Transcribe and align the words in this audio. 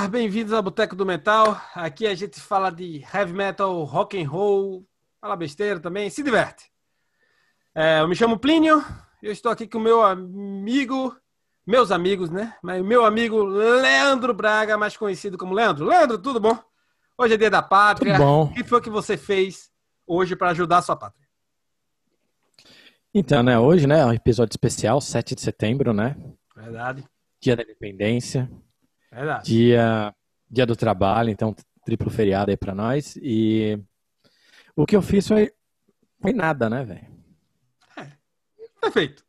Olá, 0.00 0.08
bem-vindos 0.08 0.54
ao 0.54 0.62
Boteco 0.62 0.96
do 0.96 1.04
Metal. 1.04 1.60
Aqui 1.74 2.06
a 2.06 2.14
gente 2.14 2.40
fala 2.40 2.70
de 2.70 3.04
heavy 3.12 3.34
metal, 3.34 3.84
rock 3.84 4.18
and 4.18 4.26
roll, 4.26 4.88
fala 5.20 5.36
besteira 5.36 5.78
também, 5.78 6.08
se 6.08 6.22
diverte. 6.22 6.72
É, 7.74 8.00
eu 8.00 8.08
me 8.08 8.16
chamo 8.16 8.38
Plínio, 8.38 8.82
eu 9.22 9.30
estou 9.30 9.52
aqui 9.52 9.68
com 9.68 9.76
o 9.76 9.80
meu 9.82 10.02
amigo, 10.02 11.14
meus 11.66 11.90
amigos, 11.90 12.30
né? 12.30 12.56
Mas 12.62 12.82
meu 12.82 13.04
amigo 13.04 13.44
Leandro 13.44 14.32
Braga, 14.32 14.78
mais 14.78 14.96
conhecido 14.96 15.36
como 15.36 15.52
Leandro. 15.52 15.84
Leandro, 15.84 16.16
tudo 16.16 16.40
bom? 16.40 16.58
Hoje 17.18 17.34
é 17.34 17.36
dia 17.36 17.50
da 17.50 17.60
pátria. 17.60 18.14
Tudo 18.14 18.24
bom. 18.24 18.44
O 18.44 18.54
que 18.54 18.64
foi 18.64 18.80
que 18.80 18.88
você 18.88 19.18
fez 19.18 19.70
hoje 20.06 20.34
para 20.34 20.48
ajudar 20.48 20.78
a 20.78 20.82
sua 20.82 20.96
pátria? 20.96 21.28
Então, 23.12 23.42
né, 23.42 23.58
hoje, 23.58 23.86
né, 23.86 24.00
é 24.00 24.06
um 24.06 24.14
episódio 24.14 24.54
especial, 24.54 24.98
7 24.98 25.34
de 25.34 25.42
setembro, 25.42 25.92
né? 25.92 26.16
Verdade. 26.56 27.04
Dia 27.38 27.54
da 27.54 27.62
Independência. 27.62 28.50
Verdade. 29.10 29.50
Dia, 29.50 30.14
dia 30.48 30.66
do 30.66 30.76
trabalho, 30.76 31.30
então 31.30 31.54
triplo 31.84 32.10
feriado 32.10 32.50
aí 32.50 32.56
pra 32.56 32.74
nós. 32.74 33.16
E 33.16 33.78
o 34.76 34.86
que 34.86 34.96
eu 34.96 35.02
fiz 35.02 35.26
foi, 35.26 35.52
foi 36.20 36.32
nada, 36.32 36.70
né, 36.70 36.84
velho? 36.84 37.10
Perfeito. 38.80 39.24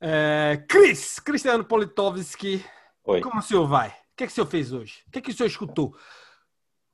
É, 0.00 0.64
Cris, 0.68 1.18
Cristiano 1.18 1.64
Politovski, 1.64 2.64
Oi. 3.04 3.20
como 3.20 3.40
o 3.40 3.42
senhor 3.42 3.66
vai? 3.66 3.88
O 3.88 3.92
que, 4.16 4.24
é 4.24 4.26
que 4.26 4.32
o 4.32 4.34
senhor 4.34 4.46
fez 4.46 4.72
hoje? 4.72 5.02
O 5.06 5.10
que, 5.10 5.18
é 5.18 5.22
que 5.22 5.30
o 5.30 5.34
senhor 5.34 5.48
escutou? 5.48 5.96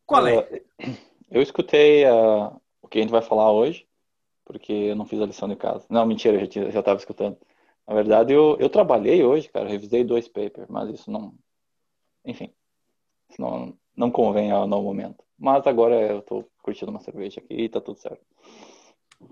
Qual 0.07 0.27
é? 0.27 0.39
Uh, 0.39 0.97
Eu 1.31 1.43
escutei 1.43 2.05
uh, 2.07 2.61
o 2.81 2.89
que 2.89 2.99
a 2.99 3.01
gente 3.03 3.11
vai 3.11 3.23
falar 3.23 3.51
hoje, 3.51 3.87
porque 4.45 4.73
eu 4.73 4.97
não 4.97 5.05
fiz 5.05 5.21
a 5.21 5.27
lição 5.27 5.49
de 5.49 5.57
casa. 5.57 5.87
Não, 5.91 6.07
mentira, 6.07 6.37
eu 6.37 6.41
já, 6.41 6.47
tinha, 6.47 6.71
já 6.71 6.83
tava 6.83 6.99
escutando. 6.99 7.37
Na 7.87 7.95
verdade, 7.95 8.33
eu, 8.33 8.57
eu 8.59 8.71
trabalhei 8.71 9.23
hoje, 9.23 9.49
cara, 9.49 9.69
revisei 9.69 10.05
dois 10.05 10.29
papers, 10.29 10.69
mas 10.69 10.89
isso 10.89 11.11
não. 11.11 11.35
Enfim, 12.25 12.53
não, 13.39 13.77
não 13.97 14.11
convém 14.11 14.51
ao 14.51 14.67
no 14.67 14.83
momento. 14.83 15.23
Mas 15.39 15.67
agora 15.67 15.95
eu 15.95 16.23
tô 16.23 16.45
curtindo 16.63 16.91
uma 16.91 17.01
cerveja 17.01 17.41
aqui 17.41 17.55
e 17.55 17.69
tá 17.69 17.81
tudo 17.81 17.99
certo. 17.99 18.25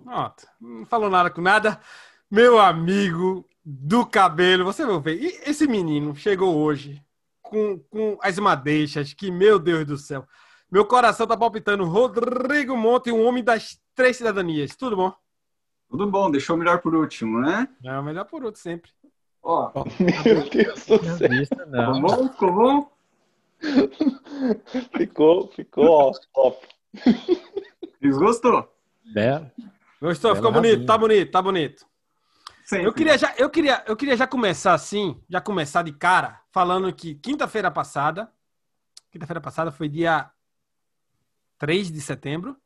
Pronto, 0.04 0.46
não 0.60 0.86
falou 0.86 1.10
nada 1.10 1.30
com 1.30 1.40
nada. 1.40 1.80
Meu 2.30 2.58
amigo 2.58 3.48
do 3.64 4.06
cabelo, 4.06 4.64
você 4.64 4.84
vai 4.84 5.00
ver. 5.00 5.22
E 5.22 5.26
esse 5.48 5.66
menino 5.66 6.14
chegou 6.16 6.56
hoje 6.56 7.02
com, 7.40 7.78
com 7.90 8.18
as 8.22 8.38
madeixas, 8.38 9.12
que 9.12 9.30
meu 9.30 9.58
Deus 9.58 9.86
do 9.86 9.98
céu. 9.98 10.26
Meu 10.70 10.86
coração 10.86 11.26
tá 11.26 11.36
palpitando. 11.36 11.84
Rodrigo 11.84 12.76
Monte, 12.76 13.12
um 13.12 13.26
homem 13.26 13.44
das 13.44 13.78
três 13.94 14.16
cidadanias. 14.16 14.74
Tudo 14.74 14.96
bom? 14.96 15.12
Tudo 15.90 16.10
bom, 16.10 16.30
deixou 16.30 16.56
o 16.56 16.58
melhor 16.58 16.80
por 16.80 16.94
último, 16.94 17.40
né? 17.40 17.68
É 17.84 17.98
o 17.98 18.02
melhor 18.02 18.24
por 18.24 18.42
outro 18.42 18.60
sempre. 18.60 18.90
Ó, 19.42 19.72
Meu 19.98 20.48
Deus 20.48 20.86
do 20.86 21.16
céu. 21.18 21.28
vista, 21.28 21.56
ficou 21.56 21.66
não. 21.66 22.00
bom? 22.00 22.28
Ficou 22.28 22.52
bom? 22.52 22.92
Ficou, 24.96 25.48
ficou 25.48 25.84
ó, 25.88 26.12
top. 26.34 26.66
Gostou? 28.02 28.72
Belo. 29.12 29.50
Gostou? 30.00 30.34
Bela 30.34 30.36
Ficou 30.36 30.52
bonito, 30.52 30.84
tá 30.86 30.98
bonito, 30.98 31.30
tá 31.30 31.42
bonito. 31.42 31.86
Sempre. 32.64 32.86
Eu 32.86 32.92
queria, 32.92 33.18
já, 33.18 33.34
eu, 33.36 33.50
queria, 33.50 33.84
eu 33.86 33.96
queria 33.96 34.16
já 34.16 34.26
começar 34.26 34.74
assim, 34.74 35.20
já 35.28 35.40
começar 35.40 35.82
de 35.82 35.92
cara, 35.92 36.40
falando 36.50 36.92
que 36.92 37.14
quinta-feira 37.16 37.70
passada, 37.70 38.30
quinta-feira 39.10 39.40
passada 39.40 39.70
foi 39.70 39.88
dia 39.88 40.30
3 41.58 41.90
de 41.90 42.00
setembro, 42.00 42.56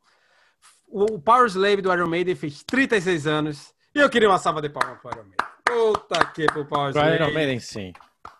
o, 0.87 1.15
o 1.15 1.21
Power 1.21 1.47
Slave 1.47 1.81
do 1.81 1.91
Iron 1.91 2.07
Maiden 2.07 2.35
fez 2.35 2.63
36 2.63 3.27
anos, 3.27 3.73
e 3.93 3.99
eu 3.99 4.09
queria 4.09 4.29
uma 4.29 4.39
salva 4.39 4.61
de 4.61 4.69
palmas 4.69 4.99
pro 4.99 5.11
Iron 5.11 5.23
Maiden. 5.23 5.47
Puta 5.67 6.25
que 6.33 6.45
pro 6.47 6.65
Power 6.65 6.91
Pro 6.93 7.01
Slave. 7.01 7.15
Iron 7.15 7.33
Maiden, 7.33 7.59
sim. 7.59 7.93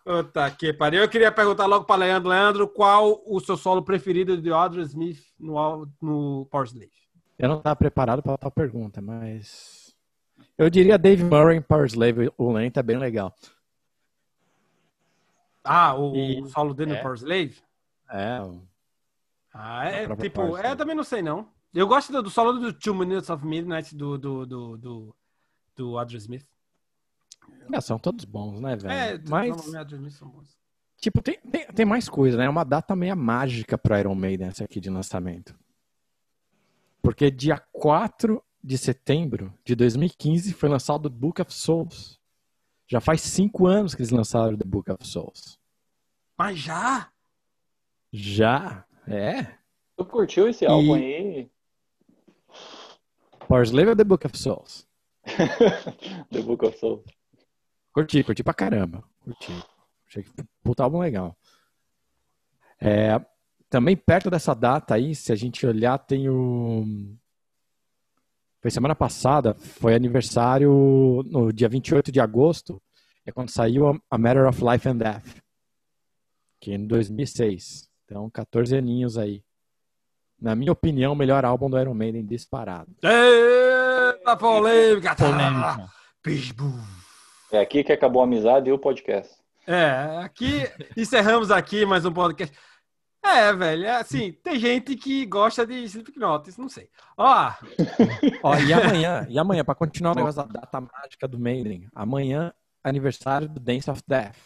Puta 0.03 0.49
que 0.51 0.71
pariu. 0.73 1.01
Eu 1.01 1.09
queria 1.09 1.31
perguntar 1.31 1.65
logo 1.65 1.85
para 1.85 1.99
Leandro. 2.01 2.29
Leandro, 2.29 2.67
qual 2.67 3.21
o 3.25 3.39
seu 3.39 3.57
solo 3.57 3.83
preferido 3.83 4.41
de 4.41 4.51
Audrey 4.51 4.83
Smith 4.83 5.19
no, 5.39 5.87
no 6.01 6.47
Power 6.49 6.65
Slave? 6.67 6.91
Eu 7.37 7.49
não 7.49 7.57
estava 7.57 7.75
preparado 7.75 8.23
para 8.23 8.37
tal 8.37 8.51
pergunta, 8.51 9.01
mas. 9.01 9.95
Eu 10.57 10.69
diria 10.69 10.97
Dave 10.97 11.23
Murray 11.23 11.57
em 11.57 11.61
Power 11.61 11.85
Slave, 11.85 12.31
o 12.37 12.51
lento 12.51 12.79
é 12.79 12.83
bem 12.83 12.97
legal. 12.97 13.33
Ah, 15.63 15.93
o, 15.95 16.15
E- 16.15 16.41
o 16.41 16.47
solo 16.47 16.73
dele 16.73 16.91
no 16.91 16.97
é. 16.97 17.01
Power 17.01 17.15
Slave? 17.17 17.57
É, 18.09 18.41
o- 18.41 18.61
Ah, 19.53 19.85
é 19.85 20.15
tipo, 20.15 20.57
é, 20.57 20.75
também 20.75 20.95
não 20.95 21.03
sei 21.03 21.21
não. 21.21 21.49
Eu 21.73 21.85
gosto 21.87 22.11
do, 22.11 22.23
do 22.23 22.29
solo 22.29 22.53
do 22.53 22.71
Two 22.73 22.95
Minutes 22.95 23.29
of 23.29 23.45
Midnight 23.45 23.93
do, 23.95 24.17
do, 24.17 24.45
do, 24.45 24.77
do, 24.77 25.15
do 25.75 25.97
Audrey 25.99 26.17
Smith. 26.17 26.45
É, 27.71 27.81
são 27.81 27.97
todos 27.99 28.25
bons, 28.25 28.59
né, 28.61 28.75
velho? 28.75 28.93
É, 28.93 29.21
mas, 29.29 29.55
tipo, 30.99 31.21
tem, 31.21 31.39
tem, 31.41 31.67
tem 31.67 31.85
mais 31.85 32.07
coisa, 32.09 32.37
né? 32.37 32.45
É 32.45 32.49
uma 32.49 32.63
data 32.63 32.95
meio 32.95 33.15
mágica 33.15 33.77
pro 33.77 33.97
Iron 33.97 34.15
Maiden 34.15 34.47
essa 34.47 34.63
aqui 34.63 34.79
de 34.79 34.89
lançamento. 34.89 35.55
Porque 37.01 37.29
dia 37.31 37.57
4 37.71 38.43
de 38.63 38.77
setembro 38.77 39.53
de 39.63 39.75
2015 39.75 40.53
foi 40.53 40.67
lançado 40.69 41.05
o 41.05 41.09
Book 41.09 41.41
of 41.41 41.53
Souls. 41.53 42.19
Já 42.87 42.99
faz 42.99 43.21
cinco 43.21 43.67
anos 43.67 43.93
que 43.93 44.01
eles 44.01 44.11
lançaram 44.11 44.57
The 44.57 44.65
Book 44.65 44.91
of 44.91 45.05
Souls. 45.07 45.59
Mas 46.37 46.57
já? 46.59 47.09
Já? 48.11 48.85
É? 49.07 49.55
Tu 49.95 50.05
curtiu 50.05 50.47
esse 50.47 50.63
E- 50.65 50.67
álbum 50.67 50.93
aí? 50.95 51.49
Power 53.47 53.63
Slave 53.63 53.89
ou 53.89 53.95
The 53.95 54.03
Book 54.03 54.25
of 54.25 54.37
Souls? 54.37 54.87
The 56.31 56.41
Book 56.41 56.65
of 56.65 56.77
Souls. 56.77 57.03
Curti, 57.97 58.23
curti 58.23 58.43
pra 58.43 58.53
caramba. 58.53 59.03
Curti. 59.23 59.51
Achei 60.07 60.21
que 60.21 60.29
foi 60.29 60.43
um 60.43 60.47
puta 60.63 60.83
álbum 60.83 60.99
legal. 60.99 61.35
É, 62.79 63.19
também 63.71 63.97
perto 63.97 64.29
dessa 64.29 64.53
data 64.53 64.93
aí, 64.93 65.15
se 65.15 65.31
a 65.31 65.35
gente 65.35 65.65
olhar, 65.65 65.97
tem 65.97 66.29
o. 66.29 66.85
Foi 68.61 68.69
semana 68.69 68.93
passada, 68.93 69.55
foi 69.55 69.95
aniversário 69.95 71.23
no 71.25 71.51
dia 71.51 71.67
28 71.67 72.11
de 72.11 72.19
agosto, 72.19 72.79
é 73.25 73.31
quando 73.31 73.49
saiu 73.49 73.87
a- 74.11 74.17
Matter 74.19 74.47
of 74.47 74.63
Life 74.63 74.87
and 74.87 74.97
Death, 74.97 75.41
que 76.61 76.71
é 76.71 76.75
em 76.75 76.85
2006. 76.85 77.89
Então, 78.05 78.29
14 78.29 78.75
aninhos 78.77 79.17
aí. 79.17 79.43
Na 80.39 80.55
minha 80.55 80.71
opinião, 80.71 81.13
o 81.13 81.15
melhor 81.15 81.43
álbum 81.43 81.67
do 81.67 81.79
Iron 81.79 81.95
Maiden 81.95 82.23
disparado. 82.23 82.95
Eita, 83.01 84.37
polêmica! 84.37 85.15
Polêmica. 85.15 85.89
Pitbull. 86.21 86.79
É 87.51 87.59
aqui 87.59 87.83
que 87.83 87.91
acabou 87.93 88.21
a 88.21 88.25
amizade 88.25 88.69
e 88.69 88.73
o 88.73 88.79
podcast. 88.79 89.33
É, 89.65 90.17
aqui 90.23 90.63
encerramos 90.95 91.51
aqui 91.51 91.85
mais 91.85 92.05
um 92.05 92.11
podcast. 92.13 92.55
É, 93.23 93.51
velho, 93.53 93.85
é 93.85 93.91
assim, 93.97 94.31
tem 94.31 94.57
gente 94.57 94.95
que 94.95 95.25
gosta 95.25 95.65
de 95.67 95.73
Slipknot, 95.83 96.49
isso 96.49 96.61
não 96.61 96.69
sei. 96.69 96.89
Ó, 97.17 97.51
Ó, 98.43 98.55
e 98.57 98.71
amanhã, 98.71 99.25
e 99.29 99.37
amanhã, 99.37 99.65
pra 99.65 99.75
continuar 99.75 100.11
o 100.13 100.15
negócio 100.15 100.41
da 100.45 100.61
data 100.61 100.79
mágica 100.81 101.27
do 101.27 101.37
Maiden, 101.37 101.87
amanhã, 101.93 102.53
aniversário 102.83 103.49
do 103.49 103.59
Dance 103.59 103.89
of 103.89 104.01
Death. 104.07 104.37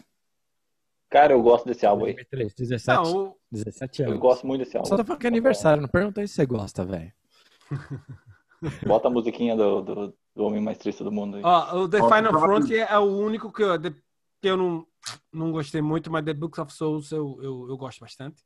Cara, 1.10 1.34
eu 1.34 1.42
gosto 1.44 1.66
desse 1.66 1.86
álbum 1.86 2.06
aí. 2.06 2.14
2003, 2.14 2.54
17, 2.56 2.88
não, 3.12 3.18
o- 3.28 3.38
17 3.52 4.02
Eu 4.02 4.08
anos. 4.10 4.20
gosto 4.22 4.48
muito 4.48 4.64
desse 4.64 4.78
álbum. 4.78 4.90
Só 4.90 4.98
tô 4.98 5.04
falando 5.04 5.20
que 5.20 5.28
é 5.28 5.30
aniversário, 5.30 5.82
não 5.82 5.90
pergunta 5.90 6.22
aí 6.22 6.28
se 6.28 6.36
você 6.36 6.46
gosta, 6.46 6.84
velho. 6.86 7.12
Bota 8.88 9.08
a 9.10 9.12
musiquinha 9.12 9.56
do, 9.56 9.82
do, 9.82 10.18
do 10.36 10.44
homem 10.44 10.62
mais 10.62 10.78
triste 10.78 11.04
do 11.04 11.12
mundo 11.12 11.38
aí. 11.38 11.44
Ó, 11.44 11.82
o 11.84 11.90
The 11.90 12.02
Ó, 12.02 12.08
Final 12.10 12.32
tava- 12.32 12.46
Frontier 12.46 12.88
é 12.90 12.98
o 12.98 13.04
único 13.04 13.52
que 13.52 13.64
eu, 13.64 13.80
que 13.82 13.94
eu 14.50 14.56
não, 14.58 14.88
não 15.32 15.52
gostei 15.52 15.82
muito, 15.82 16.10
mas 16.12 16.24
The 16.24 16.34
Books 16.34 16.60
of 16.60 16.74
Souls 16.74 17.12
eu, 17.12 17.38
eu, 17.42 17.68
eu 17.70 17.78
gosto 17.78 18.00
bastante. 18.00 18.44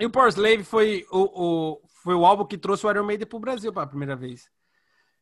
E 0.00 0.06
o 0.06 0.10
Power 0.10 0.28
Slave 0.30 0.64
foi 0.64 1.06
o, 1.12 1.18
o, 1.74 1.80
foi 2.02 2.14
o 2.14 2.24
álbum 2.26 2.44
que 2.44 2.58
trouxe 2.58 2.86
o 2.86 2.90
Iron 2.90 3.04
Maiden 3.04 3.26
pro 3.28 3.38
Brasil 3.38 3.72
pela 3.72 3.86
primeira 3.86 4.16
vez. 4.16 4.50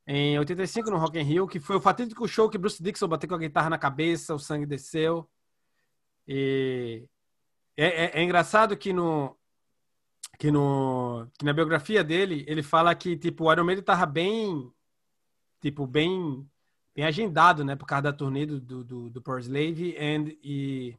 Em 0.06 0.38
85, 0.38 0.90
no 0.90 0.96
Rock 0.98 1.18
in 1.18 1.22
Rio, 1.22 1.46
que 1.46 1.60
foi 1.60 1.76
o 1.76 1.80
fatídico 1.80 2.26
show 2.26 2.48
que 2.48 2.58
Bruce 2.58 2.82
Dixon 2.82 3.06
bateu 3.06 3.28
com 3.28 3.34
a 3.34 3.38
guitarra 3.38 3.70
na 3.70 3.78
cabeça, 3.78 4.34
o 4.34 4.38
sangue 4.38 4.66
desceu. 4.66 5.28
E 6.26 7.06
é, 7.76 8.04
é- 8.06 8.20
é 8.20 8.22
engraçado 8.22 8.76
que 8.76 8.92
no, 8.92 9.36
que 10.38 10.50
no 10.50 11.26
que 11.38 11.44
na 11.44 11.52
biografia 11.52 12.02
dele, 12.02 12.44
ele 12.48 12.62
fala 12.62 12.94
que 12.94 13.16
tipo, 13.16 13.44
o 13.44 13.52
Iron 13.52 13.64
Maiden 13.64 13.84
tava 13.84 14.06
bem 14.06 14.72
tipo, 15.62 15.86
bem, 15.86 16.46
bem 16.94 17.04
agendado, 17.06 17.64
né? 17.64 17.76
Por 17.76 17.86
causa 17.86 18.02
da 18.02 18.12
turnê 18.12 18.44
do, 18.44 18.60
do, 18.60 19.10
do, 19.10 19.22
Power 19.22 19.40
Slave 19.40 19.96
and, 19.96 20.36
e 20.42 20.94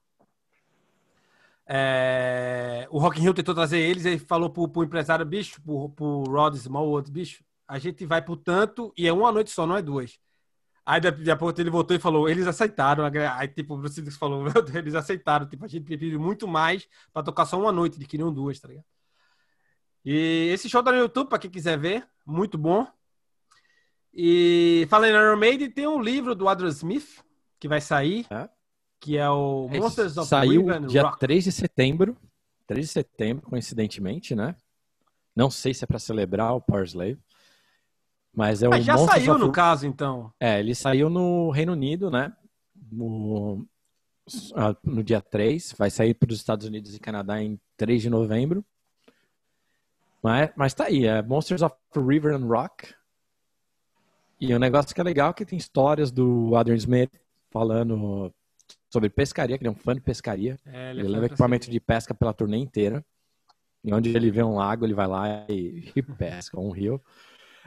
é, 1.68 2.88
o 2.89 2.98
Rock 2.98 3.19
in 3.19 3.24
Rio 3.24 3.33
tentou 3.33 3.54
trazer 3.54 3.80
eles, 3.80 4.06
ele 4.06 4.18
falou 4.18 4.50
pro, 4.50 4.68
pro 4.68 4.83
empresário, 4.83 5.25
bicho, 5.25 5.62
pro, 5.62 5.89
pro 5.89 6.24
Rod 6.24 6.56
Smallwood, 6.56 7.12
bicho, 7.12 7.44
a 7.68 7.77
gente 7.77 8.06
vai 8.06 8.21
por 8.21 8.38
tanto, 8.38 8.94
e 8.98 9.07
é 9.07 9.13
uma 9.13 9.31
noite 9.31 9.51
só, 9.51 9.68
não 9.68 9.77
é 9.77 9.81
duas. 9.81 10.19
Aí 10.86 11.00
daqui 11.00 11.31
a 11.31 11.36
pouco 11.38 11.59
ele 11.62 11.69
voltou 11.69 11.95
e 11.95 12.00
falou, 12.00 12.27
eles 12.27 12.45
aceitaram. 12.45 13.06
Aí 13.38 13.48
tipo, 13.48 13.75
o 13.75 13.77
Bruce 13.77 14.12
falou, 14.12 14.44
meu 14.51 14.62
Deus, 14.62 14.75
eles 14.75 14.95
aceitaram. 14.95 15.48
Tipo, 15.48 15.66
a 15.66 15.68
gente 15.68 15.86
pediu 15.86 16.19
muito 16.19 16.48
mais 16.48 16.88
pra 17.13 17.24
tocar 17.24 17.45
só 17.45 17.57
uma 17.59 17.71
noite, 17.71 17.98
eles 17.98 18.07
queriam 18.07 18.33
duas, 18.33 18.59
tá 18.59 18.68
ligado? 18.68 18.86
E 20.06 20.50
esse 20.54 20.69
show 20.69 20.83
tá 20.83 20.92
no 20.92 20.98
YouTube, 20.98 21.30
pra 21.30 21.39
quem 21.39 21.50
quiser 21.50 21.80
ver, 21.80 22.06
muito 22.25 22.57
bom. 22.57 22.86
E 24.13 24.86
falando 24.89 25.12
em 25.15 25.18
Iron 25.18 25.38
Maiden, 25.38 25.71
tem 25.71 25.88
um 25.88 26.00
livro 26.01 26.36
do 26.36 26.48
Adrian 26.48 26.69
Smith, 26.69 27.24
que 27.60 27.68
vai 27.68 27.81
sair, 27.81 28.25
É? 28.30 28.48
que 29.00 29.18
é 29.18 29.30
o 29.30 29.68
Monsters 29.69 30.18
of 30.18 30.27
Saiu 30.27 30.65
dia 30.88 31.04
Rock. 31.04 31.19
3 31.19 31.44
de 31.45 31.51
setembro. 31.51 32.15
3 32.68 32.86
de 32.86 32.92
setembro, 32.92 33.50
coincidentemente, 33.50 34.36
né? 34.36 34.56
Não 35.36 35.50
sei 35.50 35.74
se 35.74 35.83
é 35.83 35.88
pra 35.88 35.98
celebrar 36.00 36.54
o 36.56 36.62
Power 36.62 36.86
Slave. 36.86 37.19
Mas 38.36 38.63
é 38.63 38.69
o 38.69 38.74
Ah, 38.74 38.80
já 38.80 38.94
Monsters 38.95 39.24
saiu 39.24 39.33
of 39.36 39.42
no 39.45 39.51
caso, 39.51 39.86
então. 39.86 40.31
É, 40.39 40.59
ele 40.59 40.74
saiu 40.75 41.09
no 41.09 41.50
Reino 41.51 41.74
Unido, 41.74 42.09
né? 42.09 42.31
No, 42.92 43.66
ah, 44.56 44.75
no 44.83 45.04
dia 45.04 45.21
3. 45.21 45.74
Vai 45.77 45.89
sair 45.89 46.13
para 46.13 46.31
os 46.31 46.38
Estados 46.38 46.66
Unidos 46.68 46.95
e 46.95 47.00
Canadá 47.00 47.42
em 47.42 47.59
3 47.77 48.01
de 48.01 48.09
novembro. 48.09 48.63
Mas, 50.21 50.51
mas 50.56 50.74
tá 50.74 50.86
aí, 50.86 51.06
é 51.06 51.21
Monsters 51.21 51.62
of 51.62 51.75
River 51.95 52.33
and 52.36 52.45
Rock. 52.45 52.94
E 54.45 54.54
o 54.54 54.60
negócio 54.60 54.94
que 54.94 55.00
é 55.00 55.04
legal 55.04 55.30
é 55.30 55.34
que 55.34 55.45
tem 55.45 55.57
histórias 55.57 56.12
do 56.12 56.56
Adrian 56.56 56.75
Smith 56.75 57.12
falando 57.50 58.34
sobre 58.92 59.10
pescaria, 59.10 59.57
que 59.57 59.63
ele 59.63 59.69
é 59.69 59.72
um 59.72 59.75
fã 59.75 59.94
de 59.94 60.01
pescaria. 60.01 60.60
É, 60.66 60.92
Ele, 60.92 61.01
foi 61.01 61.10
leva 61.10 61.19
pra 61.22 61.25
equipamento 61.28 61.72
de 61.72 61.80
pesca 61.80 62.13
pela 62.13 62.34
turnê 62.34 62.57
inteira. 62.57 63.04
E 63.84 63.94
onde 63.94 64.10
ele 64.16 64.31
vê 64.31 64.44
um 64.44 64.56
lago, 64.56 64.86
ele 64.86 64.94
vai 64.94 65.07
lá 65.07 65.45
e, 65.50 65.92
e 65.95 66.01
pesca, 66.01 66.60
um 66.60 66.72
rio. 66.72 67.01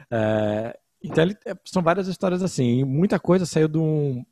É, 0.09 0.77
então, 1.03 1.23
ele- 1.23 1.37
é, 1.45 1.55
são 1.65 1.81
várias 1.81 2.07
histórias 2.07 2.41
assim. 2.43 2.79
E 2.79 2.85
muita 2.85 3.19
coisa 3.19 3.45
saiu 3.45 3.67
de 3.67 3.77
um. 3.77 4.25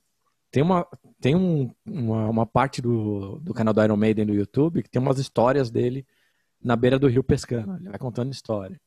Tem 0.51 0.63
uma, 0.63 0.87
tem 1.19 1.35
um, 1.35 1.69
uma, 1.85 2.29
uma 2.29 2.45
parte 2.45 2.81
do, 2.81 3.39
do 3.39 3.53
canal 3.53 3.73
do 3.73 3.83
Iron 3.83 3.97
Maiden 3.97 4.25
do 4.25 4.33
YouTube 4.33 4.81
que 4.83 4.89
tem 4.89 5.01
umas 5.01 5.19
histórias 5.19 5.69
dele 5.69 6.05
na 6.63 6.75
beira 6.75 6.97
do 6.97 7.07
rio 7.07 7.23
pescando. 7.23 7.75
Ele 7.75 7.89
vai 7.89 7.99
contando 7.99 8.31
história. 8.31 8.79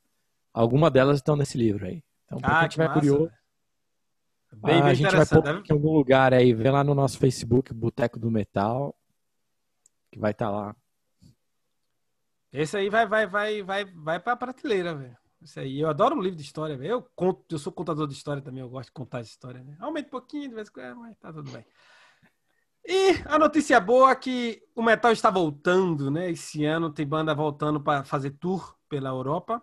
Algumas 0.52 0.90
delas 0.90 1.16
estão 1.18 1.36
nesse 1.36 1.58
livro 1.58 1.86
aí. 1.86 2.02
Então, 2.24 2.38
pra 2.38 2.50
Ah, 2.56 2.60
quem 2.60 2.68
que 2.68 2.72
tiver 2.72 2.88
massa, 2.88 3.00
curioso, 3.00 3.30
Bem, 4.56 4.80
a 4.80 4.84
bem 4.86 4.94
gente 4.94 5.14
vai 5.14 5.26
pôr 5.26 5.42
Deve- 5.42 5.62
em 5.68 5.72
algum 5.72 5.92
lugar 5.92 6.32
aí, 6.34 6.52
vê 6.54 6.70
lá 6.70 6.82
no 6.82 6.94
nosso 6.94 7.18
Facebook, 7.18 7.72
Boteco 7.72 8.18
do 8.18 8.30
Metal, 8.30 8.94
que 10.10 10.18
vai 10.18 10.30
estar 10.32 10.50
lá. 10.50 10.74
Esse 12.52 12.76
aí 12.76 12.88
vai, 12.88 13.06
vai, 13.06 13.26
vai, 13.26 13.62
vai, 13.62 13.84
vai 13.84 14.18
pra 14.18 14.34
prateleira, 14.36 14.94
velho. 14.94 15.16
Isso 15.40 15.60
aí. 15.60 15.78
Eu 15.80 15.88
adoro 15.88 16.16
um 16.16 16.20
livro 16.20 16.36
de 16.36 16.42
história, 16.42 16.76
velho. 16.76 16.90
Eu 16.92 17.02
conto, 17.14 17.44
eu 17.54 17.58
sou 17.58 17.72
contador 17.72 18.06
de 18.08 18.14
história 18.14 18.42
também, 18.42 18.60
eu 18.60 18.68
gosto 18.68 18.88
de 18.88 18.92
contar 18.92 19.20
essa 19.20 19.30
história, 19.30 19.62
né? 19.62 19.76
Aumenta 19.78 20.08
um 20.08 20.10
pouquinho 20.10 20.48
de 20.48 20.54
vez 20.54 20.68
em 20.68 20.72
quando, 20.72 20.96
mas 21.00 21.16
tá 21.18 21.32
tudo 21.32 21.50
bem. 21.50 21.64
E 22.84 23.10
a 23.26 23.38
notícia 23.38 23.78
boa 23.78 24.10
é 24.10 24.16
que 24.16 24.62
o 24.74 24.82
metal 24.82 25.12
está 25.12 25.30
voltando, 25.30 26.10
né? 26.10 26.30
Esse 26.30 26.64
ano 26.64 26.90
tem 26.90 27.06
banda 27.06 27.34
voltando 27.34 27.80
para 27.80 28.02
fazer 28.02 28.30
tour 28.30 28.74
pela 28.88 29.10
Europa. 29.10 29.62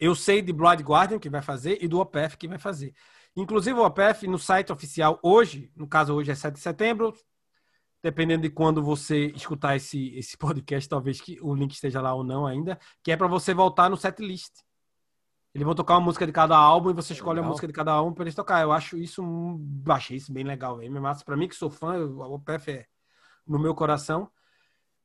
Eu 0.00 0.14
sei 0.14 0.40
de 0.40 0.52
Blood 0.52 0.82
Guardian 0.82 1.18
que 1.18 1.28
vai 1.28 1.42
fazer 1.42 1.78
e 1.82 1.86
do 1.86 2.00
OPF 2.00 2.36
que 2.38 2.48
vai 2.48 2.58
fazer. 2.58 2.94
Inclusive 3.34 3.78
o 3.78 3.84
OPF 3.84 4.26
no 4.26 4.38
site 4.38 4.72
oficial 4.72 5.18
hoje, 5.22 5.70
no 5.74 5.86
caso 5.86 6.14
hoje 6.14 6.30
é 6.30 6.34
7 6.34 6.54
de 6.54 6.60
setembro, 6.60 7.14
dependendo 8.02 8.42
de 8.42 8.50
quando 8.50 8.82
você 8.82 9.26
escutar 9.28 9.76
esse, 9.76 10.14
esse 10.16 10.36
podcast, 10.38 10.88
talvez 10.88 11.20
que 11.20 11.38
o 11.40 11.54
link 11.54 11.72
esteja 11.72 12.00
lá 12.00 12.14
ou 12.14 12.24
não 12.24 12.46
ainda, 12.46 12.78
que 13.02 13.12
é 13.12 13.16
para 13.16 13.26
você 13.26 13.54
voltar 13.54 13.88
no 13.88 13.96
setlist. 13.96 14.52
Eles 15.54 15.66
vão 15.66 15.74
tocar 15.74 15.94
uma 15.94 16.06
música 16.06 16.26
de 16.26 16.32
cada 16.32 16.56
álbum 16.56 16.90
e 16.90 16.94
você 16.94 17.12
escolhe 17.12 17.38
a 17.38 17.42
Legal. 17.42 17.50
música 17.50 17.66
de 17.66 17.72
cada 17.74 17.92
álbum 17.92 18.14
para 18.14 18.24
eles 18.24 18.34
tocar. 18.34 18.62
Eu 18.62 18.72
acho 18.72 18.96
isso, 18.96 19.22
achei 19.86 20.16
isso 20.16 20.32
bem 20.32 20.44
legal, 20.44 20.78
velho. 20.78 21.00
Massa 21.00 21.24
para 21.24 21.36
mim 21.36 21.46
que 21.46 21.54
sou 21.54 21.70
fã, 21.70 21.98
o 21.98 22.34
OPF 22.34 22.70
é 22.70 22.86
no 23.46 23.58
meu 23.58 23.74
coração. 23.74 24.30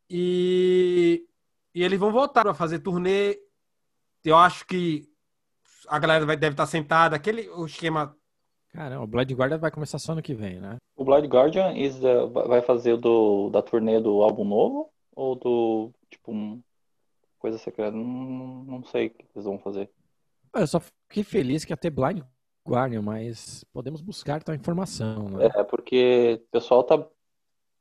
E, 0.09 1.27
e 1.75 1.83
eles 1.83 1.99
vão 1.99 2.13
voltar 2.13 2.43
para 2.43 2.53
fazer 2.53 2.79
turnê. 2.79 3.37
Eu 4.23 4.37
acho 4.37 4.65
que 4.65 5.09
a 5.87 5.99
galera 5.99 6.25
vai, 6.25 6.37
deve 6.37 6.53
estar 6.53 6.65
sentada, 6.65 7.15
aquele 7.15 7.49
o 7.49 7.65
esquema 7.65 8.16
Caramba, 8.77 9.03
o 9.05 9.07
Blood 9.07 9.33
Guardian 9.33 9.57
vai 9.57 9.71
começar 9.71 9.97
só 9.97 10.11
ano 10.11 10.21
que 10.21 10.35
vem, 10.35 10.59
né? 10.59 10.77
O 10.95 11.03
Blind 11.03 11.25
Guardian 11.25 11.73
the- 11.73 12.27
vai 12.47 12.61
fazer 12.61 12.93
o 12.93 12.97
do, 12.97 13.49
da 13.49 13.59
turnê 13.59 13.99
do 13.99 14.21
álbum 14.21 14.45
novo? 14.45 14.91
Ou 15.15 15.33
do, 15.33 15.91
tipo, 16.11 16.31
um, 16.31 16.61
coisa 17.39 17.57
secreta? 17.57 17.89
Não, 17.89 18.03
não 18.03 18.63
não 18.65 18.83
sei 18.83 19.07
o 19.07 19.09
que 19.09 19.25
eles 19.33 19.45
vão 19.45 19.57
fazer. 19.57 19.89
Eu 20.53 20.67
só 20.67 20.79
fiquei 20.79 21.23
feliz 21.23 21.65
que 21.65 21.73
ia 21.73 21.77
ter 21.77 21.89
Blind 21.89 22.21
Guardian, 22.67 23.01
mas 23.01 23.63
podemos 23.73 23.99
buscar 23.99 24.43
tal 24.43 24.53
informação, 24.53 25.27
né? 25.29 25.49
É, 25.55 25.63
porque 25.63 26.39
o 26.45 26.51
pessoal 26.51 26.83
tá, 26.83 27.03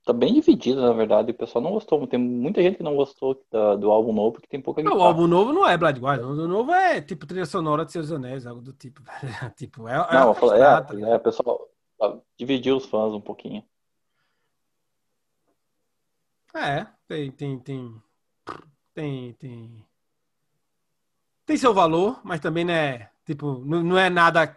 tá 0.07 0.13
bem 0.13 0.33
dividido, 0.33 0.81
na 0.81 0.93
verdade. 0.93 1.33
O 1.33 1.35
pessoal 1.35 1.63
não 1.63 1.73
gostou. 1.73 2.07
Tem 2.07 2.19
muita 2.19 2.63
gente 2.63 2.77
que 2.77 2.83
não 2.83 2.95
gostou 2.95 3.45
da- 3.51 3.75
do 3.75 3.91
álbum 3.91 4.13
novo 4.13 4.33
porque 4.35 4.47
tem 4.47 4.61
pouca 4.63 4.81
Não, 4.81 4.93
o 4.93 4.95
guitarra. 4.95 5.11
álbum 5.11 5.27
novo 5.27 5.53
não 5.53 5.69
é 5.69 5.77
Blood 5.77 6.01
Guardian. 6.01 6.27
O 6.27 6.31
álbum 6.31 6.47
novo 6.47 6.73
é 6.73 7.03
tipo 7.03 7.27
trilha 7.27 7.45
sonora 7.45 7.85
de 7.85 7.91
Seus 7.91 8.13
Anéis, 8.13 8.47
algo 8.47 8.63
do 8.63 8.73
tipo. 8.73 9.03
tipo, 9.57 9.89
é, 9.89 9.95
é 9.95 10.15
Não, 10.15 10.33
tá 10.33 10.87
é, 10.97 11.11
é, 11.11 11.17
o 11.17 11.21
pessoal 11.21 11.69
ah, 12.01 12.17
dividiu 12.39 12.77
os 12.77 12.87
fãs 12.87 13.13
um 13.13 13.21
pouquinho. 13.21 13.65
É, 16.55 16.87
tem, 17.09 17.31
tem, 17.33 17.59
tem, 17.59 18.03
tem, 18.95 19.33
tem, 19.35 19.87
tem 21.45 21.57
seu 21.57 21.75
valor, 21.75 22.21
mas 22.25 22.41
também 22.41 22.65
né, 22.65 23.11
tipo, 23.27 23.59
não, 23.65 23.83
não 23.83 23.99
é 23.99 24.09
nada. 24.09 24.57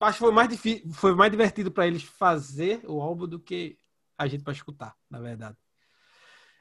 Acho 0.00 0.18
que 0.18 0.24
foi 0.24 0.32
mais 0.32 0.48
difícil, 0.48 0.92
foi 0.92 1.14
mais 1.14 1.30
divertido 1.30 1.70
para 1.70 1.86
eles 1.86 2.02
fazer 2.02 2.82
o 2.86 3.00
álbum 3.00 3.26
do 3.26 3.38
que 3.40 3.78
a 4.18 4.26
gente 4.26 4.42
para 4.44 4.52
escutar, 4.52 4.94
na 5.10 5.20
verdade. 5.20 5.56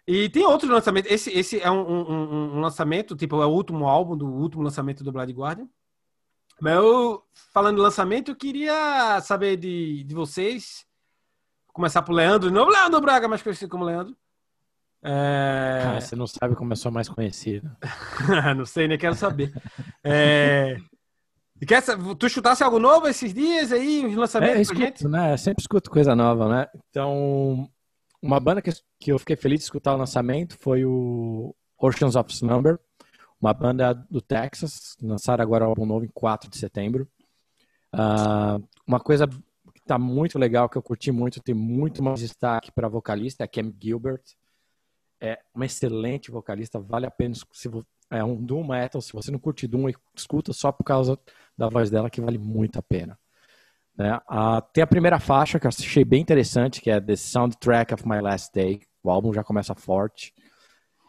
E 0.07 0.30
tem 0.30 0.46
outros 0.46 0.69
lançamentos. 0.69 1.12
Esse, 1.12 1.31
esse 1.31 1.60
é 1.60 1.69
um, 1.72 1.81
um- 1.81 2.54
um- 2.56 2.60
lançamento, 2.60 3.16
tipo, 3.16 3.42
é 3.42 3.46
o 3.46 3.50
último 3.50 3.88
álbum 3.88 4.16
do 4.16 4.28
último 4.28 4.62
lançamento 4.63 5.04
do 5.04 5.12
Blood 5.12 5.34
Guardian. 5.34 5.68
Mas 6.62 6.75
eu, 6.75 7.24
falando 7.52 7.75
de 7.78 7.81
lançamento, 7.81 8.31
eu 8.31 8.36
queria 8.36 9.19
saber 9.22 9.57
de, 9.57 10.04
de 10.04 10.16
vocês. 10.16 10.86
Começar 11.74 12.02
pro 12.04 12.13
Leandro 12.13 12.52
novo. 12.52 12.72
Leandro 12.72 13.02
Braga, 13.02 13.28
mais 13.28 13.42
conhecido 13.42 13.69
como 13.69 13.84
Leandro. 13.84 14.16
É... 15.04 16.00
Você 16.00 16.16
não 16.16 16.25
sabe 16.25 16.56
como 16.56 16.72
eu 16.72 16.78
sou 16.78 16.92
mais 16.92 17.10
conhecido. 17.10 17.69
não 18.56 18.66
sei, 18.66 18.88
nem 18.88 18.98
quero 18.98 19.16
saber. 19.16 19.51
É... 20.04 20.78
e 21.62 21.66
Quer, 21.66 21.81
tu 22.19 22.28
escutasse 22.28 22.63
algo 22.63 22.80
novo 22.80 23.07
esses 23.07 23.34
dias 23.34 23.72
aí, 23.72 24.06
os 24.06 24.13
É, 24.13 24.16
lançamentos 24.18 24.68
gente? 24.68 24.84
escuto, 24.98 25.10
né? 25.10 25.34
Eu 25.34 25.38
sempre 25.38 25.62
escuto 25.62 25.90
coisa 25.90 26.16
nova, 26.16 26.50
né? 26.50 26.68
Então, 26.90 27.69
uma 28.22 28.40
banda 28.40 28.62
que, 28.62 28.72
que 29.00 29.12
eu 29.12 29.19
fiquei 29.19 29.36
feliz 29.36 29.60
de 29.60 29.63
escutar 29.66 29.94
o 29.94 29.98
lançamento 29.98 30.57
foi 30.60 30.84
o 30.86 31.56
Oceans 31.78 32.16
of 32.16 32.31
Slumber, 32.34 32.80
uma 33.40 33.54
banda 33.54 33.94
do 34.10 34.22
Texas, 34.22 34.96
lançaram 35.02 35.44
agora 35.44 35.66
o 35.66 35.69
álbum 35.69 35.86
novo 35.86 36.06
em 36.06 36.10
4 36.13 36.50
de 36.50 36.58
setembro. 36.58 37.08
Ah, 37.94 38.58
uma 38.86 39.00
coisa 39.00 39.27
que 39.27 39.82
tá 39.86 39.98
muito 39.98 40.38
legal, 40.38 40.68
que 40.68 40.77
eu 40.77 40.82
curti 40.82 41.12
muito, 41.12 41.41
tem 41.41 41.56
muito 41.56 42.03
mais 42.03 42.20
destaque 42.20 42.72
para 42.72 42.88
vocalista, 42.89 43.44
é 43.44 43.46
a 43.46 43.48
Cam 43.48 43.74
Gilbert. 43.82 44.22
É 45.22 45.39
uma 45.53 45.65
excelente 45.65 46.29
vocalista, 46.32 46.79
vale 46.79 47.06
a 47.06 47.12
pena. 47.12 47.34
Se 47.53 47.70
é 48.12 48.24
um 48.24 48.35
Doom 48.35 48.67
Metal, 48.67 49.01
se 49.01 49.12
você 49.13 49.31
não 49.31 49.39
curte 49.39 49.67
Doom, 49.67 49.89
escuta 50.15 50.53
só 50.53 50.71
por 50.71 50.83
causa 50.83 51.19
da 51.57 51.69
voz 51.69 51.89
dela, 51.89 52.09
que 52.09 52.21
vale 52.21 52.38
muito 52.38 52.77
a 52.79 52.81
pena. 52.81 53.17
Né? 53.97 54.19
Ah, 54.27 54.62
tem 54.62 54.83
a 54.83 54.88
primeira 54.88 55.19
faixa 55.19 55.59
que 55.59 55.65
eu 55.65 55.69
achei 55.69 56.03
bem 56.03 56.21
interessante, 56.21 56.81
que 56.81 56.89
é 56.91 57.00
The 57.00 57.15
Soundtrack 57.15 57.93
of 57.93 58.07
My 58.07 58.19
Last 58.21 58.51
Day. 58.53 58.81
O 59.01 59.09
álbum 59.09 59.33
já 59.33 59.43
começa 59.43 59.74
forte. 59.74 60.33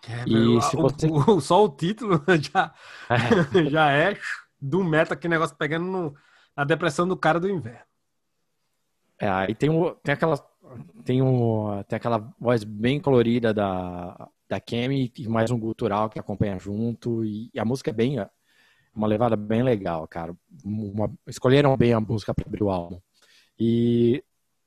É, 0.09 0.25
E 0.29 0.63
se 0.63 0.77
o- 0.77 0.83
você- 0.83 1.09
o- 1.11 1.41
só 1.41 1.65
o 1.65 1.69
título 1.69 2.23
já, 2.53 2.73
já 3.71 3.91
é 3.93 4.17
do 4.61 4.85
meta, 4.85 5.17
que 5.17 5.27
negócio 5.29 5.57
pegando 5.57 5.85
no- 5.87 6.15
na 6.57 6.65
depressão 6.65 7.07
do 7.09 7.17
cara 7.17 7.41
do 7.41 7.49
inverno. 7.51 7.85
É, 9.19 9.29
aí 9.29 9.55
tem, 9.55 9.71
o, 9.71 9.95
tem, 9.97 10.13
aquela, 10.13 10.37
tem, 11.05 11.23
o, 11.23 11.83
tem 11.89 11.97
aquela 11.97 12.19
voz 12.39 12.63
bem 12.65 13.01
colorida 13.01 13.53
da, 13.53 14.29
da 14.49 14.61
Kemi 14.61 15.13
e 15.19 15.29
mais 15.29 15.51
um 15.51 15.59
gutural 15.59 16.09
que 16.09 16.19
acompanha 16.19 16.59
junto. 16.59 17.25
E, 17.25 17.51
a 17.59 17.65
música 17.65 17.91
é 17.91 17.93
bem. 17.93 18.17
Uma 18.95 19.07
levada 19.07 19.37
bem 19.37 19.63
legal, 19.63 20.07
cara. 20.09 20.37
Uma- 20.65 21.13
escolheram 21.27 21.77
bem 21.77 21.93
a 21.93 22.01
música 22.01 22.35
para 22.35 22.47
abrir 22.47 22.63
o 22.63 22.71
álbum. 22.71 23.01
E 23.59 24.23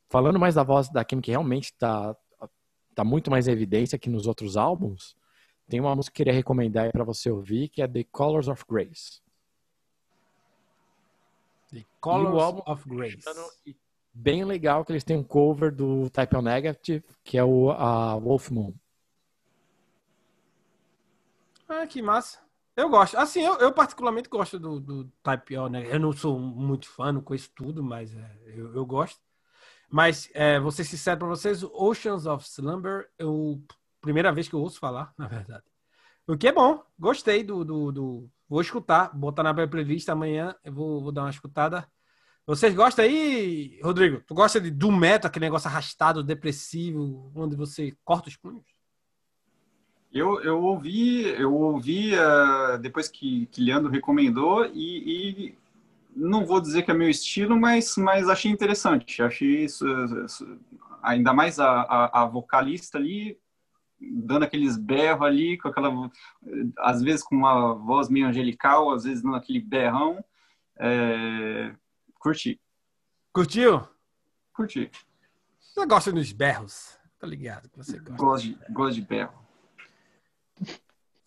falando 0.09 0.39
mais 0.39 0.55
da 0.55 0.63
voz 0.63 0.89
da 0.89 1.03
Kemi, 1.03 1.21
que 1.21 1.31
realmente 1.31 1.74
tá, 1.77 2.15
tá 2.93 3.03
muito 3.03 3.31
mais 3.31 3.48
em 3.48 3.51
evidência 3.51 3.98
que 3.98 4.09
nos 4.09 4.27
outros 4.27 4.57
álbuns, 4.57 5.15
tem 5.67 5.79
uma 5.79 5.95
música 5.95 6.13
que 6.13 6.21
eu 6.21 6.25
queria 6.25 6.38
recomendar 6.38 6.91
para 6.91 7.03
você 7.03 7.29
ouvir, 7.29 7.69
que 7.69 7.81
é 7.81 7.88
The 7.88 8.03
Colors 8.12 8.48
of 8.48 8.63
Grace. 8.67 9.21
The 11.71 11.86
Colors 12.01 12.41
álbum 12.41 12.62
of 12.65 12.89
Grace. 12.89 13.24
E 13.65 13.75
Bem 14.13 14.43
legal 14.43 14.83
que 14.83 14.91
eles 14.91 15.03
têm 15.03 15.17
um 15.17 15.24
cover 15.24 15.74
do 15.74 16.09
Type 16.09 16.36
O 16.36 16.41
Negative, 16.41 17.03
que 17.24 17.38
é 17.38 17.43
o 17.43 17.71
a 17.71 18.15
Wolf 18.15 18.50
Moon. 18.50 18.74
Ah, 21.70 21.86
que 21.88 22.02
massa. 22.02 22.40
Eu 22.76 22.90
gosto. 22.90 23.18
Assim, 23.18 23.42
eu, 23.42 23.56
eu 23.60 23.74
particularmente 23.74 24.30
gosto 24.30 24.60
do, 24.60 24.80
do 24.80 25.06
Type 25.24 25.58
O, 25.58 25.70
né? 25.70 25.86
Eu 25.94 26.00
não 26.00 26.12
sou 26.14 26.40
muito 26.40 26.88
fã, 26.90 27.12
não 27.12 27.22
conheço 27.22 27.52
tudo, 27.56 27.84
mas 27.84 28.16
é, 28.16 28.38
eu, 28.48 28.74
eu 28.76 28.86
gosto. 28.86 29.20
Mas, 29.90 30.30
é, 30.34 30.60
vou 30.60 30.72
ser 30.72 30.86
sincero 30.86 31.20
pra 31.20 31.28
vocês, 31.30 31.64
Oceans 31.64 32.26
of 32.28 32.46
Slumber, 32.48 33.10
eu 33.20 33.64
primeira 34.02 34.32
vez 34.34 34.48
que 34.50 34.56
eu 34.56 34.62
ouço 34.62 34.80
falar, 34.80 35.14
na 35.20 35.28
verdade. 35.28 35.64
O 36.28 36.38
que 36.38 36.48
é 36.50 36.54
bom, 36.54 36.84
gostei 37.00 37.44
do, 37.44 37.66
do, 37.66 37.92
do- 37.92 38.32
Vou 38.50 38.62
escutar, 38.62 39.16
botar 39.18 39.44
na 39.44 39.54
minha 39.54 39.68
playlist 39.68 40.10
amanhã, 40.10 40.56
eu 40.64 40.74
vou, 40.74 41.02
vou 41.04 41.12
dar 41.12 41.24
uma 41.24 41.30
escutada. 41.32 41.88
Vocês 42.48 42.76
gostam 42.76 43.06
aí, 43.06 43.80
Rodrigo? 43.84 44.22
Tu 44.28 44.34
gosta 44.36 44.62
de 44.62 44.72
do 44.72 44.92
metal, 44.92 45.30
aquele 45.30 45.46
negócio 45.46 45.70
arrastado, 45.70 46.24
depressivo, 46.24 47.32
onde 47.36 47.56
você 47.56 47.98
corta 48.06 48.30
os 48.30 48.38
punhos? 48.38 48.66
Eu, 50.12 50.42
eu 50.42 50.62
ouvi, 50.62 51.28
eu 51.39 51.54
ouvi 51.54 52.13
uh, 52.16 52.78
depois 52.80 53.08
que, 53.08 53.46
que 53.48 53.62
Leandro 53.62 53.92
recomendou 53.92 54.66
e, 54.66 55.51
e, 55.54 55.58
não 56.16 56.46
vou 56.46 56.60
dizer 56.60 56.82
que 56.82 56.89
é 56.89 56.94
meu 56.94 57.10
estilo, 57.10 57.60
mas, 57.60 57.96
mas 57.96 58.28
achei 58.28 58.51
interessante. 58.51 59.22
Achei 59.22 59.63
isso, 59.66 59.86
isso 60.25 60.60
ainda 61.04 61.32
mais 61.32 61.60
a, 61.60 61.82
a, 61.82 62.24
a, 62.24 62.25
vocalista 62.25 62.98
ali 62.98 63.38
dando 64.00 64.44
aqueles 64.44 64.78
berros 64.78 65.28
ali, 65.28 65.58
com 65.58 65.68
aquela, 65.68 65.92
às 66.80 67.01
vezes 67.01 67.24
com 67.24 67.36
uma 67.36 67.74
voz 67.74 68.10
meio 68.10 68.28
angelical, 68.28 68.92
às 68.92 69.04
vezes 69.04 69.22
dando 69.22 69.36
aquele 69.36 69.60
berrão. 69.60 70.24
É, 70.78 71.75
curti. 72.16 72.60
Curtiu? 73.32 73.88
Curti. 74.54 74.89
Você 75.60 75.86
gosta 75.86 76.12
dos 76.12 76.32
berros? 76.32 76.98
Tá 77.20 77.28
ligado 77.28 77.70
que 77.70 77.78
você 77.78 78.00
gosta. 78.00 78.16
Gosto 78.16 78.44
de, 78.48 78.58
gosto 78.72 78.96
de 78.96 79.01
berro. 79.01 79.49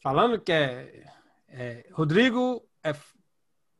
Falando 0.02 0.40
que 0.40 0.52
é, 0.52 1.04
é 1.48 1.86
Rodrigo 1.92 2.66
é, 2.82 2.94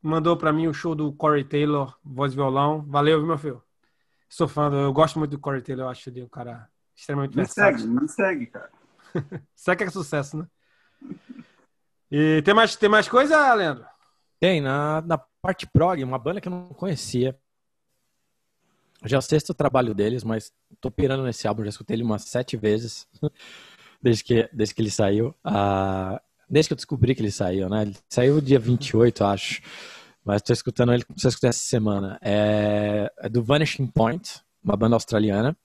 mandou 0.01 0.37
para 0.37 0.53
mim 0.53 0.67
o 0.67 0.75
show 0.75 0.95
do 0.95 1.13
Corey 1.13 1.45
Taylor, 1.45 1.97
voz 2.05 2.33
e 2.33 2.37
violão. 2.37 2.83
Valeu, 2.83 3.19
viu, 3.19 3.27
meu 3.27 3.39
filho? 3.39 3.63
Sou 4.29 4.49
fã, 4.49 4.71
do, 4.71 4.77
eu 4.77 4.93
gosto 4.93 5.19
muito 5.19 5.33
do 5.33 5.39
Corey 5.39 5.63
Taylor, 5.63 5.87
eu 5.87 5.91
acho 5.91 6.09
ele 6.09 6.23
um 6.23 6.29
cara 6.29 6.69
extremamente 6.97 7.37
me 7.37 7.45
versátil. 7.45 7.81
segue, 7.81 8.01
me 8.01 8.09
segue, 8.09 8.47
cara. 8.47 8.71
Segue 9.55 9.85
que 9.85 9.89
é 9.89 9.91
sucesso, 9.91 10.39
né? 10.39 10.47
E 12.11 12.41
tem 12.43 12.55
mais, 12.55 12.77
tem 12.77 12.89
mais 12.89 13.09
coisa, 13.09 13.53
Leandro? 13.55 13.85
Tem, 14.41 14.61
na, 14.61 15.03
na 15.03 15.19
parte 15.41 15.67
prog, 15.67 16.03
uma 16.03 16.19
banda 16.19 16.41
que 16.41 16.49
eu 16.49 16.53
não 16.53 16.69
conhecia. 16.69 17.39
Já 19.05 19.17
é 19.17 19.19
o 19.19 19.23
sexto 19.23 19.53
trabalho 19.53 19.95
deles, 19.95 20.23
mas 20.23 20.53
tô 20.81 20.91
pirando 20.91 21.25
nesse 21.25 21.47
álbum, 21.47 21.65
já 21.65 21.71
escutei 21.71 21.97
ele 21.97 22.05
umas 22.05 22.23
sete 22.23 22.57
vezes. 22.57 23.07
desde 24.03 24.25
que, 24.25 24.49
desde 24.53 24.75
que 24.75 24.83
ele 24.83 24.91
saiu. 24.91 25.29
Uh, 25.47 26.19
desde 26.51 26.69
que 26.69 26.73
eu 26.73 26.77
descobri 26.77 27.15
que 27.15 27.23
ele 27.23 27.31
saiu, 27.31 27.69
né? 27.69 27.83
Ele 27.83 27.97
saiu 28.09 28.41
dia 28.41 28.59
28, 28.59 29.25
acho. 29.25 29.63
Mas 30.25 30.37
estou 30.37 30.53
escutando 30.53 30.93
ele, 30.93 31.05
comecei 31.05 31.31
a 31.31 31.49
essa 31.49 31.59
semana. 31.59 32.19
É, 32.21 33.11
é, 33.19 33.29
do 33.29 33.43
Vanishing 33.43 33.87
Point, 33.87 34.41
uma 34.63 34.77
banda 34.77 34.95
australiana, 34.95 35.57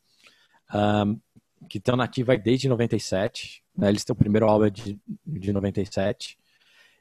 um, 0.73 1.19
que 1.67 1.77
estão 1.77 1.95
nativa 1.95 2.37
desde 2.37 2.69
97. 2.69 3.63
Né? 3.77 3.89
Eles 3.89 4.03
têm 4.03 4.13
o 4.13 4.17
primeiro 4.17 4.47
álbum 4.47 4.69
de, 4.69 4.99
de 5.25 5.53
97. 5.53 6.37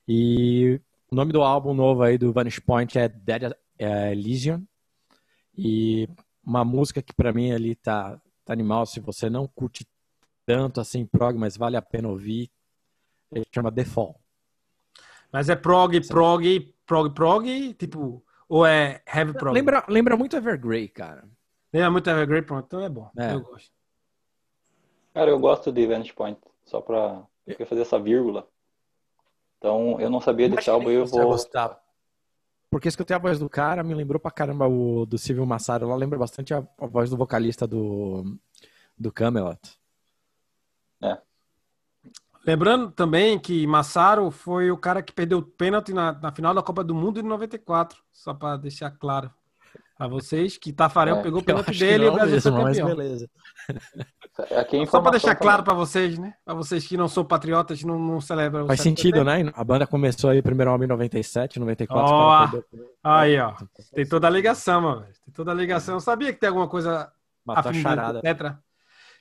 E 0.09 0.81
o 1.11 1.15
nome 1.15 1.33
do 1.33 1.43
álbum 1.43 1.73
novo 1.73 2.03
aí 2.03 2.19
do 2.19 2.33
Vanishing 2.33 2.63
Point 2.63 2.99
é 2.99 3.09
Dead 3.09 3.53
é, 3.79 4.13
Elysium. 4.13 4.67
E 5.57 6.09
uma 6.45 6.65
música 6.65 7.01
que 7.01 7.15
para 7.15 7.33
mim 7.33 7.53
ali 7.53 7.75
tá, 7.75 8.21
tá 8.45 8.53
animal. 8.53 8.85
Se 8.85 9.01
você 9.01 9.31
não 9.31 9.49
curte 9.49 9.87
tanto 10.47 10.81
assim 10.81 11.05
prog, 11.05 11.37
mas 11.37 11.57
vale 11.57 11.77
a 11.77 11.83
pena 11.83 12.09
ouvir. 12.09 12.51
Ele 13.33 13.45
chama 13.53 13.73
The 13.73 13.85
Fall. 13.85 14.19
Mas 15.33 15.49
é 15.49 15.57
prog, 15.57 16.01
prog, 16.07 16.75
prog, 16.87 17.13
prog, 17.13 17.75
tipo, 17.75 18.25
ou 18.49 18.65
é 18.65 19.03
heavy 19.13 19.35
prog? 19.35 19.53
Lembra, 19.53 19.85
lembra 19.89 20.17
muito 20.17 20.37
Evergrey, 20.37 20.89
cara. 20.89 21.29
Lembra 21.73 21.91
muito 21.91 22.09
Evergrey, 22.09 22.43
pronto, 22.43 22.65
então 22.65 22.81
é 22.81 22.89
bom. 22.89 23.11
É. 23.19 23.35
Eu 23.35 23.41
gosto. 23.41 23.71
Cara, 25.13 25.31
eu 25.31 25.39
gosto 25.39 25.73
de 25.73 25.87
Vantage 25.87 26.13
Point, 26.13 26.41
só 26.65 26.81
pra 26.81 27.27
eu 27.47 27.67
fazer 27.67 27.83
essa 27.83 27.99
vírgula. 27.99 28.49
Então, 29.59 30.01
eu 30.01 30.09
não 30.09 30.21
sabia 30.21 30.49
desse 30.49 30.71
álbum 30.71 30.91
e 30.91 30.95
eu 30.95 31.07
vou... 31.07 31.25
Gostar. 31.25 31.81
Porque 32.71 32.89
escutei 32.89 33.17
a 33.17 33.19
voz 33.19 33.39
do 33.39 33.49
cara, 33.49 33.83
me 33.83 33.95
lembrou 33.95 34.21
pra 34.21 34.31
caramba 34.31 34.69
o 34.69 35.07
do 35.07 35.17
Silvio 35.17 35.47
Massaro. 35.47 35.89
Lá 35.89 35.97
lembra 35.97 36.19
bastante 36.19 36.53
a, 36.53 36.59
a 36.79 36.87
voz 36.87 37.09
do 37.09 37.17
vocalista 37.17 37.67
do, 37.67 38.37
do 38.99 39.11
Camelot. 39.11 39.59
É. 41.03 41.19
Lembrando 42.47 42.93
também 42.93 43.39
que 43.39 43.67
Massaro 43.67 44.31
foi 44.31 44.71
o 44.71 44.77
cara 44.77 45.03
que 45.03 45.13
perdeu 45.13 45.39
o 45.39 45.43
pênalti 45.43 45.93
na, 45.93 46.13
na 46.13 46.33
final 46.33 46.55
da 46.55 46.63
Copa 46.63 46.85
do 46.85 46.95
Mundo 46.95 47.21
de 47.21 47.29
94, 47.29 47.99
só 48.13 48.33
para 48.33 48.57
deixar 48.57 48.91
claro 48.93 49.31
a 49.99 50.07
vocês 50.07 50.59
que 50.59 50.73
Tafarel 50.73 51.17
é, 51.17 51.23
pegou 51.23 51.41
o 51.41 51.45
pênalti 51.45 51.77
dele 51.79 52.05
e 52.05 52.09
o 52.09 52.13
Brasil 52.13 52.35
mesmo, 52.35 52.53
foi 52.53 52.65
campeão. 52.65 52.87
beleza. 52.89 53.31
É 54.51 54.87
só 54.87 55.01
para 55.01 55.13
deixar 55.13 55.35
claro 55.35 55.63
para 55.65 55.75
vocês, 55.75 56.19
né? 56.19 56.35
Para 56.45 56.55
vocês 56.55 56.87
que 56.87 56.97
não 56.97 57.09
são 57.09 57.25
patriotas, 57.25 57.83
não, 57.83 57.99
não 57.99 58.21
celebram. 58.21 58.67
Faz 58.67 58.81
sentido, 58.81 59.25
né? 59.25 59.51
A 59.55 59.65
banda 59.65 59.87
começou 59.87 60.29
aí 60.29 60.43
primeiro 60.43 60.73
homem 60.73 60.85
em 60.85 60.91
97, 60.91 61.59
94. 61.59 62.63
Oh, 62.63 62.79
aí, 63.03 63.41
ó. 63.41 63.55
Tem 63.95 64.07
toda 64.07 64.27
a 64.27 64.31
ligação, 64.31 64.83
mano. 64.83 65.07
Tem 65.25 65.35
toda 65.35 65.53
a 65.53 65.55
ligação. 65.55 65.95
Eu 65.95 66.01
sabia 66.01 66.33
que 66.33 66.39
tem 66.39 66.49
alguma 66.49 66.69
coisa 66.69 67.11
Matou 67.47 67.71
a 67.71 67.75
charada. 67.75 68.21
Tetra. 68.21 68.59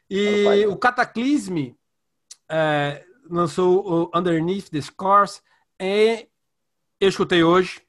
E 0.10 0.66
o 0.68 0.78
Cataclysme 0.78 1.76
é, 2.50 3.04
lançou 3.30 4.12
o 4.14 4.18
Underneath 4.18 4.70
the 4.70 4.82
Scars 4.82 5.42
e 5.80 6.28
eu 7.00 7.10
escutei 7.10 7.44
hoje. 7.44 7.82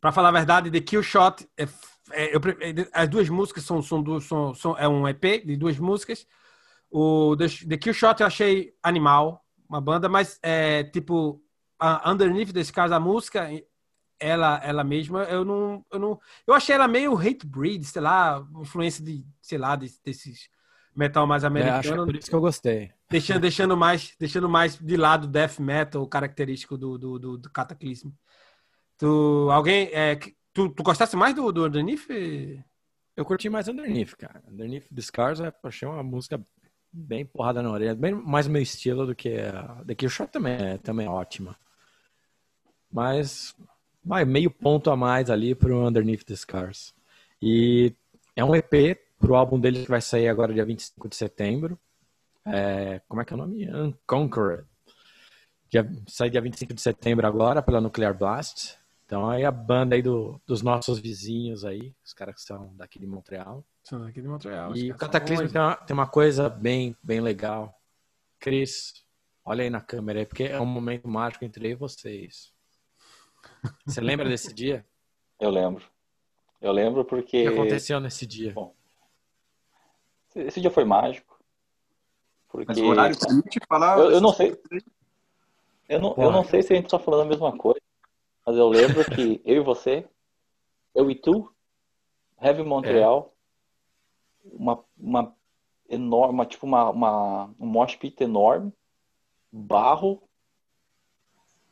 Para 0.00 0.12
falar 0.12 0.28
a 0.28 0.32
verdade, 0.32 0.70
The 0.70 0.80
Kill 0.80 1.02
Shot, 1.02 1.48
é, 1.56 1.66
é, 2.12 2.36
eu, 2.36 2.40
é, 2.60 2.88
as 2.92 3.08
duas 3.08 3.28
músicas 3.28 3.64
são, 3.64 3.80
são, 3.82 4.20
são, 4.20 4.54
são, 4.54 4.78
é 4.78 4.86
um 4.86 5.08
EP 5.08 5.44
de 5.44 5.56
duas 5.56 5.78
músicas. 5.78 6.26
O 6.90 7.34
The, 7.36 7.46
the 7.68 7.76
Kill 7.78 7.94
Shot 7.94 8.20
eu 8.20 8.26
achei 8.26 8.74
animal, 8.82 9.44
uma 9.68 9.80
banda, 9.80 10.08
mas 10.08 10.38
é 10.42 10.84
tipo 10.84 11.42
a 11.78 12.10
Underneath 12.10 12.52
the 12.52 12.62
Scars, 12.62 12.92
a 12.92 13.00
música, 13.00 13.48
ela, 14.20 14.60
ela 14.62 14.84
mesma, 14.84 15.24
eu 15.24 15.44
não, 15.44 15.84
eu 15.90 15.98
não, 15.98 16.20
eu 16.46 16.54
achei 16.54 16.74
ela 16.74 16.86
meio 16.86 17.16
hate 17.18 17.46
breed, 17.46 17.84
sei 17.84 18.02
lá, 18.02 18.46
influência 18.60 19.02
de, 19.02 19.26
sei 19.40 19.58
lá, 19.58 19.74
desses 19.74 20.48
metal 20.94 21.26
mais 21.26 21.44
americano. 21.44 21.76
É, 21.76 21.78
acho 21.78 21.92
que 21.92 22.00
é 22.00 22.04
por 22.04 22.16
isso 22.16 22.30
que 22.30 22.36
eu 22.36 22.40
gostei. 22.40 22.92
Deixando, 23.10 23.40
deixando, 23.40 23.76
mais, 23.76 24.14
deixando 24.18 24.48
mais 24.48 24.76
de 24.76 24.96
lado 24.96 25.26
death 25.26 25.58
metal 25.58 26.06
característico 26.06 26.76
do, 26.76 26.98
do, 26.98 27.18
do, 27.18 27.38
do 27.38 27.50
Cataclysm. 27.50 28.10
Tu, 28.96 29.48
alguém, 29.50 29.90
é, 29.92 30.16
tu, 30.52 30.68
tu 30.70 30.82
gostasse 30.82 31.16
mais 31.16 31.34
do, 31.34 31.50
do 31.52 31.66
Underneath? 31.66 32.08
Eu 33.16 33.24
curti 33.24 33.48
mais 33.48 33.68
Underneath, 33.68 34.14
cara. 34.16 34.42
Underneath 34.48 34.86
the 34.94 35.02
Scars, 35.02 35.40
eu 35.40 35.52
achei 35.62 35.86
uma 35.86 36.02
música 36.02 36.40
bem 36.92 37.26
porrada 37.26 37.60
na 37.60 37.70
orelha, 37.70 37.94
bem 37.94 38.14
mais 38.14 38.46
meu 38.46 38.62
estilo 38.62 39.04
do 39.04 39.16
que 39.16 39.36
daqui 39.84 40.06
o 40.06 40.10
Shot 40.10 40.30
também 40.30 40.54
é, 40.54 40.78
também 40.78 41.06
é 41.06 41.10
ótima. 41.10 41.56
Mas 42.90 43.54
vai 44.04 44.24
meio 44.24 44.50
ponto 44.50 44.90
a 44.90 44.96
mais 44.96 45.28
ali 45.28 45.54
pro 45.54 45.86
Underneath 45.86 46.24
the 46.24 46.36
Scars. 46.36 46.94
E 47.42 47.92
é 48.36 48.44
um 48.44 48.54
EP 48.54 48.98
pro 49.24 49.34
álbum 49.34 49.58
dele 49.58 49.82
que 49.82 49.90
vai 49.90 50.00
sair 50.00 50.28
agora 50.28 50.52
dia 50.52 50.64
25 50.64 51.08
de 51.08 51.16
setembro. 51.16 51.78
É, 52.46 53.00
como 53.08 53.22
é 53.22 53.24
que 53.24 53.32
é 53.32 53.36
o 53.36 53.38
nome? 53.38 53.68
Unconquered. 53.70 54.66
Dia, 55.70 55.90
sai 56.06 56.28
dia 56.30 56.40
25 56.40 56.74
de 56.74 56.80
setembro 56.80 57.26
agora 57.26 57.62
pela 57.62 57.80
Nuclear 57.80 58.16
Blast. 58.16 58.78
Então 59.06 59.28
aí 59.28 59.44
a 59.44 59.50
banda 59.50 59.94
aí 59.94 60.02
do, 60.02 60.40
dos 60.46 60.62
nossos 60.62 60.98
vizinhos 60.98 61.64
aí, 61.64 61.94
os 62.04 62.12
caras 62.12 62.34
que 62.36 62.42
são 62.42 62.74
daqui 62.76 62.98
de 62.98 63.06
Montreal. 63.06 63.64
São 63.82 64.00
daqui 64.00 64.20
de 64.20 64.28
Montreal. 64.28 64.76
E 64.76 64.92
o 64.92 64.96
Cataclismo 64.96 65.48
tem 65.48 65.60
uma, 65.60 65.76
tem 65.76 65.94
uma 65.94 66.06
coisa 66.06 66.48
bem, 66.48 66.96
bem 67.02 67.20
legal. 67.20 67.74
Cris, 68.38 69.04
olha 69.44 69.62
aí 69.62 69.70
na 69.70 69.80
câmera 69.80 70.20
aí, 70.20 70.26
porque 70.26 70.44
é 70.44 70.60
um 70.60 70.66
momento 70.66 71.08
mágico 71.08 71.44
entre 71.44 71.66
eu 71.66 71.72
e 71.72 71.74
vocês. 71.74 72.52
Você 73.86 74.00
lembra 74.00 74.28
desse 74.28 74.52
dia? 74.52 74.84
Eu 75.40 75.50
lembro. 75.50 75.84
Eu 76.60 76.72
lembro 76.72 77.04
porque. 77.04 77.46
O 77.46 77.50
que 77.50 77.58
aconteceu 77.58 78.00
nesse 78.00 78.26
dia? 78.26 78.52
Bom, 78.52 78.74
esse 80.34 80.60
dia 80.60 80.70
foi 80.70 80.84
mágico. 80.84 81.38
Porque... 82.48 82.66
Mas 82.68 82.78
o 82.78 82.86
horário 82.86 83.18
permite 83.18 83.60
falar. 83.68 83.98
Eu, 83.98 84.12
eu 84.12 84.20
não 84.20 84.32
sei. 84.32 84.56
Eu 85.88 86.00
não, 86.00 86.14
eu 86.16 86.30
não 86.30 86.44
sei 86.44 86.62
se 86.62 86.72
a 86.72 86.76
gente 86.76 86.86
está 86.86 86.98
falando 86.98 87.22
a 87.22 87.28
mesma 87.28 87.56
coisa, 87.56 87.80
mas 88.46 88.56
eu 88.56 88.68
lembro 88.68 89.04
que 89.04 89.40
eu 89.44 89.56
e 89.56 89.60
você, 89.60 90.08
eu 90.94 91.10
e 91.10 91.14
tu, 91.14 91.52
Heavy 92.40 92.62
Montreal, 92.62 93.34
é. 94.44 94.48
uma, 94.54 94.84
uma 94.96 95.36
enorme, 95.88 96.46
tipo 96.46 96.66
uma, 96.66 96.90
uma, 96.90 97.54
um 97.58 97.66
mosh 97.66 97.96
pit 97.96 98.22
enorme, 98.22 98.72
barro 99.52 100.22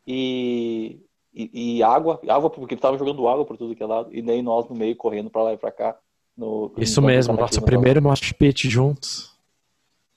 e, 0.07 1.01
e, 1.33 1.77
e 1.79 1.83
água, 1.83 2.21
água 2.29 2.51
porque 2.51 2.77
tava 2.77 2.99
jogando 2.99 3.29
água 3.29 3.45
por 3.45 3.57
tudo 3.57 3.75
que 3.75 3.83
é 3.83 3.87
lado, 3.87 4.15
e 4.15 4.21
nem 4.21 4.43
nós 4.43 4.69
no 4.69 4.75
meio 4.75 4.97
correndo 4.97 5.31
para 5.31 5.43
lá 5.43 5.53
e 5.53 5.59
para 5.59 5.73
cá. 5.73 5.99
No, 6.37 6.73
Isso 6.79 7.01
no 7.01 7.07
mesmo, 7.07 7.35
nosso 7.35 7.63
primeiro 7.63 8.03
mosh 8.03 8.33
pit 8.33 8.69
juntos. 8.69 9.37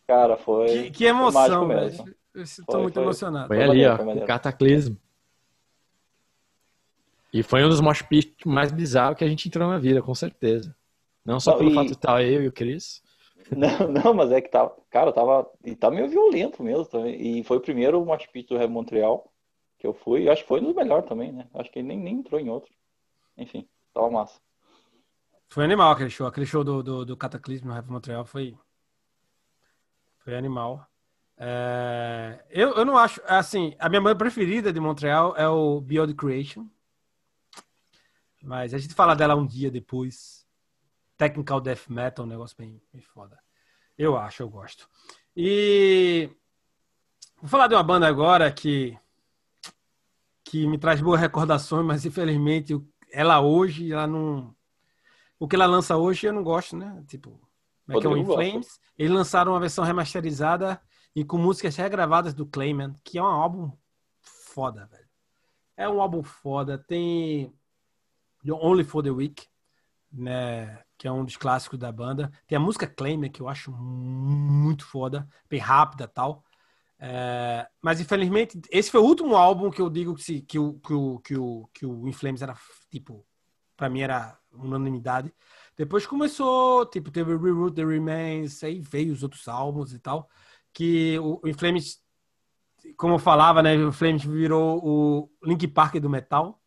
Cara, 0.08 0.38
foi. 0.38 0.68
Que, 0.68 0.92
que 0.92 1.06
emoção, 1.06 1.68
velho. 1.68 2.16
Estou 2.36 2.82
muito 2.82 2.94
foi, 2.94 3.04
emocionado. 3.04 3.48
Foi, 3.48 3.58
foi 3.58 3.66
ali, 3.66 3.86
ó, 3.86 3.96
o 3.96 4.26
cataclismo. 4.26 4.98
E 7.34 7.44
foi 7.44 7.66
um 7.66 7.70
dos 7.70 7.82
mosh 7.82 8.02
pits 8.02 8.46
mais 8.46 8.72
bizarros 8.72 9.18
que 9.18 9.24
a 9.24 9.28
gente 9.28 9.48
entrou 9.48 9.68
na 9.68 9.78
vida, 9.78 10.02
com 10.02 10.16
certeza. 10.16 10.76
Não 11.26 11.40
só 11.40 11.52
não, 11.52 11.58
pelo 11.58 11.72
e... 11.72 11.74
fato 11.74 11.88
de 11.88 11.94
estar 11.94 12.24
eu 12.24 12.44
e 12.44 12.48
o 12.48 12.52
Cris. 12.52 13.04
Não, 13.56 13.88
não, 13.92 14.12
mas 14.12 14.32
é 14.32 14.42
que 14.42 14.50
tava. 14.50 14.76
Cara, 14.90 15.14
tava. 15.14 15.48
E 15.64 15.76
tá 15.76 15.92
meio 15.92 16.10
violento 16.10 16.64
mesmo 16.64 16.84
também. 16.86 17.40
E 17.40 17.44
foi 17.44 17.58
o 17.58 17.62
primeiro 17.62 18.04
mosh 18.04 18.26
pit 18.26 18.50
do 18.50 18.58
Red 18.58 18.70
Montreal 18.70 19.32
que 19.78 19.86
eu 19.86 19.94
fui. 19.94 20.24
E 20.24 20.30
acho 20.30 20.42
que 20.42 20.48
foi 20.48 20.60
um 20.62 20.64
dos 20.64 20.74
melhores 20.76 21.08
também, 21.08 21.32
né? 21.32 21.48
Acho 21.54 21.72
que 21.72 21.78
ele 21.78 21.88
nem, 21.88 22.00
nem 22.00 22.16
entrou 22.16 22.42
em 22.42 22.50
outro. 22.50 22.74
Enfim, 23.38 23.68
tava 23.94 24.10
massa. 24.10 24.40
Foi 25.50 25.64
animal 25.64 25.92
aquele 25.92 26.10
show. 26.10 26.28
Aquele 26.28 26.46
show 26.46 26.64
do, 26.64 26.84
do, 26.84 27.06
do 27.06 27.18
Cataclismo 27.18 27.70
no 27.70 27.75
Heavy 27.75 27.92
Montreal 27.92 28.25
foi. 28.25 28.58
Foi 30.20 30.36
animal. 30.36 30.86
É, 31.38 32.44
eu, 32.50 32.74
eu 32.75 32.86
não 32.86 32.98
acho. 32.98 33.22
Assim, 33.25 33.75
a 33.80 33.90
minha 33.90 34.02
banda 34.02 34.16
preferida 34.16 34.72
de 34.72 34.80
Montreal 34.80 35.36
é 35.38 35.48
o 35.48 35.80
Beyond 35.82 36.14
Creation. 36.16 36.68
Mas 38.42 38.74
a 38.74 38.78
gente 38.78 38.94
fala 38.94 39.16
dela 39.16 39.36
um 39.36 39.46
dia 39.46 39.72
depois. 39.72 40.46
Technical 41.18 41.62
Death 41.62 41.88
Metal, 41.88 42.25
um 42.25 42.30
negócio 42.30 42.58
bem, 42.58 42.82
bem 42.92 43.02
foda. 43.02 43.40
Eu 43.98 44.18
acho, 44.18 44.44
eu 44.44 44.50
gosto. 44.50 44.90
E 45.36 46.30
vou 47.38 47.50
falar 47.50 47.68
de 47.68 47.75
uma 47.75 47.84
banda 47.84 48.08
agora 48.08 48.52
que 48.52 48.98
que 50.44 50.68
me 50.68 50.78
traz 50.78 51.02
boas 51.02 51.20
recordações, 51.20 51.86
mas 51.86 52.06
infelizmente 52.06 52.80
ela 53.12 53.42
hoje, 53.42 53.92
ela 53.92 54.06
não 54.06 54.56
o 55.39 55.48
que 55.48 55.56
ela 55.56 55.65
lança 55.65 55.98
hoje 55.98 56.27
eu 56.27 56.34
não 56.34 56.44
gosto, 56.44 56.75
né? 56.75 57.04
Tipo, 57.08 57.39
é 57.89 58.00
que 58.00 58.06
é 58.06 58.10
o 58.10 58.18
In 58.18 58.25
Flames. 58.25 58.80
Eles 58.98 59.12
lançaram 59.12 59.51
uma 59.51 59.60
versão 59.60 59.84
remasterizada 59.84 60.82
e 61.15 61.24
com 61.24 61.38
músicas 61.38 61.75
regravadas 61.75 62.34
do 62.34 62.46
Clayman, 62.46 62.94
que 63.04 63.18
é 63.18 63.22
um 63.22 63.25
álbum 63.25 63.72
foda, 64.22 64.86
velho. 64.86 65.08
É 65.77 65.88
um 65.88 66.01
álbum 66.01 66.24
foda. 66.24 66.77
Tem 66.77 67.54
Only 68.48 68.84
for 68.84 69.04
the 69.04 69.12
Week, 69.12 69.48
né? 70.12 70.84
Que 70.98 71.08
é 71.08 71.12
um 71.12 71.25
dos 71.25 71.38
clássicos 71.38 71.77
da 71.77 71.92
banda. 71.92 72.32
Tem 72.48 72.56
a 72.56 72.62
música 72.62 72.88
Clayman, 72.88 73.30
que 73.30 73.42
eu 73.42 73.50
acho 73.50 73.72
muito 73.72 74.86
foda, 74.86 75.27
bem 75.50 75.60
rápida 75.60 76.08
tal. 76.08 76.44
É, 76.98 77.68
mas 77.82 78.00
infelizmente, 78.00 78.60
esse 78.72 78.89
foi 78.89 79.01
o 79.01 79.06
último 79.06 79.36
álbum 79.36 79.70
que 79.70 79.82
eu 79.82 79.89
digo 79.89 80.15
que, 80.15 80.24
se, 80.24 80.42
que, 80.42 80.58
o, 80.58 80.80
que, 80.80 80.94
o, 80.94 81.20
que, 81.20 81.38
o, 81.38 81.70
que 81.74 81.86
o 81.86 82.08
In 82.08 82.13
Flames 82.13 82.42
era 82.42 82.56
tipo, 82.89 83.25
pra 83.75 83.89
mim 83.89 84.01
era 84.01 84.39
unanimidade. 84.58 85.34
Depois 85.78 86.06
começou, 86.06 86.86
tipo, 86.86 87.12
teve 87.12 87.36
Reroute 87.36 87.76
The 87.76 87.86
Remains, 87.86 88.64
aí 88.64 88.80
veio 88.80 89.14
os 89.14 89.24
outros 89.24 89.48
álbuns 89.48 89.94
e 89.94 90.00
tal 90.00 90.30
que 90.76 91.18
o, 91.20 91.40
o 91.42 91.48
Inflames, 91.48 92.04
como 92.98 93.16
eu 93.16 93.20
falava, 93.20 93.64
né, 93.64 93.76
o 93.78 93.88
Inflames 93.88 94.26
virou 94.26 94.80
o 94.84 95.32
Link 95.42 95.66
Park 95.70 95.96
do 95.96 96.10
metal. 96.10 96.62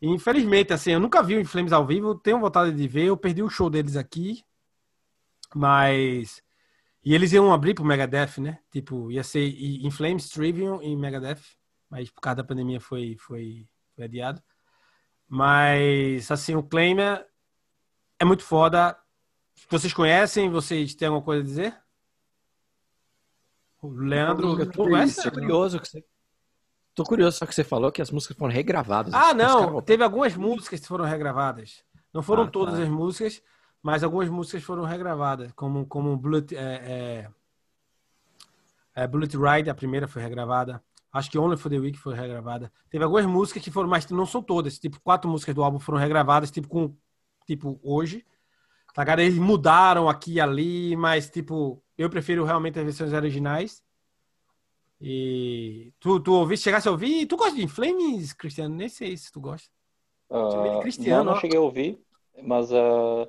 E, 0.00 0.06
infelizmente, 0.06 0.72
assim, 0.72 0.92
eu 0.92 1.00
nunca 1.00 1.22
vi 1.22 1.34
o 1.36 1.40
Inflames 1.40 1.72
ao 1.72 1.86
vivo, 1.86 2.14
tenho 2.14 2.38
vontade 2.38 2.76
de 2.76 2.86
ver, 2.86 3.06
eu 3.06 3.16
perdi 3.16 3.42
o 3.42 3.48
show 3.48 3.70
deles 3.70 3.96
aqui, 3.96 4.44
mas 5.54 6.42
e 7.02 7.14
eles 7.14 7.32
iam 7.32 7.52
abrir 7.52 7.74
pro 7.74 7.84
Megadeth, 7.84 8.38
né? 8.38 8.58
Tipo, 8.70 9.10
ia 9.10 9.24
ser 9.24 9.40
Inflames, 9.82 10.28
Trivium 10.28 10.82
e 10.82 10.94
Megadeth, 10.94 11.40
mas 11.88 12.10
por 12.10 12.20
causa 12.20 12.36
da 12.36 12.44
pandemia 12.44 12.78
foi 12.80 13.16
foi, 13.18 13.66
foi 13.96 14.04
adiado. 14.04 14.42
Mas 15.32 16.28
assim, 16.28 16.56
o 16.56 16.62
Claim 16.62 16.98
é, 17.00 17.24
é 18.18 18.24
muito 18.24 18.42
foda. 18.42 18.98
Vocês 19.70 19.94
conhecem? 19.94 20.50
Vocês 20.50 20.92
têm 20.92 21.06
alguma 21.06 21.24
coisa 21.24 21.40
a 21.40 21.46
dizer? 21.46 21.76
O 23.80 23.88
Leandro, 23.88 24.58
eu 24.60 24.66
tô, 24.66 24.72
tô 24.72 24.82
curioso 24.82 25.78
que 25.80 25.88
você 25.88 26.04
Tô 26.94 27.04
curioso 27.04 27.38
só 27.38 27.46
que 27.46 27.54
você 27.54 27.62
falou 27.62 27.92
que 27.92 28.02
as 28.02 28.10
músicas 28.10 28.36
foram 28.36 28.52
regravadas. 28.52 29.14
Ah, 29.14 29.32
não. 29.32 29.80
Teve 29.80 30.02
algumas 30.02 30.34
músicas 30.34 30.80
que 30.80 30.86
foram 30.86 31.04
regravadas. 31.04 31.84
Não 32.12 32.22
foram 32.22 32.42
ah, 32.42 32.50
todas 32.50 32.74
tá. 32.74 32.82
as 32.82 32.88
músicas, 32.88 33.40
mas 33.80 34.02
algumas 34.02 34.28
músicas 34.28 34.64
foram 34.64 34.84
regravadas. 34.84 35.52
Como, 35.52 35.86
como 35.86 36.16
Bullet, 36.16 36.54
é, 36.56 36.60
é, 36.60 37.30
é, 38.94 39.06
Bullet 39.06 39.36
Ride, 39.36 39.70
a 39.70 39.74
primeira 39.74 40.08
foi 40.08 40.20
regravada. 40.20 40.82
Acho 41.12 41.30
que 41.30 41.38
Only 41.38 41.56
for 41.56 41.70
the 41.70 41.78
Week 41.78 41.98
foi 41.98 42.14
regravada. 42.14 42.72
Teve 42.88 43.04
algumas 43.04 43.26
músicas 43.26 43.62
que 43.62 43.70
foram, 43.70 43.88
mas 43.88 44.08
não 44.10 44.26
são 44.26 44.42
todas. 44.42 44.78
Tipo, 44.78 45.00
quatro 45.00 45.28
músicas 45.28 45.54
do 45.54 45.64
álbum 45.64 45.78
foram 45.78 45.98
regravadas, 45.98 46.50
tipo, 46.50 46.68
com, 46.68 46.94
tipo 47.46 47.80
hoje. 47.82 48.24
Tá, 48.94 49.04
cara? 49.04 49.22
Eles 49.22 49.36
mudaram 49.36 50.08
aqui 50.08 50.34
e 50.34 50.40
ali, 50.40 50.96
mas, 50.96 51.28
tipo, 51.28 51.82
eu 51.98 52.08
prefiro 52.08 52.44
realmente 52.44 52.78
as 52.78 52.84
versões 52.84 53.12
originais. 53.12 53.82
E 55.00 55.92
tu, 55.98 56.20
tu 56.20 56.32
ouviste, 56.32 56.64
chegasse 56.64 56.86
a 56.86 56.90
ouvir? 56.90 57.26
Tu 57.26 57.36
gosta 57.36 57.56
de 57.56 57.66
Flames, 57.66 58.32
Cristiano? 58.32 58.74
Nem 58.74 58.88
sei 58.88 59.16
se 59.16 59.32
tu 59.32 59.40
gosta. 59.40 59.68
Uh, 60.28 60.80
Cristiano, 60.80 61.24
não, 61.24 61.32
não 61.32 61.40
cheguei 61.40 61.58
a 61.58 61.62
ouvir, 61.62 61.98
mas 62.42 62.70
uh, 62.70 63.28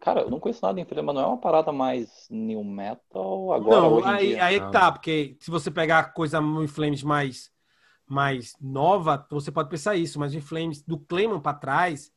cara, 0.00 0.22
eu 0.22 0.30
não 0.30 0.40
conheço 0.40 0.64
nada 0.64 0.80
em 0.80 0.84
Flames, 0.84 1.04
mas 1.06 1.14
não 1.14 1.22
é 1.22 1.26
uma 1.26 1.38
parada 1.38 1.70
mais 1.72 2.26
new 2.30 2.64
metal 2.64 3.52
agora 3.52 3.80
não, 3.80 4.04
aí, 4.04 4.38
aí 4.40 4.56
é 4.56 4.70
tá, 4.70 4.90
porque 4.90 5.36
se 5.38 5.50
você 5.50 5.70
pegar 5.70 6.12
coisa 6.12 6.38
em 6.38 6.66
Flames 6.66 7.02
mais 7.02 7.50
mais 8.06 8.56
nova, 8.60 9.24
você 9.30 9.52
pode 9.52 9.68
pensar 9.68 9.94
isso, 9.94 10.18
mas 10.18 10.34
em 10.34 10.40
Flames 10.40 10.82
do 10.82 10.98
Clayman 10.98 11.38
para 11.38 11.56
trás 11.56 12.12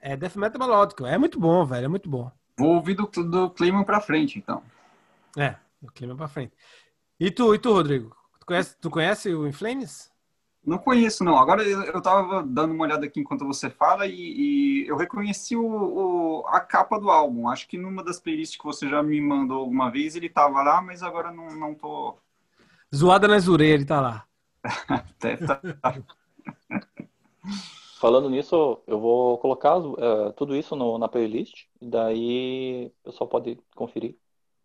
é 0.00 0.16
death 0.16 0.34
metal 0.34 0.60
melódico, 0.60 1.06
é 1.06 1.16
muito 1.16 1.38
bom, 1.38 1.64
velho, 1.64 1.84
é 1.84 1.88
muito 1.88 2.10
bom. 2.10 2.32
Vou 2.58 2.74
ouvir 2.74 2.94
do, 2.94 3.06
do 3.06 3.48
Clayman 3.50 3.84
para 3.84 4.00
frente, 4.00 4.38
então. 4.38 4.60
É, 5.38 5.54
o 5.80 5.90
clima 5.90 6.16
pra 6.16 6.28
frente. 6.28 6.52
E 7.18 7.30
tu, 7.30 7.54
e 7.54 7.58
tu, 7.58 7.72
Rodrigo? 7.72 8.16
Tu 8.40 8.46
conhece, 8.46 8.76
tu 8.80 8.90
conhece 8.90 9.34
o 9.34 9.46
Inflames? 9.46 10.09
Não 10.64 10.76
conheço, 10.76 11.24
não. 11.24 11.38
Agora 11.38 11.62
eu 11.62 12.02
tava 12.02 12.42
dando 12.42 12.74
uma 12.74 12.84
olhada 12.84 13.06
aqui 13.06 13.20
enquanto 13.20 13.46
você 13.46 13.70
fala 13.70 14.06
e, 14.06 14.14
e 14.14 14.86
eu 14.86 14.96
reconheci 14.96 15.56
o, 15.56 15.64
o, 15.64 16.46
a 16.46 16.60
capa 16.60 17.00
do 17.00 17.10
álbum. 17.10 17.48
Acho 17.48 17.66
que 17.66 17.78
numa 17.78 18.04
das 18.04 18.20
playlists 18.20 18.58
que 18.58 18.64
você 18.64 18.88
já 18.88 19.02
me 19.02 19.20
mandou 19.20 19.60
alguma 19.60 19.90
vez 19.90 20.16
ele 20.16 20.28
tava 20.28 20.62
lá, 20.62 20.82
mas 20.82 21.02
agora 21.02 21.32
não, 21.32 21.48
não 21.56 21.74
tô. 21.74 22.14
Zoada 22.94 23.26
na 23.26 23.38
Zurei, 23.38 23.70
ele 23.70 23.86
tá 23.86 24.00
lá. 24.00 24.26
tá. 25.18 25.94
Falando 27.98 28.30
nisso, 28.30 28.82
eu 28.86 28.98
vou 28.98 29.38
colocar 29.38 29.78
uh, 29.78 30.32
tudo 30.34 30.56
isso 30.56 30.74
no, 30.74 30.98
na 30.98 31.08
playlist, 31.08 31.66
e 31.80 31.86
daí 31.86 32.92
o 33.02 33.10
pessoal 33.10 33.28
pode 33.28 33.58
conferir 33.74 34.16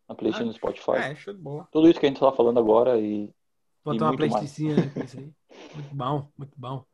na 0.08 0.16
playlist 0.16 0.42
ah, 0.42 0.46
no 0.46 0.54
Spotify. 0.54 0.92
É, 0.98 1.16
show 1.16 1.34
de 1.34 1.42
bola. 1.42 1.68
Tudo 1.72 1.90
isso 1.90 2.00
que 2.00 2.06
a 2.06 2.10
gente 2.10 2.20
tá 2.20 2.32
falando 2.32 2.60
agora 2.60 2.98
e. 3.00 3.30
Botar 3.84 4.06
uma 4.06 4.18
playlistinha 4.18 4.76
né, 4.76 4.92
isso 5.04 5.20
aí. 5.20 5.32
Muito 5.74 5.96
bom, 5.96 6.28
muito 6.38 6.54
bom. 6.58 6.86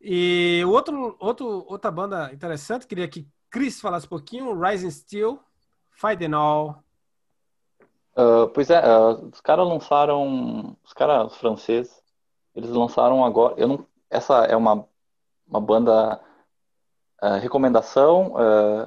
E 0.00 0.62
outro, 0.66 1.16
outro, 1.18 1.64
outra 1.68 1.90
banda 1.90 2.32
interessante, 2.32 2.86
queria 2.86 3.08
que 3.08 3.26
Chris 3.50 3.80
falasse 3.80 4.06
um 4.06 4.10
pouquinho, 4.10 4.58
Rising 4.58 4.90
Steel, 4.90 5.40
Fight 5.90 6.24
and 6.24 6.36
All. 6.36 6.82
Uh, 8.16 8.48
pois 8.54 8.70
é, 8.70 8.80
uh, 8.80 9.28
os 9.32 9.40
caras 9.40 9.66
lançaram, 9.66 10.76
os 10.82 10.92
caras 10.92 11.36
franceses, 11.36 12.02
eles 12.54 12.70
lançaram 12.70 13.24
agora, 13.24 13.54
eu 13.58 13.68
não, 13.68 13.86
essa 14.08 14.44
é 14.44 14.56
uma, 14.56 14.86
uma 15.46 15.60
banda 15.60 16.20
uh, 17.22 17.38
recomendação 17.40 18.34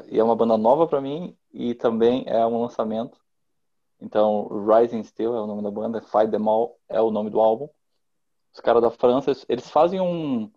e 0.07 0.19
é 0.19 0.23
uma 0.23 0.35
banda 0.35 0.57
nova 0.57 0.87
para 0.87 1.01
mim 1.01 1.37
e 1.53 1.75
também 1.75 2.23
é 2.27 2.45
um 2.45 2.61
lançamento. 2.61 3.19
Então, 4.01 4.47
Rising 4.65 5.03
Steel 5.03 5.35
é 5.35 5.41
o 5.41 5.47
nome 5.47 5.61
da 5.61 5.69
banda, 5.71 6.01
Fight 6.01 6.31
Them 6.31 6.47
All 6.47 6.79
é 6.87 7.01
o 7.01 7.11
nome 7.11 7.29
do 7.29 7.39
álbum. 7.39 7.69
Os 8.59 8.61
caras 8.61 8.81
da 8.81 8.91
França, 8.91 9.31
eles 9.47 9.69
fazem 9.69 10.01
um. 10.01 10.51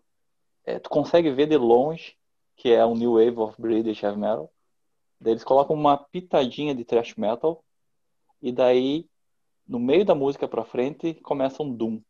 É, 0.65 0.81
tu 0.81 0.91
consegue 0.91 1.31
ver 1.31 1.47
de 1.47 1.57
longe 1.57 2.17
que 2.57 2.73
é 2.73 2.85
um 2.85 2.97
New 2.97 3.13
Wave 3.13 3.39
of 3.39 3.63
British 3.63 4.03
Heavy 4.03 4.19
Metal. 4.19 4.53
Daí 5.21 5.35
eles 5.35 5.45
colocam 5.45 5.77
uma 5.77 5.97
pitadinha 5.97 6.75
de 6.75 6.85
thrash 6.85 7.15
metal 7.15 7.63
e 8.43 8.51
daí 8.51 9.07
no 9.67 9.79
meio 9.79 10.05
da 10.05 10.17
música 10.17 10.49
pra 10.49 10.65
frente 10.65 11.15
começa 11.15 11.63
um 11.63 11.73
doom. 11.73 12.01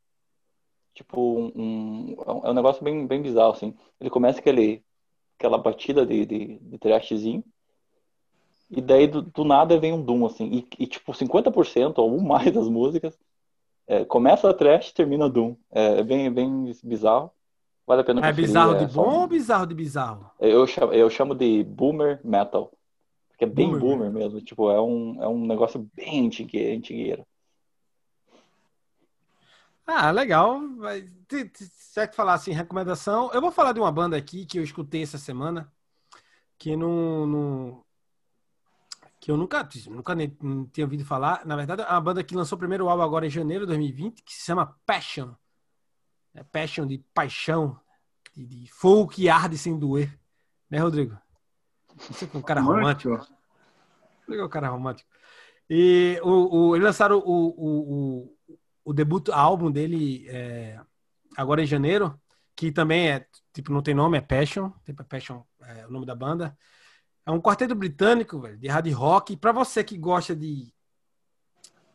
Tipo, 0.94 1.20
um, 1.20 1.52
um 1.54 2.42
é 2.42 2.50
um 2.50 2.54
negócio 2.54 2.82
bem, 2.82 3.06
bem 3.06 3.20
bizarro, 3.20 3.52
assim. 3.52 3.76
Ele 4.00 4.08
começa 4.08 4.40
aquele, 4.40 4.82
aquela 5.38 5.58
batida 5.58 6.06
de, 6.06 6.24
de, 6.24 6.58
de 6.58 6.78
trashzinho 6.78 7.44
e 8.70 8.80
daí, 8.80 9.06
do, 9.06 9.20
do, 9.20 9.44
nada, 9.44 9.78
vem 9.78 9.92
um 9.92 10.02
Doom, 10.02 10.24
assim. 10.24 10.46
E, 10.46 10.84
e 10.84 10.86
tipo, 10.86 11.12
50% 11.12 11.98
ou 11.98 12.18
mais 12.18 12.50
das 12.50 12.66
músicas 12.66 13.18
é, 13.92 14.06
começa 14.06 14.48
a 14.48 14.54
trash 14.54 14.90
termina 14.90 15.28
Doom. 15.28 15.54
É, 15.70 15.98
é 15.98 16.02
bem, 16.02 16.32
bem 16.32 16.72
bizarro. 16.82 17.30
Vale 17.86 18.00
a 18.00 18.04
pena 18.04 18.26
É 18.26 18.32
bizarro 18.32 18.74
de 18.78 18.84
é, 18.84 18.86
bom 18.86 19.20
ou 19.20 19.26
bizarro 19.26 19.66
de 19.66 19.74
bizarro? 19.74 20.30
Eu 20.40 20.66
chamo, 20.66 20.92
eu 20.94 21.10
chamo 21.10 21.34
de 21.34 21.62
boomer 21.62 22.18
metal. 22.24 22.72
Porque 23.28 23.44
é 23.44 23.46
bem 23.46 23.68
boomer, 23.68 23.80
boomer 23.80 24.10
mesmo. 24.10 24.40
Tipo, 24.40 24.70
é 24.70 24.80
um, 24.80 25.22
é 25.22 25.28
um 25.28 25.46
negócio 25.46 25.86
bem 25.94 26.26
antigueiro. 26.26 27.26
Ah, 29.86 30.10
legal. 30.10 30.62
Se 31.52 32.00
é 32.00 32.06
que 32.06 32.16
falar 32.16 32.32
assim, 32.32 32.52
recomendação, 32.52 33.30
eu 33.34 33.42
vou 33.42 33.52
falar 33.52 33.72
de 33.72 33.80
uma 33.80 33.92
banda 33.92 34.16
aqui 34.16 34.46
que 34.46 34.58
eu 34.58 34.62
escutei 34.62 35.02
essa 35.02 35.18
semana, 35.18 35.70
que 36.56 36.74
não, 36.76 37.26
não, 37.26 37.81
que 39.22 39.30
eu 39.30 39.36
nunca, 39.36 39.68
nunca 39.86 40.16
nem, 40.16 40.36
tinha 40.72 40.84
ouvido 40.84 41.04
falar. 41.04 41.46
Na 41.46 41.54
verdade, 41.54 41.82
é 41.82 41.88
uma 41.88 42.00
banda 42.00 42.24
que 42.24 42.34
lançou 42.34 42.56
o 42.56 42.58
primeiro 42.58 42.88
álbum 42.88 43.04
agora 43.04 43.24
em 43.24 43.30
janeiro 43.30 43.64
de 43.64 43.68
2020, 43.68 44.20
que 44.20 44.32
se 44.32 44.44
chama 44.44 44.76
Passion. 44.84 45.32
É 46.34 46.42
Passion 46.42 46.84
de 46.84 46.98
paixão, 47.14 47.78
de, 48.34 48.44
de 48.44 48.72
fogo 48.72 49.06
que 49.06 49.28
arde 49.28 49.56
sem 49.56 49.78
doer. 49.78 50.18
Né, 50.68 50.78
Rodrigo? 50.78 51.16
Você 51.96 52.24
é 52.24 52.36
um 52.36 52.42
cara 52.42 52.60
romântico. 52.60 53.14
Rodrigo 54.22 54.42
é 54.42 54.44
um 54.44 54.48
cara 54.48 54.70
romântico. 54.70 55.08
E 55.70 56.18
o, 56.24 56.70
o, 56.70 56.74
eles 56.74 56.84
lançaram 56.84 57.18
o, 57.18 57.22
o, 57.24 57.94
o, 57.94 58.58
o 58.86 58.92
debut 58.92 59.28
álbum 59.28 59.70
dele 59.70 60.26
é, 60.30 60.80
agora 61.36 61.62
em 61.62 61.66
janeiro, 61.66 62.20
que 62.56 62.72
também 62.72 63.08
é, 63.08 63.24
tipo, 63.52 63.72
não 63.72 63.82
tem 63.82 63.94
nome, 63.94 64.18
é 64.18 64.20
Passion, 64.20 64.72
tipo, 64.84 65.00
é 65.00 65.04
Passion 65.04 65.44
é 65.60 65.86
o 65.86 65.92
nome 65.92 66.06
da 66.06 66.16
banda. 66.16 66.58
É 67.26 67.30
um 67.30 67.40
quarteto 67.40 67.74
britânico, 67.74 68.40
velho, 68.40 68.58
de 68.58 68.68
hard 68.68 68.92
rock. 68.92 69.36
Para 69.36 69.52
você 69.52 69.84
que 69.84 69.96
gosta 69.96 70.34
de 70.34 70.72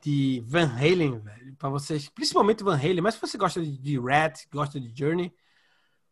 de 0.01 0.41
Van 0.47 0.67
Halen, 0.67 1.19
velho, 1.19 1.55
para 1.57 1.69
vocês, 1.69 2.07
principalmente 2.07 2.63
Van 2.63 2.77
Halen, 2.77 3.01
mas 3.01 3.15
se 3.15 3.21
você 3.21 3.37
gosta 3.37 3.61
de, 3.61 3.77
de 3.77 3.99
Rat, 3.99 4.45
gosta 4.51 4.79
de 4.79 4.91
Journey, 4.97 5.33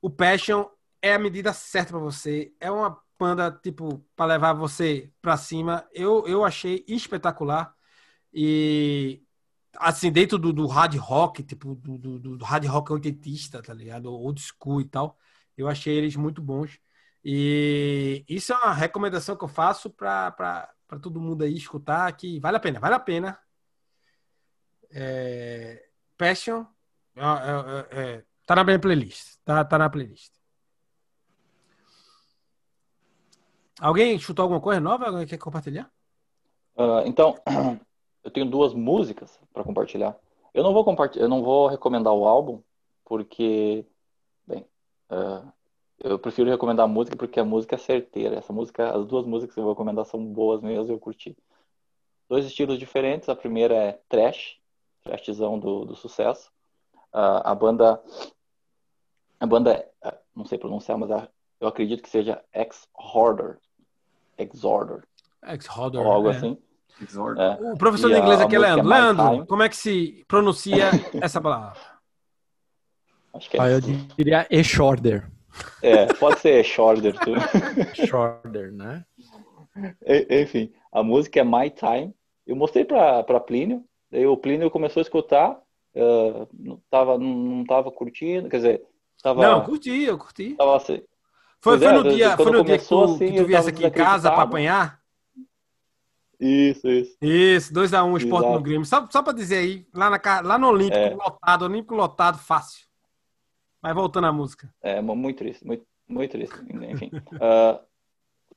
o 0.01 0.09
Passion 0.09 0.65
é 1.01 1.13
a 1.13 1.19
medida 1.19 1.53
certa 1.53 1.91
para 1.91 1.99
você. 1.99 2.53
É 2.59 2.69
uma 2.69 2.99
banda 3.17 3.51
tipo 3.51 4.05
para 4.15 4.25
levar 4.33 4.53
você 4.53 5.11
para 5.21 5.37
cima. 5.37 5.87
Eu 5.93 6.27
eu 6.27 6.43
achei 6.43 6.83
espetacular 6.87 7.73
e 8.33 9.23
assim 9.77 10.11
dentro 10.11 10.37
do, 10.37 10.51
do 10.53 10.67
hard 10.67 10.95
rock, 10.97 11.43
tipo 11.43 11.75
do, 11.75 11.97
do, 11.97 12.37
do 12.37 12.45
hard 12.45 12.65
rock 12.65 12.91
oitentista, 12.93 13.61
tá 13.61 13.73
ligado? 13.73 14.11
Old 14.11 14.41
school 14.41 14.81
e 14.81 14.85
tal. 14.85 15.17
Eu 15.57 15.67
achei 15.67 15.95
eles 15.95 16.15
muito 16.15 16.41
bons. 16.41 16.79
E 17.27 18.23
isso 18.29 18.53
é 18.53 18.55
uma 18.55 18.71
recomendação 18.71 19.35
que 19.35 19.43
eu 19.43 19.47
faço 19.47 19.89
para 19.89 20.71
todo 21.01 21.19
mundo 21.19 21.43
aí 21.43 21.55
escutar, 21.55 22.15
que 22.15 22.39
vale 22.39 22.57
a 22.57 22.59
pena, 22.59 22.79
vale 22.79 22.93
a 22.93 22.99
pena. 22.99 23.39
É, 24.91 25.89
Passion 26.15 26.63
é, 27.15 27.21
é, 27.21 27.99
é, 27.99 28.25
tá 28.45 28.55
na 28.55 28.63
minha 28.63 28.77
playlist. 28.77 29.39
Tá, 29.43 29.65
tá 29.65 29.75
na 29.79 29.89
playlist. 29.89 30.31
Alguém 33.81 34.19
chutou 34.19 34.43
alguma 34.43 34.61
coisa 34.61 34.79
nova? 34.79 35.07
Alguém 35.07 35.25
quer 35.25 35.39
compartilhar? 35.39 35.91
Uh, 36.77 37.07
então, 37.07 37.41
eu 38.23 38.29
tenho 38.29 38.45
duas 38.45 38.71
músicas 38.71 39.39
para 39.51 39.63
compartilhar. 39.63 40.15
Eu 40.53 40.63
não 40.63 40.73
vou 40.73 40.85
compartilhar, 40.85 41.25
eu 41.25 41.29
não 41.29 41.41
vou 41.41 41.67
recomendar 41.67 42.13
o 42.13 42.27
álbum 42.27 42.61
porque, 43.03 43.83
bem, 44.45 44.63
uh, 45.09 45.51
eu 45.99 46.19
prefiro 46.19 46.49
recomendar 46.49 46.85
a 46.85 46.87
música 46.87 47.15
porque 47.15 47.39
a 47.39 47.45
música 47.45 47.75
é 47.75 47.77
certeira. 47.77 48.35
Essa 48.37 48.51
música, 48.51 48.95
as 48.95 49.05
duas 49.05 49.25
músicas 49.25 49.53
que 49.53 49.59
eu 49.59 49.63
vou 49.63 49.73
recomendar 49.73 50.05
são 50.05 50.23
boas 50.23 50.61
mesmo, 50.61 50.91
eu 50.91 50.99
curti. 50.99 51.35
Dois 52.29 52.45
estilos 52.45 52.77
diferentes. 52.77 53.29
A 53.29 53.35
primeira 53.35 53.75
é 53.75 53.99
trash, 54.09 54.57
trashzão 55.03 55.59
do, 55.59 55.85
do 55.85 55.95
sucesso. 55.95 56.51
Uh, 57.13 57.41
a 57.43 57.55
banda, 57.55 58.01
a 59.39 59.45
banda, 59.45 59.87
uh, 60.05 60.17
não 60.35 60.45
sei 60.45 60.57
pronunciar, 60.57 60.97
mas 60.97 61.09
a, 61.11 61.29
eu 61.61 61.67
acredito 61.67 62.03
que 62.03 62.09
seja 62.09 62.43
Ex-Horder. 62.53 63.57
Ex-Horder. 64.37 65.03
Ex-Horder. 65.47 66.01
Ou 66.01 66.11
algo 66.11 66.29
é. 66.29 66.35
assim. 66.35 66.57
É. 67.37 67.73
O 67.73 67.77
professor 67.77 68.09
de 68.09 68.17
inglês 68.17 68.39
aqui 68.39 68.55
é 68.55 68.59
Leandro. 68.59 68.93
é 68.93 68.97
Leandro, 68.97 69.45
como 69.47 69.63
é 69.63 69.67
que 69.67 69.75
se 69.75 70.23
pronuncia 70.29 70.91
essa 71.21 71.41
palavra? 71.41 71.77
Acho 73.33 73.49
que 73.49 73.57
é 73.57 73.61
Ah, 73.61 73.69
eu 73.69 73.77
assim. 73.79 74.07
diria 74.17 74.47
E-Shorter. 74.49 75.29
É, 75.81 76.05
pode 76.13 76.39
ser 76.39 76.63
Shorter. 76.63 77.13
Shorter, 78.07 78.71
né? 78.71 79.05
Enfim, 80.29 80.71
a 80.91 81.03
música 81.03 81.39
é 81.39 81.43
My 81.43 81.69
Time. 81.69 82.13
Eu 82.45 82.55
mostrei 82.55 82.85
pra 82.85 83.23
Plínio, 83.39 83.83
daí 84.11 84.25
o 84.25 84.37
Plínio 84.37 84.69
começou 84.69 85.01
a 85.01 85.03
escutar, 85.03 85.59
ah, 85.95 86.47
não, 86.53 86.81
tava, 86.89 87.17
não, 87.17 87.63
tava 87.65 87.91
curtindo, 87.91 88.49
quer 88.49 88.57
dizer, 88.57 88.83
tava, 89.23 89.41
Não, 89.41 89.63
curti, 89.63 90.03
eu 90.03 90.17
curti. 90.17 90.55
tava 90.55 90.77
assim. 90.77 91.01
Foi, 91.61 91.79
foi 91.79 91.87
é, 91.87 91.91
no 91.93 92.03
dia, 92.03 92.37
foi 92.37 92.51
no 92.51 92.63
dia 92.63 92.77
que 92.77 92.87
tu, 92.87 93.03
assim, 93.03 93.31
que 93.31 93.37
tu 93.41 93.45
viesse 93.45 93.69
aqui 93.69 93.85
em 93.85 93.89
casa 93.89 94.29
desacreditado. 94.29 94.41
apanhar. 94.41 94.99
Isso, 96.39 96.87
isso. 96.87 97.17
Isso, 97.21 97.73
2x1 97.73 98.05
um, 98.05 98.17
esporte 98.17 98.45
no 98.45 98.51
Exato. 98.51 98.63
Grêmio. 98.63 98.85
Só, 98.85 99.07
só 99.09 99.23
pra 99.23 99.33
dizer 99.33 99.57
aí, 99.57 99.87
lá, 99.93 100.09
na, 100.09 100.41
lá 100.41 100.57
no 100.59 100.67
Olímpico, 100.67 100.97
É. 100.97 101.15
lotado, 101.15 101.65
Olímpico 101.65 101.95
lotado, 101.95 102.37
fácil. 102.37 102.85
Mas 103.85 103.93
voltando 103.93 104.25
à 104.25 104.33
música. 104.33 104.73
É 104.81 104.99
mu- 104.99 105.15
muito 105.15 105.37
triste, 105.37 105.63
muito, 105.63 105.85
muito 106.07 106.31
triste. 106.31 106.55
Enfim. 106.91 107.11
Ah, 107.39 107.79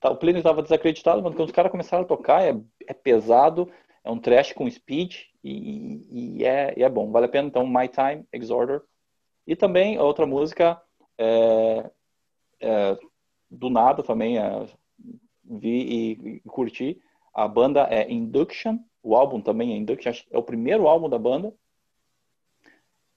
tá, 0.00 0.10
o 0.10 0.16
Plínio 0.16 0.38
estava 0.38 0.62
desacreditado, 0.62 1.22
mas 1.22 1.34
quando 1.34 1.48
os 1.48 1.52
caras 1.54 1.70
começaram 1.70 2.04
a 2.04 2.06
tocar, 2.06 2.42
é, 2.42 2.58
é 2.86 2.94
pesado, 2.94 3.70
é 4.02 4.10
um 4.10 4.18
trash 4.18 4.54
com 4.54 4.70
speed 4.70 5.16
e, 5.44 6.38
e 6.38 6.44
é, 6.46 6.72
e 6.78 6.82
é 6.82 6.88
bom, 6.88 7.10
vale 7.10 7.26
a 7.26 7.28
pena. 7.28 7.46
Então, 7.46 7.66
My 7.66 7.88
Time, 7.88 8.24
Exorder. 8.32 8.80
E 9.46 9.54
também 9.54 9.98
outra 9.98 10.24
música, 10.24 10.80
é, 11.18 11.90
é, 12.60 12.98
do 13.50 13.68
nada 13.68 14.02
também, 14.02 14.38
é, 14.38 14.66
vi 15.44 15.82
e, 15.82 16.10
e 16.36 16.40
curti. 16.48 16.98
A 17.34 17.46
banda 17.46 17.86
é 17.90 18.10
Induction, 18.10 18.78
o 19.02 19.14
álbum 19.14 19.42
também 19.42 19.74
é 19.74 19.76
Induction, 19.76 20.12
é 20.30 20.38
o 20.38 20.42
primeiro 20.42 20.88
álbum 20.88 21.06
da 21.06 21.18
banda. 21.18 21.52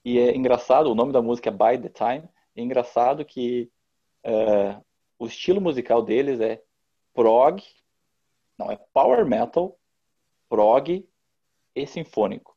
E 0.04 0.18
é 0.20 0.36
engraçado, 0.36 0.88
o 0.92 0.96
nome 0.96 1.12
da 1.14 1.22
música 1.22 1.50
é 1.50 1.52
By 1.52 1.82
the 1.82 1.90
Time. 1.90 2.28
É 2.56 2.62
engraçado 2.62 3.24
que 3.24 3.70
é, 4.24 4.78
o 5.18 5.26
estilo 5.26 5.62
musical 5.62 6.02
deles 6.02 6.40
é 6.40 6.62
prog, 7.14 7.62
não, 8.58 8.72
é 8.72 8.80
power 8.94 9.26
metal, 9.26 9.78
prog 10.50 11.08
e 11.76 11.88
sinfônico. 11.88 12.56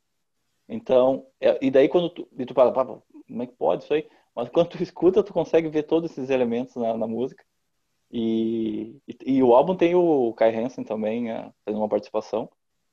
Então, 0.68 1.26
é- 1.40 1.59
e 1.62 1.70
daí 1.70 1.88
quando 1.88 2.11
tu, 2.11 2.28
e 2.37 2.46
tu 2.46 2.54
fala, 2.54 2.72
"Pá, 2.72 2.85
como 2.85 3.42
é 3.42 3.46
que 3.46 3.54
pode 3.54 3.85
isso 3.85 3.94
aí? 3.94 4.09
Mas 4.35 4.48
quando 4.48 4.70
tu 4.70 4.78
escuta, 4.83 5.22
tu 5.22 5.33
consegue 5.33 5.68
ver 5.68 5.85
todos 5.85 6.11
esses 6.11 6.30
elementos 6.30 6.74
na, 6.76 6.96
na 6.96 7.07
música. 7.07 7.44
E, 8.11 8.96
e, 9.09 9.35
e 9.37 9.42
o 9.42 9.54
álbum 9.54 9.76
tem 9.76 9.94
o 9.94 10.33
Kai 10.35 10.54
Hansen 10.54 10.85
também 10.85 11.30
é, 11.30 11.50
fazendo 11.64 11.80
uma 11.80 11.88
participação. 11.88 12.48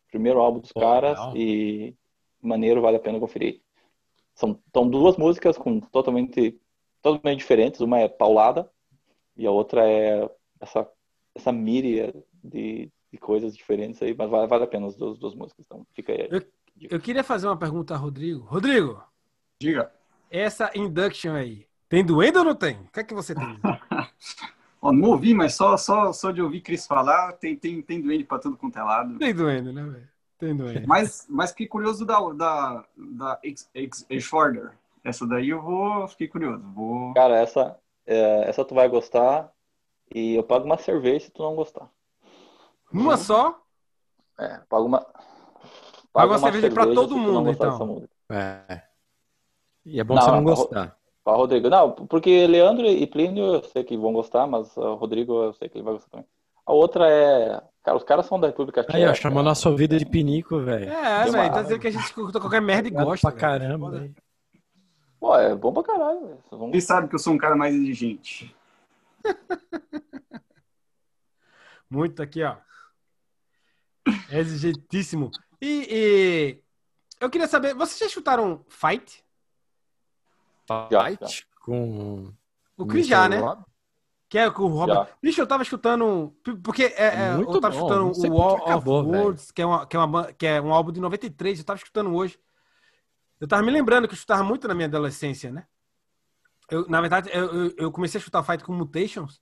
Primeiro 0.10 0.40
álbum 0.40 0.60
dos 0.60 0.72
Pô, 0.72 0.80
caras 0.80 1.18
legal. 1.20 1.38
e 1.38 1.96
maneiro, 2.42 2.82
vale 2.82 2.98
a 2.98 3.00
pena 3.00 3.20
conferir. 3.20 3.62
São, 4.34 4.60
são 4.74 4.90
duas 4.90 5.18
músicas 5.18 5.58
com 5.58 5.80
totalmente, 5.80 6.60
totalmente 7.02 7.40
diferentes. 7.40 7.82
Uma 7.82 8.00
é 8.00 8.08
paulada 8.08 8.70
e 9.36 9.46
a 9.46 9.52
outra 9.52 9.88
é 9.88 10.30
essa, 10.60 10.88
essa 11.36 11.52
míria 11.52 12.14
de, 12.44 12.92
de 13.12 13.18
coisas 13.18 13.56
diferentes 13.56 14.02
aí, 14.02 14.16
mas 14.18 14.30
vale, 14.30 14.48
vale 14.48 14.64
a 14.64 14.68
pena 14.68 14.88
as 14.88 14.96
duas, 14.96 15.18
duas 15.18 15.36
músicas. 15.36 15.66
Então 15.66 15.86
fica 15.94 16.14
aí. 16.14 16.30
Eu 16.90 17.00
queria 17.00 17.24
fazer 17.24 17.48
uma 17.48 17.58
pergunta 17.58 17.94
a 17.94 17.98
Rodrigo. 17.98 18.46
Rodrigo, 18.46 19.04
Diga. 19.60 19.92
essa 20.30 20.72
induction 20.76 21.34
aí, 21.34 21.68
tem 21.88 22.04
doendo 22.04 22.40
ou 22.40 22.46
não 22.46 22.56
tem? 22.56 22.78
O 22.78 22.92
que 22.92 23.02
é 23.02 23.04
que 23.04 23.14
você 23.14 23.36
tem? 23.36 23.60
Ó, 24.82 24.92
não 24.92 25.10
ouvi, 25.10 25.34
mas 25.34 25.54
só, 25.54 25.78
só, 25.78 26.12
só 26.12 26.32
de 26.32 26.42
ouvir 26.42 26.62
Cris 26.62 26.88
falar, 26.88 27.34
tem, 27.34 27.56
tem, 27.56 27.82
tem 27.84 28.02
doente 28.02 28.24
pra 28.24 28.40
tudo 28.40 28.58
quanto 28.58 28.80
é 28.80 28.84
lado. 28.84 29.20
tem 29.20 29.34
doendo, 29.34 29.72
né, 29.72 29.84
velho? 29.84 30.11
Mas, 30.88 31.26
mas 31.30 31.52
fiquei 31.52 31.68
curioso 31.68 32.06
da, 32.06 32.20
da, 32.32 32.86
da 32.98 33.40
Exorder. 34.10 34.72
Essa 35.04 35.26
daí 35.28 35.50
eu 35.50 35.62
vou. 35.62 36.08
Fiquei 36.08 36.28
curioso. 36.28 36.64
Vou. 36.74 37.14
Cara, 37.14 37.38
essa, 37.38 37.78
é, 38.06 38.50
essa 38.50 38.66
tu 38.66 38.76
vai 38.76 38.88
gostar 38.88 39.52
e 40.14 40.36
eu 40.36 40.44
pago 40.44 40.66
uma 40.66 40.78
cerveja 40.78 41.26
se 41.26 41.32
tu 41.32 41.44
não 41.44 41.56
gostar. 41.56 41.90
Uma 42.92 43.18
só? 43.18 43.60
É, 44.40 44.60
pago 44.70 44.86
uma. 44.86 45.06
Paga 46.12 46.34
uma 46.34 46.40
cerveja 46.40 46.70
pra 46.72 46.86
todo 46.88 47.18
mundo, 47.18 47.50
então. 47.52 48.04
É. 48.30 48.82
E 49.86 50.00
é 50.00 50.04
bom 50.04 50.16
Não, 50.16 50.22
você 50.22 50.32
não 50.32 50.38
não, 50.38 50.44
gostar. 50.44 50.98
Pra 51.24 51.34
Rodrigo. 51.34 51.70
Não, 51.70 51.92
porque 51.92 52.48
Leandro 52.48 52.86
e 52.86 53.06
Plínio 53.08 53.56
eu 53.56 53.64
sei 53.64 53.84
que 53.84 53.96
vão 53.96 54.14
gostar, 54.14 54.46
mas 54.48 54.76
o 54.76 54.96
Rodrigo 54.96 55.44
eu 55.44 55.54
sei 55.54 55.70
que 55.70 55.78
ele 55.78 55.86
vai 55.86 55.94
gostar 55.94 56.10
também. 56.10 56.28
A 56.66 56.74
outra 56.74 57.10
é. 57.10 57.62
Cara, 57.84 57.98
os 57.98 58.04
caras 58.04 58.28
são 58.28 58.40
da 58.40 58.48
República 58.48 58.84
Tcheca. 58.84 58.98
Aí, 58.98 59.06
ó, 59.08 59.14
chamou 59.14 59.42
nossa 59.42 59.74
vida 59.76 59.98
de 59.98 60.06
pinico, 60.06 60.60
velho. 60.60 60.92
É, 60.92 61.30
velho. 61.30 61.52
Tá 61.54 61.62
dizendo 61.64 61.80
que 61.80 61.88
a 61.88 61.92
gente 61.92 62.04
escuta 62.06 62.40
qualquer 62.40 62.62
merda 62.62 62.88
e 62.88 62.92
gosta. 62.92 63.30
pra 63.30 63.40
caramba, 63.40 63.90
velho. 63.90 64.16
Pô, 65.20 65.36
é 65.36 65.56
bom 65.56 65.74
pra 65.74 65.84
caralho, 65.84 66.40
velho. 66.52 66.72
Quem 66.72 66.82
sabe 66.82 67.08
que 67.08 67.16
eu 67.16 67.20
sou 67.20 67.34
um 67.34 67.38
cara 67.38 67.56
mais 67.56 67.74
exigente. 67.74 68.56
Muito 71.90 72.22
aqui, 72.22 72.44
ó. 72.44 72.56
É 74.30 74.40
exigentíssimo. 74.40 75.32
E, 75.60 75.88
e 75.90 76.64
eu 77.20 77.30
queria 77.30 77.48
saber, 77.48 77.74
vocês 77.76 78.00
já 78.00 78.06
escutaram 78.06 78.64
Fight? 78.70 79.24
Já, 80.90 81.06
Fight 81.06 81.48
com 81.60 82.34
O 82.78 82.86
Chris 82.86 83.06
já, 83.08 83.28
né? 83.28 83.40
Rob. 83.40 83.64
Que 84.32 84.38
é 84.38 84.50
com 84.50 84.64
o 84.64 84.68
Robert. 84.70 84.96
Já. 84.96 85.08
Bicho, 85.22 85.42
eu 85.42 85.46
tava 85.46 85.62
escutando. 85.62 86.34
Porque 86.64 86.84
é, 86.84 87.08
é, 87.32 87.36
Muito 87.36 87.52
eu 87.54 87.60
tava 87.60 87.76
bom, 87.76 87.80
escutando 87.82 88.32
o 88.34 88.34
Wall 88.34 88.56
of 88.78 88.86
velho. 88.86 89.24
Words, 89.26 89.52
que 89.52 89.62
é, 89.62 89.66
uma, 89.66 89.86
que, 89.86 89.98
é 89.98 90.00
uma, 90.00 90.32
que 90.32 90.48
é 90.48 90.62
um 90.62 90.74
álbum 90.74 90.90
de 90.94 91.02
93, 91.02 91.60
eu 91.60 91.66
tava 91.66 91.78
escutando 91.78 92.16
hoje. 92.16 92.40
Eu 93.42 93.48
tava 93.48 93.62
me 93.62 93.70
lembrando 93.70 94.08
que 94.08 94.14
eu 94.14 94.16
escutava 94.16 94.42
muito 94.42 94.70
na 94.70 94.74
minha 94.74 94.88
adolescência, 94.88 95.52
né? 95.52 95.66
Eu, 96.70 96.88
na 96.88 97.02
verdade, 97.02 97.30
eu, 97.34 97.46
eu- 97.66 97.74
eu 97.78 97.92
comecei 97.92 98.18
a 98.18 98.22
escutar 98.22 98.42
Fight 98.42 98.64
com 98.64 98.72
Mutations. 98.74 99.42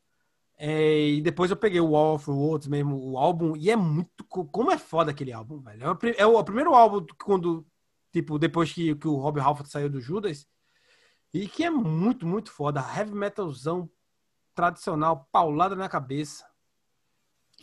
é, 0.57 1.07
e 1.09 1.21
depois 1.21 1.51
eu 1.51 1.57
peguei 1.57 1.79
o 1.79 1.91
Wall 1.91 2.15
of 2.15 2.27
Words 2.29 2.67
mesmo, 2.67 2.97
o 2.97 3.15
álbum, 3.19 3.55
e 3.55 3.69
é 3.69 3.75
muito. 3.75 4.23
co- 4.27 4.45
Como 4.45 4.71
é 4.71 4.77
foda 4.79 5.11
aquele 5.11 5.31
álbum, 5.31 5.61
velho. 5.61 5.83
É 5.83 5.91
o, 5.91 5.95
pri- 5.95 6.15
é 6.17 6.25
o 6.25 6.43
primeiro 6.43 6.73
álbum 6.73 7.05
quando. 7.23 7.63
Tipo, 8.11 8.39
depois 8.39 8.73
que, 8.73 8.95
que 8.95 9.07
o 9.07 9.17
Rob 9.17 9.39
Halford 9.39 9.69
saiu 9.71 9.87
do 9.87 10.01
Judas. 10.01 10.47
E 11.31 11.47
que 11.47 11.63
é 11.63 11.69
muito, 11.69 12.25
muito 12.25 12.51
foda. 12.51 12.81
Heavy 12.81 13.13
metalzão 13.13 13.87
tradicional, 14.59 15.25
paulada 15.31 15.73
na 15.73 15.87
cabeça. 15.87 16.45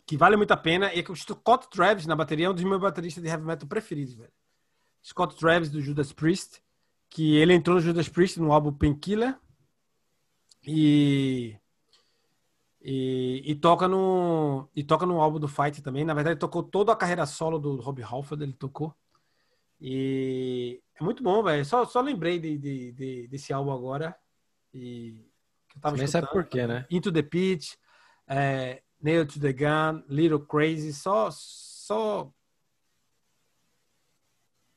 Que 0.06 0.16
vale 0.16 0.34
muito 0.36 0.52
a 0.52 0.56
pena. 0.56 0.92
E 0.94 1.00
é 1.00 1.02
que 1.02 1.12
o 1.12 1.16
Scott 1.16 1.68
Travis 1.68 2.06
na 2.06 2.16
bateria 2.16 2.46
é 2.46 2.50
um 2.50 2.54
dos 2.54 2.64
meus 2.64 2.80
bateristas 2.80 3.22
de 3.22 3.28
heavy 3.28 3.44
metal 3.44 3.68
preferidos, 3.68 4.14
velho. 4.14 4.32
Scott 5.04 5.36
Travis 5.36 5.70
do 5.70 5.82
Judas 5.82 6.12
Priest. 6.12 6.62
Que 7.10 7.36
ele 7.36 7.52
entrou 7.52 7.76
no 7.76 7.82
Judas 7.82 8.08
Priest 8.08 8.40
no 8.40 8.50
álbum 8.50 8.72
Painkiller. 8.72 9.38
E, 10.66 11.58
e, 12.80 13.42
e 13.44 13.54
toca 13.54 13.86
no 13.86 14.68
e 14.74 14.82
toca 14.82 15.04
no 15.04 15.20
álbum 15.20 15.38
do 15.38 15.48
Fight 15.48 15.82
também. 15.82 16.04
Na 16.04 16.14
verdade, 16.14 16.40
tocou 16.40 16.62
toda 16.62 16.92
a 16.92 16.96
carreira 16.96 17.26
solo 17.26 17.58
do 17.58 17.76
Rob 17.76 18.02
Halford, 18.02 18.42
ele 18.42 18.54
tocou. 18.54 18.94
E 19.78 20.80
é 20.98 21.04
muito 21.04 21.22
bom, 21.22 21.42
velho. 21.42 21.64
Só, 21.64 21.84
só 21.84 22.00
lembrei 22.00 22.38
de, 22.38 22.56
de, 22.56 22.92
de, 22.92 23.28
desse 23.28 23.52
álbum 23.52 23.70
agora. 23.70 24.16
E 24.72 25.30
que 25.76 25.78
eu 25.78 25.82
tava 25.82 25.96
Nem 25.96 26.06
sabe 26.06 26.28
por 26.30 26.44
quê, 26.44 26.66
né? 26.66 26.86
Into 26.90 27.12
the 27.12 27.22
Pitch, 27.22 27.74
é, 28.26 28.82
Nail 29.00 29.26
to 29.26 29.38
the 29.38 29.52
Gun, 29.52 30.02
Little 30.08 30.40
Crazy, 30.40 30.92
só 30.92 31.28
só 31.30 32.30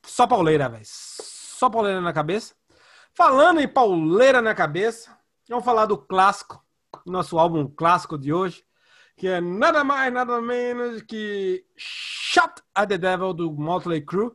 só 0.05 0.27
pauleira, 0.27 0.67
velho. 0.67 0.83
Só 0.85 1.69
pauleira 1.69 2.01
na 2.01 2.13
cabeça. 2.13 2.55
Falando 3.13 3.59
em 3.59 3.67
pauleira 3.67 4.41
na 4.41 4.55
cabeça, 4.55 5.17
vamos 5.47 5.65
falar 5.65 5.85
do 5.85 5.97
clássico, 5.97 6.63
nosso 7.05 7.37
álbum 7.37 7.67
clássico 7.67 8.17
de 8.17 8.31
hoje, 8.31 8.63
que 9.17 9.27
é 9.27 9.41
nada 9.41 9.83
mais, 9.83 10.13
nada 10.13 10.41
menos 10.41 11.01
que 11.01 11.65
Shot 11.75 12.61
at 12.73 12.89
the 12.89 12.97
Devil 12.97 13.33
do 13.33 13.51
Motley 13.51 14.01
Crue. 14.01 14.31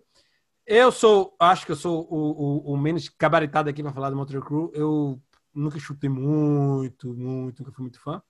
Eu 0.67 0.91
sou, 0.91 1.35
acho 1.39 1.67
que 1.67 1.73
eu 1.73 1.77
sou 1.77 2.07
o, 2.11 2.71
o, 2.71 2.75
o 2.75 2.77
menos 2.77 3.09
gabaritado 3.09 3.69
aqui 3.69 3.83
para 3.83 3.93
falar 3.93 4.11
do 4.11 4.17
Motley 4.17 4.43
Crue. 4.43 4.71
Eu 4.75 5.23
nunca 5.55 5.79
chutei 5.79 6.11
muito, 6.11 7.15
muito, 7.15 7.63
nunca 7.63 7.73
fui 7.73 7.83
muito 7.83 8.01
fã. 8.01 8.23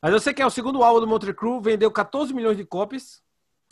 Mas 0.00 0.12
eu 0.12 0.20
sei 0.20 0.32
que 0.32 0.42
é 0.42 0.46
o 0.46 0.50
segundo 0.50 0.82
álbum 0.82 1.00
do 1.00 1.06
Motley 1.06 1.34
Crue, 1.34 1.60
vendeu 1.60 1.90
14 1.90 2.32
milhões 2.32 2.56
de 2.56 2.64
cópias. 2.64 3.22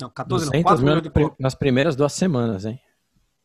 Não, 0.01 0.11
14 0.11 0.51
não, 0.53 0.63
4 0.63 0.85
milhões 0.85 1.03
de 1.03 1.11
cópias. 1.11 1.39
Nas 1.39 1.55
primeiras 1.55 1.97
duas 1.97 2.13
semanas, 2.13 2.65
hein? 2.65 2.81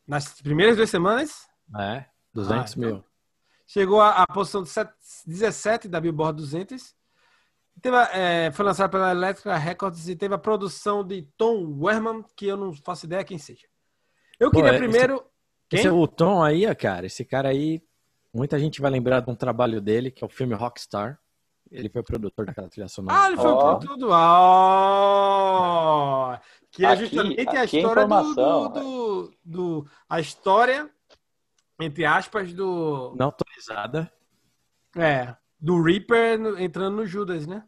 Nas 0.06 0.40
primeiras 0.40 0.76
duas 0.76 0.90
semanas? 0.90 1.48
É, 1.78 2.04
200 2.32 2.56
ah, 2.56 2.76
então. 2.76 2.92
mil. 2.92 3.04
Chegou 3.66 4.00
à 4.00 4.26
posição 4.26 4.62
de 4.62 4.70
17 5.26 5.88
da 5.88 6.00
Billboard 6.00 6.36
200. 6.36 6.94
Teve, 7.80 7.96
é, 8.12 8.52
foi 8.52 8.64
lançado 8.64 8.90
pela 8.90 9.10
Electra 9.10 9.56
Records 9.56 10.08
e 10.08 10.14
teve 10.14 10.34
a 10.34 10.38
produção 10.38 11.02
de 11.02 11.22
Tom 11.36 11.78
Werman, 11.80 12.24
que 12.36 12.46
eu 12.46 12.56
não 12.56 12.72
faço 12.72 13.06
ideia 13.06 13.24
quem 13.24 13.38
seja. 13.38 13.66
Eu 14.38 14.50
Pô, 14.50 14.58
queria 14.58 14.78
primeiro. 14.78 15.14
Esse, 15.14 15.24
quem? 15.68 15.78
esse 15.80 15.88
é 15.88 15.92
o 15.92 16.06
Tom 16.06 16.42
aí, 16.42 16.72
cara. 16.74 17.06
Esse 17.06 17.24
cara 17.24 17.48
aí, 17.48 17.82
muita 18.34 18.58
gente 18.58 18.80
vai 18.80 18.90
lembrar 18.90 19.20
de 19.20 19.30
um 19.30 19.34
trabalho 19.34 19.80
dele, 19.80 20.10
que 20.10 20.24
é 20.24 20.26
o 20.26 20.30
filme 20.30 20.54
Rockstar. 20.54 21.20
Ele 21.70 21.88
foi 21.88 22.02
o 22.02 22.04
produtor 22.04 22.44
daquela 22.46 22.68
trilha 22.68 22.88
sonora. 22.88 23.18
Ah, 23.18 23.28
ele 23.28 23.36
foi 23.36 23.50
oh. 23.50 23.54
o 23.54 23.58
produtor 23.58 23.96
do. 23.96 24.08
Oh! 24.10 24.14
Que 26.70 26.84
é 26.84 26.88
aqui, 26.88 27.00
justamente 27.06 27.48
a 27.48 27.62
é 27.62 27.64
história 27.64 28.06
do, 28.06 28.34
do, 28.34 28.68
do, 28.68 29.32
do, 29.44 29.86
A 30.08 30.20
história, 30.20 30.90
entre 31.80 32.04
aspas, 32.04 32.52
do. 32.52 33.14
Não 33.16 33.26
autorizada. 33.26 34.12
É. 34.96 35.34
Do 35.58 35.80
Reaper 35.82 36.60
entrando 36.60 36.96
no 36.96 37.06
Judas, 37.06 37.46
né? 37.46 37.64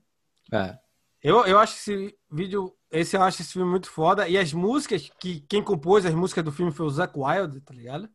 É. 0.52 0.76
Eu, 1.22 1.46
eu 1.46 1.58
acho 1.58 1.74
esse 1.74 2.16
vídeo. 2.30 2.76
Esse 2.90 3.16
eu 3.16 3.22
acho 3.22 3.40
esse 3.42 3.52
filme 3.54 3.70
muito 3.70 3.90
foda. 3.90 4.28
E 4.28 4.36
as 4.38 4.52
músicas, 4.52 5.10
que 5.18 5.40
quem 5.40 5.62
compôs 5.62 6.04
as 6.04 6.14
músicas 6.14 6.44
do 6.44 6.52
filme 6.52 6.70
foi 6.70 6.86
o 6.86 6.90
Zack 6.90 7.18
Wild, 7.18 7.60
tá 7.62 7.74
ligado? 7.74 8.08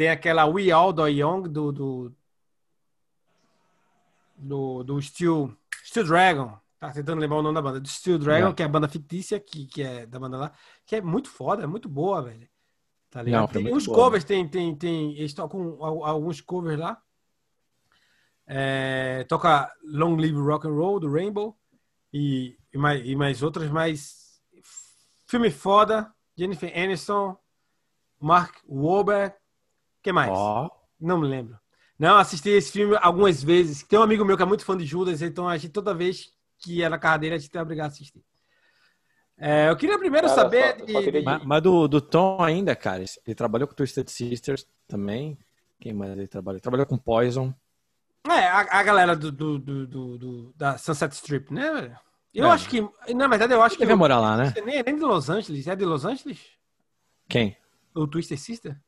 Tem 0.00 0.08
aquela 0.08 0.46
We 0.46 0.70
All 0.70 0.94
Die 0.94 1.20
Young 1.20 1.42
do, 1.42 1.70
do, 1.70 2.16
do, 4.34 4.82
do 4.82 5.02
Steel, 5.02 5.54
Steel 5.84 6.06
Dragon. 6.06 6.58
Tá 6.78 6.90
tentando 6.90 7.20
lembrar 7.20 7.36
o 7.36 7.42
nome 7.42 7.54
da 7.54 7.60
banda. 7.60 7.80
Do 7.80 7.86
Steel 7.86 8.18
Dragon, 8.18 8.46
Não. 8.46 8.54
que 8.54 8.62
é 8.62 8.64
a 8.64 8.68
banda 8.70 8.88
fictícia, 8.88 9.38
que, 9.38 9.66
que 9.66 9.82
é 9.82 10.06
da 10.06 10.18
banda 10.18 10.38
lá. 10.38 10.52
Que 10.86 10.96
é 10.96 11.00
muito 11.02 11.28
foda, 11.28 11.64
é 11.64 11.66
muito 11.66 11.86
boa, 11.86 12.22
velho. 12.22 12.48
Tá 13.10 13.22
ligado? 13.22 13.40
Não, 13.42 13.48
tem 13.48 13.74
uns 13.74 13.86
covers, 13.86 14.24
tem, 14.24 14.48
tem, 14.48 14.74
tem. 14.74 15.18
Eles 15.18 15.34
tocam 15.34 15.76
alguns 15.84 16.40
covers 16.40 16.78
lá. 16.78 16.98
É, 18.46 19.26
toca 19.28 19.70
Long 19.84 20.16
Live 20.16 20.40
Rock 20.40 20.66
and 20.66 20.76
Roll, 20.76 20.98
do 20.98 21.12
Rainbow. 21.12 21.58
E, 22.10 22.56
e, 22.72 22.78
mais, 22.78 23.06
e 23.06 23.14
mais 23.14 23.42
outras, 23.42 23.70
mais. 23.70 24.40
Filme 25.26 25.50
foda. 25.50 26.10
Jennifer 26.34 26.72
Aniston. 26.74 27.36
Mark 28.18 28.56
Wahlberg. 28.66 29.38
Que 30.02 30.12
mais? 30.12 30.30
Oh. 30.30 30.70
Não 31.00 31.18
me 31.18 31.26
lembro. 31.26 31.58
Não, 31.98 32.16
assisti 32.16 32.48
esse 32.48 32.72
filme 32.72 32.96
algumas 33.00 33.42
vezes. 33.42 33.82
Tem 33.82 33.98
um 33.98 34.02
amigo 34.02 34.24
meu 34.24 34.36
que 34.36 34.42
é 34.42 34.46
muito 34.46 34.64
fã 34.64 34.76
de 34.76 34.86
Judas, 34.86 35.20
então 35.20 35.48
a 35.48 35.56
gente 35.56 35.72
toda 35.72 35.94
vez 35.94 36.30
que 36.58 36.82
era 36.82 36.98
cadeira 36.98 37.36
a 37.36 37.38
gente 37.38 37.56
é 37.56 37.60
obrigado 37.60 37.86
a 37.86 37.92
assistir. 37.92 38.22
É, 39.36 39.70
eu 39.70 39.76
queria 39.76 39.98
primeiro 39.98 40.26
cara, 40.26 40.40
saber. 40.40 40.78
Só, 40.78 40.84
de, 40.84 40.92
só 40.92 41.00
de... 41.00 41.22
Mas, 41.22 41.44
mas, 41.44 41.62
do, 41.62 41.88
do 41.88 42.00
Tom 42.00 42.42
ainda, 42.42 42.76
cara, 42.76 43.02
ele 43.26 43.34
trabalhou 43.34 43.66
com 43.66 43.74
Twisted 43.74 44.08
Sisters 44.08 44.66
também. 44.86 45.38
Quem 45.80 45.94
mais 45.94 46.12
ele 46.12 46.28
trabalhou? 46.28 46.56
Ele 46.56 46.62
trabalhou 46.62 46.86
com 46.86 46.98
Poison. 46.98 47.54
É, 48.28 48.46
a, 48.46 48.60
a 48.60 48.82
galera 48.82 49.16
do, 49.16 49.32
do, 49.32 49.58
do, 49.58 49.86
do, 49.86 50.52
da 50.54 50.76
Sunset 50.76 51.14
Strip, 51.14 51.52
né? 51.52 51.96
Eu 52.34 52.46
é. 52.46 52.50
acho 52.50 52.68
que, 52.68 52.86
na 53.14 53.26
verdade, 53.28 53.54
eu 53.54 53.62
acho 53.62 53.76
que. 53.76 53.84
Deve 53.84 53.94
morar 53.94 54.20
lá, 54.20 54.36
né? 54.36 54.52
Nem, 54.64 54.82
nem 54.82 54.96
de 54.96 55.02
Los 55.02 55.30
Angeles. 55.30 55.66
É 55.66 55.74
de 55.74 55.86
Los 55.86 56.04
Angeles? 56.04 56.38
Quem? 57.28 57.56
O 57.94 58.06
Twisted 58.06 58.38
Sister? 58.38 58.78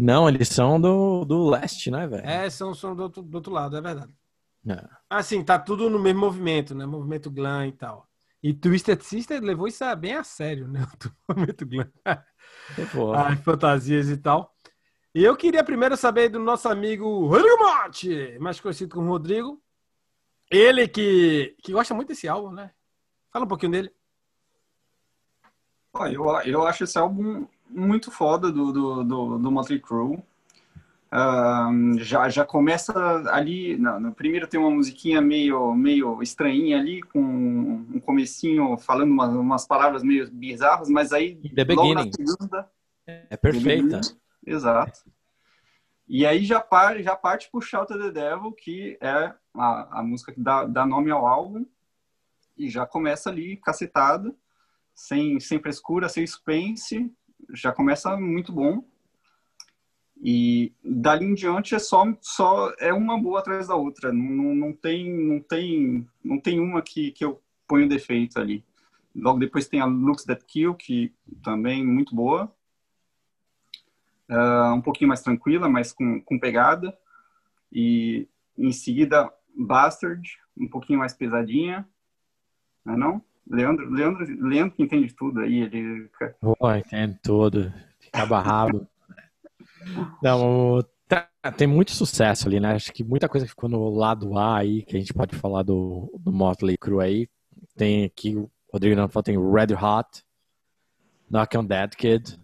Não, 0.00 0.28
eles 0.28 0.48
são 0.48 0.80
do, 0.80 1.24
do 1.24 1.50
leste, 1.50 1.90
né, 1.90 2.06
velho? 2.06 2.24
É, 2.24 2.48
são, 2.48 2.72
são 2.72 2.94
do, 2.94 3.02
outro, 3.02 3.20
do 3.20 3.34
outro 3.34 3.52
lado, 3.52 3.76
é 3.76 3.80
verdade. 3.80 4.12
É. 4.68 4.88
Assim, 5.10 5.42
tá 5.42 5.58
tudo 5.58 5.90
no 5.90 5.98
mesmo 5.98 6.20
movimento, 6.20 6.72
né? 6.72 6.86
Movimento 6.86 7.28
glam 7.28 7.66
e 7.66 7.72
tal. 7.72 8.08
E 8.40 8.54
Twisted 8.54 9.02
Sister 9.02 9.42
levou 9.42 9.66
isso 9.66 9.84
bem 9.96 10.14
a 10.14 10.22
sério, 10.22 10.68
né? 10.68 10.86
O 11.26 11.34
movimento 11.34 11.66
glam. 11.66 11.90
As 12.04 13.40
fantasias 13.40 14.08
e 14.08 14.16
tal. 14.16 14.54
E 15.12 15.24
eu 15.24 15.36
queria 15.36 15.64
primeiro 15.64 15.96
saber 15.96 16.28
do 16.28 16.38
nosso 16.38 16.68
amigo 16.68 17.26
Rodrigo 17.26 17.58
Monte, 17.58 18.38
mais 18.38 18.60
conhecido 18.60 18.94
como 18.94 19.10
Rodrigo. 19.10 19.60
Ele 20.48 20.86
que, 20.86 21.56
que 21.60 21.72
gosta 21.72 21.92
muito 21.92 22.08
desse 22.08 22.28
álbum, 22.28 22.52
né? 22.52 22.70
Fala 23.32 23.44
um 23.44 23.48
pouquinho 23.48 23.72
dele. 23.72 23.92
Eu, 26.12 26.24
eu 26.44 26.66
acho 26.68 26.84
esse 26.84 26.96
álbum 26.96 27.48
muito 27.70 28.10
foda 28.10 28.50
do, 28.50 28.72
do, 28.72 29.04
do, 29.04 29.38
do 29.38 29.50
Motley 29.50 29.80
Crue. 29.80 30.22
Uh, 31.10 31.98
já, 31.98 32.28
já 32.28 32.44
começa 32.44 32.92
ali, 33.32 33.78
no, 33.78 33.98
no, 33.98 34.14
primeiro 34.14 34.46
tem 34.46 34.60
uma 34.60 34.70
musiquinha 34.70 35.22
meio, 35.22 35.74
meio 35.74 36.22
estranhinha 36.22 36.78
ali, 36.78 37.02
com 37.02 37.20
um 37.20 38.00
comecinho 38.00 38.76
falando 38.76 39.10
umas, 39.10 39.34
umas 39.34 39.66
palavras 39.66 40.02
meio 40.02 40.30
bizarras, 40.30 40.90
mas 40.90 41.12
aí 41.12 41.36
The 41.36 41.64
logo 41.64 41.82
beginning. 41.82 42.10
na 42.10 42.12
segunda... 42.12 42.70
É 43.06 43.38
perfeita. 43.38 44.02
Exato. 44.46 45.00
E 46.06 46.26
aí 46.26 46.44
já, 46.44 46.60
par, 46.60 47.02
já 47.02 47.16
parte 47.16 47.50
pro 47.50 47.60
Shout 47.60 47.92
the 47.92 48.10
Devil, 48.10 48.52
que 48.52 48.98
é 49.00 49.32
a, 49.54 50.00
a 50.00 50.02
música 50.02 50.32
que 50.32 50.40
dá, 50.40 50.64
dá 50.64 50.86
nome 50.86 51.10
ao 51.10 51.26
álbum, 51.26 51.66
e 52.56 52.68
já 52.68 52.86
começa 52.86 53.30
ali 53.30 53.56
cacetada, 53.56 54.34
sem, 54.94 55.38
sem 55.38 55.60
frescura, 55.60 56.08
sem 56.08 56.26
suspense, 56.26 57.10
já 57.50 57.72
começa 57.72 58.16
muito 58.16 58.52
bom. 58.52 58.84
E 60.20 60.72
dali 60.84 61.24
em 61.24 61.34
diante 61.34 61.74
é 61.74 61.78
só, 61.78 62.04
só 62.20 62.72
é 62.78 62.92
uma 62.92 63.20
boa 63.20 63.38
atrás 63.38 63.68
da 63.68 63.76
outra. 63.76 64.12
Não, 64.12 64.54
não, 64.54 64.72
tem 64.72 65.12
não 65.12 65.40
tem 65.40 66.08
não 66.24 66.40
tem 66.40 66.58
uma 66.58 66.82
que, 66.82 67.12
que 67.12 67.24
eu 67.24 67.40
ponho 67.66 67.88
defeito 67.88 68.38
ali. 68.38 68.64
Logo 69.14 69.38
depois 69.38 69.68
tem 69.68 69.80
a 69.80 69.84
Looks 69.84 70.24
That 70.24 70.44
Kill, 70.44 70.74
que 70.74 71.14
também 71.42 71.86
muito 71.86 72.14
boa. 72.14 72.52
Uh, 74.28 74.74
um 74.74 74.82
pouquinho 74.82 75.08
mais 75.08 75.22
tranquila, 75.22 75.68
mas 75.68 75.92
com, 75.92 76.20
com 76.20 76.38
pegada. 76.38 76.96
E 77.72 78.28
em 78.56 78.72
seguida 78.72 79.32
Bastard, 79.56 80.38
um 80.56 80.68
pouquinho 80.68 80.98
mais 80.98 81.14
pesadinha. 81.14 81.88
Não 82.84 82.94
é 82.94 82.96
não? 82.96 83.24
Leandro, 83.50 83.90
Leandro, 83.90 84.46
Leandro 84.46 84.76
que 84.76 84.82
entende 84.82 85.14
tudo 85.14 85.40
aí, 85.40 85.60
ele. 85.60 86.10
Oh, 86.42 86.70
entende 86.72 87.18
tudo. 87.22 87.72
Fica 87.98 88.26
barrado. 88.26 88.86
Não, 90.22 90.84
tá, 91.06 91.28
tem 91.56 91.66
muito 91.66 91.92
sucesso 91.92 92.46
ali, 92.46 92.60
né? 92.60 92.74
Acho 92.74 92.92
que 92.92 93.02
muita 93.02 93.28
coisa 93.28 93.46
ficou 93.46 93.68
no 93.68 93.88
lado 93.88 94.36
A 94.36 94.58
aí, 94.58 94.82
que 94.82 94.96
a 94.96 94.98
gente 94.98 95.14
pode 95.14 95.34
falar 95.36 95.62
do, 95.62 96.12
do 96.18 96.32
Motley 96.32 96.76
Crue 96.76 97.02
aí. 97.02 97.28
Tem 97.76 98.04
aqui, 98.04 98.36
o 98.36 98.50
Rodrigo 98.72 98.96
não 98.96 99.08
falou, 99.08 99.22
tem 99.22 99.38
Red 99.38 99.74
Hot, 99.74 100.24
Knock 101.30 101.56
on 101.56 101.64
Dead 101.64 101.94
Kid, 101.94 102.38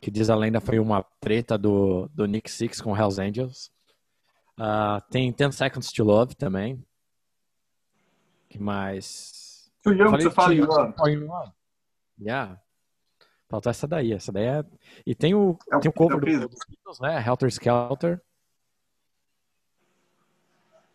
que 0.00 0.10
diz 0.10 0.28
a 0.28 0.36
lenda 0.36 0.60
foi 0.60 0.78
uma 0.78 1.04
treta 1.20 1.56
do, 1.56 2.08
do 2.12 2.26
Nick 2.26 2.50
Six 2.50 2.80
com 2.80 2.96
Hells 2.96 3.20
Angels. 3.20 3.70
Uh, 4.58 5.00
tem 5.10 5.32
10 5.32 5.54
Seconds 5.54 5.92
to 5.92 6.04
Love 6.04 6.34
também. 6.34 6.84
que 8.48 8.58
mais? 8.58 9.41
Too 9.82 9.94
Young 9.94 10.18
to 10.18 10.30
Fall 10.30 10.52
in 10.52 11.26
Love. 11.26 11.52
Yeah. 12.20 12.60
Falta 13.48 13.70
essa 13.70 13.86
daí. 13.86 14.12
Essa 14.12 14.32
daí 14.32 14.44
é... 14.44 14.64
E 15.06 15.14
tem 15.14 15.34
o, 15.34 15.58
é 15.72 15.78
tem 15.78 15.90
o 15.90 15.92
cover 15.92 16.18
do, 16.18 16.48
do 16.48 16.56
Beatles, 16.68 17.00
né? 17.00 17.22
Helter 17.26 17.48
Skelter. 17.48 18.20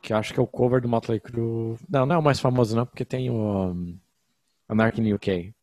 Que 0.02 0.13
eu 0.13 0.17
acho 0.17 0.34
que 0.34 0.39
é 0.39 0.43
o 0.43 0.47
cover 0.47 0.82
do 0.82 0.88
Motley 0.88 1.19
Crue. 1.19 1.78
Não, 1.89 2.06
não 2.06 2.15
é 2.15 2.17
o 2.17 2.23
mais 2.23 2.39
famoso, 2.39 2.76
não, 2.76 2.86
porque 2.86 3.04
tem 3.04 3.30
o 3.30 3.34
um, 3.34 4.00
Anarchy 4.69 5.02
in 5.02 5.13
UK. 5.13 5.54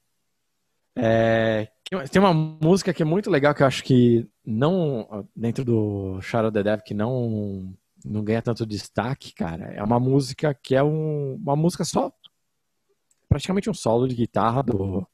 É, 0.96 1.68
tem 2.10 2.22
uma 2.22 2.32
música 2.32 2.92
que 2.92 3.02
é 3.02 3.06
muito 3.06 3.30
legal 3.30 3.54
que 3.54 3.62
eu 3.62 3.66
acho 3.66 3.82
que 3.82 4.28
não 4.44 5.26
dentro 5.34 5.64
do 5.64 6.20
Shadow 6.20 6.52
the 6.52 6.62
Dev 6.62 6.82
que 6.82 6.94
não 6.94 7.74
não 8.04 8.22
ganha 8.22 8.42
tanto 8.42 8.66
destaque, 8.66 9.32
cara. 9.32 9.64
É 9.72 9.82
uma 9.82 9.98
música 9.98 10.54
que 10.54 10.74
é 10.74 10.82
um, 10.82 11.34
uma 11.36 11.56
música 11.56 11.84
só. 11.84 12.12
Praticamente 13.34 13.68
um 13.68 13.74
solo 13.74 14.06
de 14.06 14.14
guitarra 14.14 14.62
do, 14.62 15.04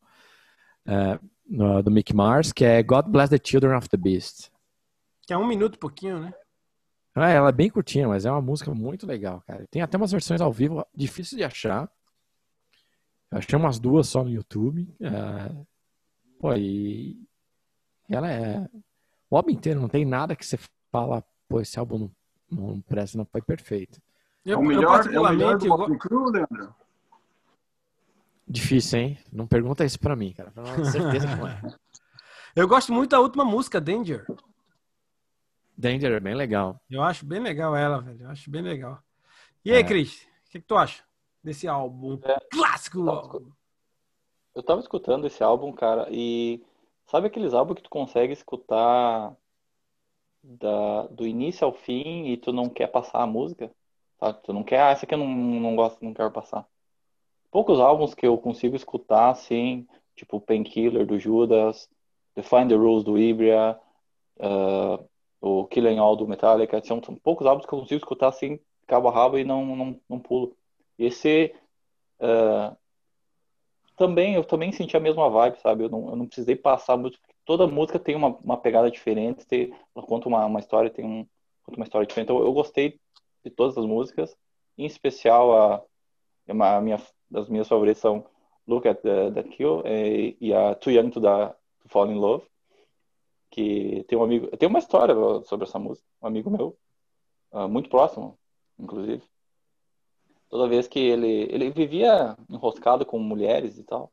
é, 0.85 1.19
no, 1.47 1.83
do 1.83 1.91
Mick 1.91 2.15
Mars, 2.15 2.53
que 2.53 2.67
é 2.67 2.83
God 2.83 3.07
Bless 3.07 3.31
the 3.31 3.43
Children 3.43 3.79
of 3.79 3.89
the 3.89 3.97
Beast. 3.97 4.51
Que 5.27 5.33
é 5.33 5.39
um 5.39 5.47
minuto 5.47 5.77
e 5.77 5.79
pouquinho, 5.79 6.21
né? 6.21 6.35
É, 7.17 7.33
ela 7.33 7.49
é 7.49 7.53
bem 7.53 7.71
curtinha, 7.71 8.07
mas 8.07 8.27
é 8.27 8.31
uma 8.31 8.43
música 8.43 8.75
muito 8.75 9.07
legal, 9.07 9.43
cara. 9.47 9.67
Tem 9.71 9.81
até 9.81 9.97
umas 9.97 10.13
versões 10.13 10.43
ao 10.43 10.53
vivo 10.53 10.87
difíceis 10.95 11.39
de 11.39 11.45
achar. 11.45 11.91
Eu 13.31 13.39
achei 13.39 13.59
umas 13.59 13.79
duas 13.79 14.07
só 14.07 14.23
no 14.23 14.29
YouTube. 14.29 14.95
É... 15.01 15.65
Pô, 16.39 16.53
e 16.53 17.27
ela 18.07 18.31
é. 18.31 18.69
O 19.31 19.37
álbum 19.39 19.49
inteiro 19.49 19.81
não 19.81 19.89
tem 19.89 20.05
nada 20.05 20.37
que 20.37 20.45
você 20.45 20.59
fala, 20.93 21.25
pô, 21.49 21.59
esse 21.59 21.79
álbum 21.79 22.11
não, 22.51 22.69
não 22.69 22.81
presta, 22.83 23.17
não 23.17 23.25
foi 23.25 23.41
perfeito. 23.41 23.99
Eu, 24.45 24.59
é 24.59 24.61
o 24.61 24.63
melhor, 24.63 25.07
eu, 25.07 25.27
é 25.27 25.31
o 25.31 25.33
melhor 25.33 25.57
do 25.57 25.67
eu... 25.67 25.99
Cru, 25.99 26.31
Leandro? 26.31 26.80
Difícil, 28.51 28.99
hein? 28.99 29.19
Não 29.33 29.47
pergunta 29.47 29.85
isso 29.85 30.01
pra 30.01 30.17
mim, 30.17 30.33
cara. 30.33 30.51
Com 30.51 30.85
certeza 30.85 31.29
que 31.29 31.37
não 31.37 31.47
é. 31.47 31.61
Eu 32.57 32.67
gosto 32.67 32.93
muito 32.93 33.11
da 33.11 33.21
última 33.21 33.45
música, 33.45 33.81
Danger. 33.81 34.27
Danger 35.79 36.11
é 36.11 36.21
bem 36.21 36.35
legal. 36.35 36.81
Eu 36.91 37.01
acho 37.01 37.25
bem 37.25 37.39
legal 37.39 37.77
ela, 37.77 38.01
velho. 38.01 38.23
Eu 38.23 38.31
acho 38.31 38.51
bem 38.51 38.61
legal. 38.61 38.99
E 39.65 39.73
aí, 39.73 39.79
é. 39.79 39.85
Cris, 39.85 40.23
o 40.47 40.51
que, 40.51 40.59
que, 40.61 40.67
tu 40.67 40.77
acha 40.77 41.05
desse 41.45 41.69
álbum 41.69 42.19
é. 42.25 42.41
clássico? 42.51 43.55
Eu 44.53 44.65
tava 44.65 44.81
escutando 44.81 45.29
esse 45.29 45.45
álbum, 45.45 45.73
cara, 45.73 46.09
e 46.11 46.61
sabe 47.07 47.29
aqueles 47.29 47.55
álbuns 47.55 47.77
que 47.77 47.85
tu 47.85 47.91
consegue 47.91 48.33
escutar 48.33 49.33
da, 50.43 51.07
do 51.07 51.25
início 51.25 51.65
ao 51.65 51.73
fim 51.73 52.27
e 52.27 52.37
tu 52.37 52.53
não 52.53 52.69
quer 52.69 52.89
passar 52.89 53.23
a 53.23 53.27
música? 53.29 53.71
Sabe? 54.19 54.43
Tu 54.43 54.53
não 54.53 54.65
quer, 54.65 54.81
ah, 54.81 54.91
essa 54.91 55.07
aqui 55.07 55.15
eu 55.15 55.19
não, 55.19 55.29
não 55.29 55.77
gosto, 55.77 56.05
não 56.05 56.13
quero 56.13 56.33
passar. 56.33 56.67
Poucos 57.51 57.81
álbuns 57.81 58.15
que 58.15 58.27
eu 58.27 58.39
consigo 58.39 58.77
escutar, 58.77 59.31
assim, 59.31 59.87
tipo 60.15 60.41
Painkiller 60.41 61.07
do 61.07 61.19
Judas, 61.19 61.89
Define 62.35 62.69
the 62.69 62.75
Rules 62.75 63.05
do 63.05 63.19
Ibria, 63.19 63.79
uh, 64.39 65.05
o 65.41 65.67
Killing 65.67 65.99
All 65.99 66.17
do 66.17 66.29
Metallica, 66.29 66.83
são, 66.85 67.03
são, 67.03 67.15
poucos 67.17 67.47
álbuns 67.47 67.67
que 67.67 67.73
eu 67.73 67.81
consigo 67.81 67.99
escutar 67.99 68.29
assim, 68.29 68.61
cabo 68.87 69.09
a 69.09 69.13
rabo 69.13 69.39
e 69.39 69.45
não, 69.45 69.65
não, 69.77 70.01
não 70.09 70.19
pulo. 70.19 70.57
Esse 70.99 71.55
uh, 72.21 72.77
também, 73.97 74.35
eu 74.35 74.45
também 74.45 74.73
senti 74.73 74.97
a 74.97 75.01
mesma 75.01 75.29
vibe, 75.29 75.61
sabe? 75.61 75.85
Eu 75.85 75.89
não, 75.89 76.11
eu 76.11 76.17
não 76.17 76.27
precisei 76.27 76.57
passar 76.57 76.97
muito, 76.97 77.19
toda 77.45 77.67
música 77.67 77.99
tem 77.99 78.15
uma, 78.15 78.29
uma 78.29 78.57
pegada 78.57 78.91
diferente, 78.91 79.47
tem, 79.47 79.75
ela 79.95 80.07
conta 80.07 80.29
uma, 80.29 80.45
uma 80.47 80.61
história, 80.61 80.91
tem 80.91 81.05
um, 81.05 81.27
conta 81.65 81.79
uma 81.79 81.85
história 81.85 82.07
diferente. 82.07 82.27
Então, 82.27 82.43
eu 82.43 82.53
gostei 82.53 83.01
de 83.45 83.51
todas 83.51 83.77
as 83.77 83.85
músicas, 83.85 84.37
em 84.79 84.87
especial 84.87 85.53
a, 85.57 85.83
a 86.49 86.81
minha, 86.81 86.99
das 87.31 87.49
minhas 87.49 87.69
favoritas 87.69 87.99
são 87.99 88.25
Look 88.66 88.87
at 88.87 89.01
the, 89.03 89.31
That 89.31 89.49
Kill 89.51 89.83
e, 89.87 90.37
e 90.40 90.55
a 90.55 90.75
Too 90.75 90.93
Young 90.93 91.11
to, 91.11 91.21
da, 91.21 91.49
to 91.49 91.88
Fall 91.88 92.11
in 92.11 92.16
Love 92.16 92.45
que 93.51 94.05
tem 94.09 94.16
um 94.16 94.23
amigo, 94.23 94.47
tem 94.57 94.69
uma 94.69 94.79
história 94.79 95.14
sobre 95.45 95.66
essa 95.66 95.79
música, 95.79 96.07
um 96.23 96.27
amigo 96.27 96.51
meu, 96.51 96.77
uh, 97.53 97.69
muito 97.69 97.90
próximo, 97.90 98.38
inclusive. 98.79 99.23
Toda 100.49 100.69
vez 100.69 100.87
que 100.87 100.99
ele, 100.99 101.49
ele 101.51 101.71
vivia 101.71 102.37
enroscado 102.49 103.05
com 103.05 103.19
mulheres 103.19 103.77
e 103.79 103.83
tal, 103.83 104.11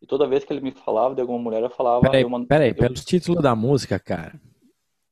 e 0.00 0.06
toda 0.06 0.28
vez 0.28 0.44
que 0.44 0.52
ele 0.52 0.60
me 0.60 0.70
falava 0.70 1.14
de 1.14 1.20
alguma 1.20 1.38
mulher, 1.38 1.62
eu 1.62 1.70
falava... 1.70 2.02
Peraí, 2.02 2.22
eu, 2.22 2.46
peraí 2.46 2.70
eu... 2.70 2.76
pelos 2.76 3.04
títulos 3.04 3.42
da 3.42 3.56
música, 3.56 3.98
cara, 3.98 4.40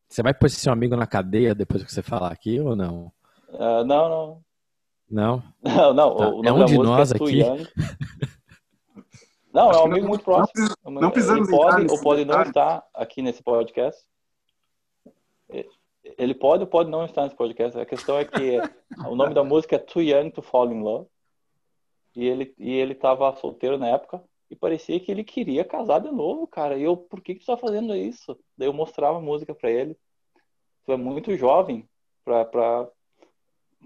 você 0.08 0.22
vai 0.22 0.32
pôr 0.32 0.48
seu 0.48 0.72
amigo 0.72 0.94
na 0.94 1.06
cadeia 1.06 1.54
depois 1.54 1.82
que 1.82 1.92
você 1.92 2.02
falar 2.02 2.30
aqui 2.30 2.60
ou 2.60 2.76
não? 2.76 3.12
Uh, 3.48 3.84
não, 3.84 4.08
não. 4.08 4.44
Não? 5.10 5.42
Não, 5.62 5.92
não. 5.92 6.16
Tá. 6.16 6.24
é 6.48 6.52
um 6.52 6.64
de 6.64 6.78
nós 6.78 7.12
é 7.12 7.16
aqui. 7.16 7.42
Não, 9.52 9.70
é 9.70 9.80
um 9.80 9.84
amigo 9.84 10.08
muito 10.08 10.24
próximo. 10.24 10.68
Não, 10.84 10.92
não 10.92 11.10
precisamos 11.10 11.48
ele 11.48 11.56
pode 11.56 11.86
ou 11.92 12.00
pode 12.00 12.24
não 12.24 12.42
estar 12.42 12.84
aqui 12.92 13.22
nesse 13.22 13.42
podcast. 13.42 14.02
Ele 16.18 16.34
pode 16.34 16.64
ou 16.64 16.66
pode 16.66 16.90
não 16.90 17.04
estar 17.04 17.22
nesse 17.22 17.36
podcast. 17.36 17.78
A 17.78 17.86
questão 17.86 18.18
é 18.18 18.24
que 18.24 18.58
o 19.08 19.14
nome 19.14 19.32
da 19.32 19.44
música 19.44 19.76
é 19.76 19.78
Too 19.78 20.02
Young 20.02 20.30
to 20.30 20.42
Fall 20.42 20.72
in 20.72 20.82
Love. 20.82 21.06
E 22.16 22.26
ele 22.26 22.54
e 22.58 22.72
ele 22.72 22.92
estava 22.92 23.34
solteiro 23.36 23.78
na 23.78 23.88
época 23.88 24.22
e 24.50 24.56
parecia 24.56 25.00
que 25.00 25.10
ele 25.10 25.24
queria 25.24 25.64
casar 25.64 26.00
de 26.00 26.10
novo, 26.10 26.46
cara. 26.46 26.76
E 26.76 26.82
eu, 26.82 26.96
por 26.96 27.20
que 27.20 27.34
que 27.34 27.40
tu 27.40 27.46
tá 27.46 27.56
fazendo 27.56 27.94
isso? 27.94 28.38
Daí 28.56 28.68
eu 28.68 28.72
mostrava 28.72 29.18
a 29.18 29.20
música 29.20 29.54
para 29.54 29.70
ele. 29.70 29.96
Tu 30.84 30.92
é 30.92 30.96
muito 30.96 31.36
jovem 31.36 31.88
para 32.24 32.88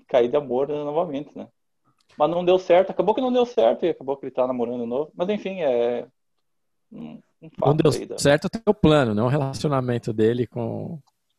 cair 0.07 0.29
de 0.29 0.37
amor 0.37 0.69
novamente, 0.69 1.31
né? 1.37 1.49
mas 2.19 2.31
não 2.31 2.45
deu 2.45 2.59
certo. 2.59 2.91
Acabou 2.91 3.15
que 3.15 3.21
não 3.21 3.33
deu 3.33 3.47
certo 3.47 3.87
e 3.87 3.91
acabou 3.91 4.17
que 4.17 4.27
ele 4.27 4.33
tá 4.33 4.45
namorando 4.47 4.81
de 4.81 4.87
novo. 4.87 5.13
Mas 5.15 5.29
enfim, 5.29 5.61
é. 5.61 6.07
Um, 6.91 7.21
um 7.41 7.51
não 7.65 7.77
deu 7.77 8.07
da... 8.07 8.19
certo 8.19 8.47
o 8.47 8.51
teu 8.51 8.75
plano, 8.75 9.15
não 9.15 9.27
o 9.27 9.31
relacionamento 9.31 10.13
dele 10.13 10.47
com. 10.47 10.99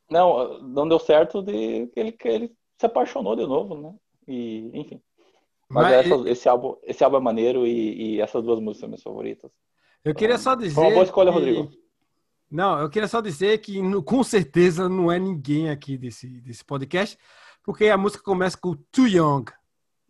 Não, 0.10 0.60
não 0.62 0.88
deu 0.88 0.98
certo 0.98 1.42
de 1.42 1.88
que 1.88 2.00
ele, 2.00 2.12
que 2.14 2.28
ele 2.28 2.52
se 2.78 2.86
apaixonou 2.86 3.36
de 3.36 3.46
novo, 3.46 3.78
né? 3.78 3.94
E, 4.28 4.72
enfim. 4.74 5.02
Mas, 5.70 5.84
mas 5.84 6.06
essa, 6.06 6.30
esse, 6.30 6.50
álbum, 6.50 6.78
esse 6.82 7.04
álbum 7.04 7.18
é 7.18 7.20
maneiro 7.20 7.68
e, 7.68 8.16
e, 8.16 8.22
essas 8.22 8.44
duas 8.44 8.60
músicas 8.60 8.80
são 8.80 8.90
minhas 8.90 9.04
favoritas. 9.04 9.52
Eu 10.04 10.16
queria 10.16 10.38
só 10.38 10.56
dizer. 10.56 10.74
Foi 10.74 10.86
uma 10.86 10.94
boa 10.94 11.04
escolha, 11.04 11.32
que... 11.32 11.38
Rodrigo. 11.38 11.70
Não, 12.50 12.80
eu 12.80 12.90
queria 12.90 13.08
só 13.08 13.22
dizer 13.22 13.60
que 13.60 13.80
com 14.02 14.24
certeza 14.24 14.90
não 14.90 15.12
é 15.12 15.20
ninguém 15.20 15.70
aqui 15.70 15.96
desse, 15.98 16.42
desse 16.42 16.66
podcast, 16.66 17.16
porque 17.70 17.88
a 17.88 17.98
música 17.98 18.24
começa 18.24 18.58
com 18.58 18.74
Too 18.92 19.08
Young. 19.08 19.46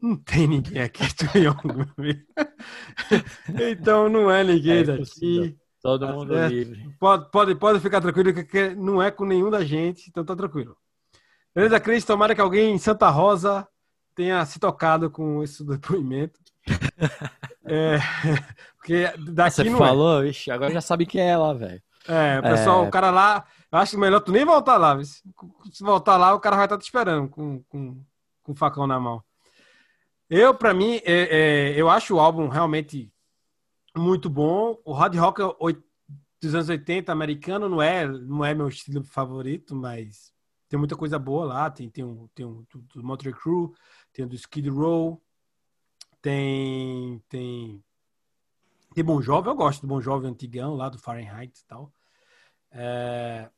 Não 0.01 0.15
tem 0.15 0.47
ninguém 0.47 0.81
aqui 0.81 1.03
do 1.13 1.37
Young, 1.37 2.25
Então 3.69 4.07
não 4.07 4.31
é 4.31 4.45
ninguém 4.45 4.77
é 4.77 4.83
daqui. 4.85 5.57
Todo 5.81 6.07
tá 6.07 6.13
mundo 6.13 6.33
certo? 6.35 6.53
livre. 6.53 6.95
Pode, 6.97 7.29
pode, 7.29 7.55
pode 7.55 7.79
ficar 7.81 7.99
tranquilo 7.99 8.33
que 8.45 8.73
não 8.75 9.03
é 9.03 9.11
com 9.11 9.25
nenhum 9.25 9.49
da 9.49 9.61
gente, 9.61 10.09
então 10.09 10.23
tá 10.23 10.37
tranquilo. 10.37 10.77
Beleza, 11.53 11.81
Cris? 11.81 12.05
Tomara 12.05 12.33
que 12.33 12.39
alguém 12.39 12.73
em 12.73 12.77
Santa 12.77 13.09
Rosa 13.09 13.67
tenha 14.15 14.45
se 14.45 14.57
tocado 14.57 15.11
com 15.11 15.43
esse 15.43 15.61
depoimento. 15.61 16.39
é, 17.65 17.97
porque 18.77 19.11
daqui 19.33 19.57
Você 19.57 19.63
não 19.65 19.75
é. 19.75 19.79
falou, 19.79 20.23
é. 20.23 20.29
Ixi, 20.29 20.49
agora 20.49 20.71
já 20.71 20.79
sabe 20.79 21.05
quem 21.05 21.29
é 21.29 21.35
lá, 21.35 21.53
velho. 21.53 21.81
É, 22.07 22.39
o 22.39 22.41
pessoal, 22.41 22.85
é... 22.85 22.87
o 22.87 22.89
cara 22.89 23.11
lá, 23.11 23.45
acho 23.71 23.97
melhor 23.97 24.19
tu 24.21 24.31
nem 24.31 24.45
voltar 24.45 24.77
lá. 24.77 25.01
Se 25.03 25.83
voltar 25.83 26.17
lá, 26.17 26.33
o 26.33 26.39
cara 26.39 26.55
vai 26.55 26.65
estar 26.65 26.77
te 26.77 26.83
esperando 26.83 27.29
com, 27.29 27.61
com, 27.63 28.03
com 28.43 28.51
o 28.51 28.55
facão 28.55 28.87
na 28.87 28.99
mão. 28.99 29.23
Eu, 30.29 30.53
para 30.53 30.73
mim, 30.73 31.01
é, 31.03 31.71
é, 31.73 31.73
eu 31.75 31.89
acho 31.89 32.15
o 32.15 32.19
álbum 32.19 32.47
realmente 32.47 33.11
muito 33.97 34.29
bom. 34.29 34.79
O 34.85 34.93
hard 34.93 35.15
rock 35.15 35.41
dos 36.41 36.55
anos 36.55 36.69
80 36.69 37.11
americano 37.11 37.67
não 37.67 37.81
é, 37.81 38.07
não 38.07 38.45
é 38.45 38.53
meu 38.53 38.67
estilo 38.67 39.03
favorito, 39.03 39.75
mas 39.75 40.31
tem 40.67 40.77
muita 40.77 40.95
coisa 40.95 41.17
boa 41.17 41.45
lá. 41.45 41.69
Tem, 41.69 41.89
tem 41.89 42.03
um, 42.03 42.27
tem 42.33 42.45
um 42.45 42.63
do, 42.71 42.79
do 42.93 43.03
Motley 43.03 43.33
Crue, 43.33 43.71
tem 44.13 44.27
do 44.27 44.35
Skid 44.35 44.69
Row, 44.69 45.21
tem, 46.21 47.21
tem, 47.27 47.83
tem 48.93 49.03
Bon 49.03 49.21
Jovi. 49.21 49.47
Eu 49.49 49.55
gosto 49.55 49.81
do 49.81 49.87
Bon 49.87 49.99
Jovi 49.99 50.27
antigão 50.27 50.75
lá 50.75 50.89
do 50.89 50.99
Fahrenheit 50.99 51.59
e 51.59 51.65
tal. 51.65 51.91
É, 52.71 53.49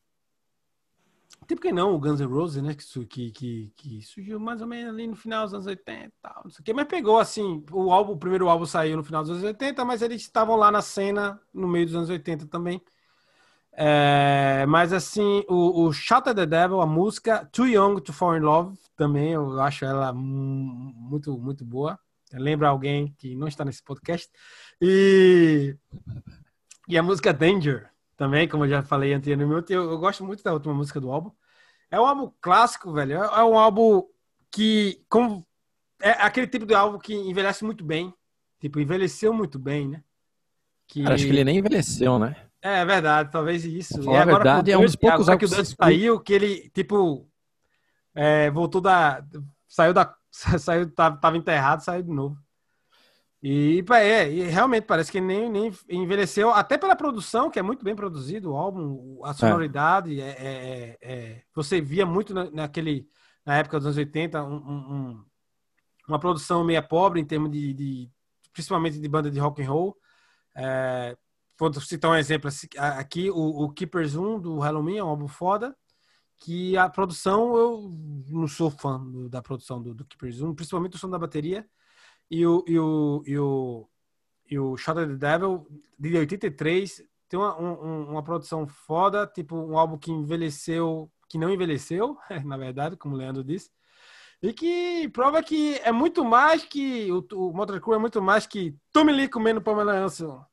tem 1.48 1.58
por 1.58 1.64
que 1.64 1.72
não 1.72 1.94
o 1.94 2.00
Guns 2.00 2.20
N' 2.20 2.28
Roses, 2.28 2.62
né? 2.62 2.76
Que, 3.10 3.32
que, 3.32 3.74
que, 3.76 4.02
surgiu 4.02 4.40
mais 4.40 4.62
ou 4.62 4.68
menos 4.68 4.94
ali 4.94 5.08
no 5.08 5.16
final 5.16 5.44
dos 5.44 5.54
anos 5.54 5.68
80 5.68 6.06
e 6.06 6.12
tal. 6.22 6.42
Não 6.44 6.52
sei 6.52 6.62
o 6.62 6.64
que, 6.64 6.74
mas 6.74 6.88
pegou 6.88 7.20
assim. 7.20 7.64
O, 7.72 7.92
álbum, 7.92 8.14
o 8.14 8.18
primeiro 8.18 8.50
álbum 8.50 8.66
saiu 8.66 8.98
no 8.98 9.04
final 9.04 9.22
dos 9.22 9.32
anos 9.32 9.44
80, 9.44 9.84
mas 9.84 10.02
eles 10.02 10.22
estavam 10.22 10.56
lá 10.56 10.72
na 10.72 10.82
cena 10.82 11.40
no 11.54 11.68
meio 11.68 11.86
dos 11.86 11.96
anos 11.96 12.10
80 12.10 12.48
também. 12.48 12.82
É, 13.74 14.66
mas 14.68 14.92
assim, 14.94 15.44
o, 15.48 15.86
o 15.86 15.94
Shout 15.94 16.34
the 16.34 16.46
Devil, 16.46 16.82
a 16.82 16.86
música 16.86 17.46
Too 17.52 17.68
Young 17.68 18.02
to 18.02 18.14
Fall 18.14 18.38
in 18.38 18.42
Love, 18.42 18.78
também 18.96 19.32
eu 19.32 19.60
acho 19.62 19.86
ela 19.86 20.14
muito, 20.14 21.38
muito 21.38 21.66
boa. 21.66 22.00
Lembra 22.34 22.70
alguém 22.70 23.14
que 23.18 23.36
não 23.36 23.48
está 23.48 23.66
nesse 23.66 23.84
podcast. 23.84 24.30
E, 24.82 25.76
e 26.88 26.98
a 26.98 27.04
música 27.04 27.34
Danger, 27.34 27.91
também, 28.22 28.48
como 28.48 28.66
eu 28.66 28.70
já 28.70 28.84
falei 28.84 29.16
anteriormente, 29.16 29.74
eu, 29.74 29.90
eu 29.90 29.98
gosto 29.98 30.24
muito 30.24 30.44
da 30.44 30.54
última 30.54 30.76
música 30.76 31.02
do 31.02 31.10
álbum. 31.10 31.32
É 31.90 32.00
um 32.00 32.06
álbum 32.06 32.32
clássico, 32.40 32.94
velho. 32.94 33.14
É, 33.14 33.40
é 33.40 33.44
um 33.44 33.58
álbum 33.58 34.04
que, 34.52 35.04
como 35.10 35.44
é 36.00 36.12
aquele 36.12 36.46
tipo 36.46 36.68
de 36.68 36.76
álbum 36.76 37.00
que 37.00 37.16
envelhece 37.16 37.66
muito 37.66 37.84
bem. 37.84 38.14
Tipo, 38.60 38.80
envelheceu 38.80 39.34
muito 39.34 39.58
bem, 39.58 39.88
né? 39.88 40.04
Que... 40.88 41.02
Cara, 41.02 41.16
acho 41.16 41.24
que 41.24 41.32
ele 41.32 41.44
nem 41.44 41.58
envelheceu, 41.58 42.20
né? 42.20 42.36
É, 42.62 42.82
é 42.82 42.86
verdade, 42.86 43.32
talvez 43.32 43.66
isso. 43.66 44.00
E 44.00 44.16
agora, 44.16 44.26
verdade, 44.36 44.72
é 44.72 44.78
um 44.78 44.86
dos 44.86 44.96
poucos 44.96 45.22
agora 45.28 45.40
que 45.40 45.46
o 45.46 45.50
Dante 45.50 45.76
saiu, 45.76 46.20
que 46.20 46.34
ele, 46.34 46.70
tipo, 46.76 47.28
é, 48.14 48.52
voltou 48.52 48.82
da. 48.82 49.26
Saiu 49.68 49.96
da. 49.96 50.16
Saiu, 50.30 50.92
tava, 50.92 51.18
tava 51.18 51.38
enterrado, 51.38 51.84
saiu 51.84 52.04
de 52.04 52.12
novo. 52.12 52.38
E, 53.44 53.84
é, 53.94 54.32
e 54.32 54.44
realmente 54.44 54.86
parece 54.86 55.12
que 55.12 55.20
nem, 55.20 55.50
nem 55.50 55.72
envelheceu, 55.90 56.52
até 56.52 56.78
pela 56.78 56.96
produção, 56.96 57.50
que 57.50 57.58
é 57.58 57.62
muito 57.62 57.84
bem 57.84 57.96
produzido 57.96 58.52
o 58.52 58.56
álbum, 58.56 59.20
a 59.24 59.34
sonoridade, 59.34 60.22
é. 60.22 60.30
É, 60.30 60.38
é, 60.38 60.98
é 61.02 61.44
você 61.54 61.82
via 61.82 62.06
muito 62.06 62.36
na, 62.36 62.52
naquele, 62.52 63.08
na 63.44 63.58
época 63.58 63.78
dos 63.78 63.88
anos 63.88 63.98
80, 63.98 64.44
um, 64.44 64.56
um, 64.56 65.26
uma 66.08 66.20
produção 66.20 66.64
meia 66.64 66.84
pobre 66.84 67.20
em 67.20 67.26
termos 67.26 67.52
de, 67.52 67.74
de 67.74 68.12
principalmente 68.54 69.00
de 69.00 69.08
banda 69.08 69.32
de 69.32 69.40
rock 69.40 69.64
and 69.64 69.70
roll. 69.70 69.98
É, 70.56 71.18
vou 71.58 71.74
citar 71.74 72.12
um 72.12 72.16
exemplo 72.16 72.50
aqui, 72.78 73.32
o, 73.32 73.64
o 73.64 73.74
Keepers 73.74 74.16
1 74.16 74.40
do 74.40 74.60
Halloween 74.60 74.98
é 74.98 75.04
um 75.04 75.08
álbum 75.08 75.28
foda, 75.28 75.76
que 76.38 76.78
a 76.78 76.88
produção, 76.90 77.56
eu 77.56 77.92
não 78.28 78.48
sou 78.48 78.70
fã 78.70 79.00
do, 79.00 79.30
da 79.30 79.42
produção 79.42 79.82
do, 79.82 79.96
do 79.96 80.06
Keepers 80.06 80.42
1, 80.42 80.54
principalmente 80.54 80.96
o 80.96 81.00
som 81.00 81.10
da 81.10 81.18
bateria, 81.18 81.68
e 82.32 82.48
o, 82.48 82.64
e 82.66 82.80
o, 82.80 83.24
e 83.28 83.38
o, 83.38 83.90
e 84.50 84.58
o 84.58 84.78
Shot 84.78 84.98
of 84.98 85.08
the 85.08 85.18
Devil, 85.18 85.68
de 86.00 86.18
83, 86.18 87.04
tem 87.28 87.38
uma, 87.38 87.60
um, 87.60 88.10
uma 88.12 88.24
produção 88.24 88.66
foda, 88.66 89.28
tipo 89.28 89.54
um 89.54 89.78
álbum 89.78 89.98
que 89.98 90.10
envelheceu, 90.10 91.12
que 91.28 91.38
não 91.38 91.52
envelheceu, 91.52 92.18
na 92.46 92.56
verdade, 92.56 92.96
como 92.96 93.16
o 93.16 93.18
Leandro 93.18 93.44
disse, 93.44 93.70
e 94.42 94.54
que 94.54 95.10
prova 95.10 95.44
que 95.44 95.76
é 95.84 95.92
muito 95.92 96.24
mais 96.24 96.64
que 96.64 97.12
o, 97.12 97.20
o 97.34 97.54
Motor 97.54 97.82
Crew 97.82 97.96
é 97.96 98.00
muito 98.00 98.22
mais 98.22 98.48
que 98.48 98.76
Tommy 98.94 99.12
Lee 99.12 99.28
comendo 99.28 99.62
Pamela 99.62 99.92
Anderson. 99.92 100.44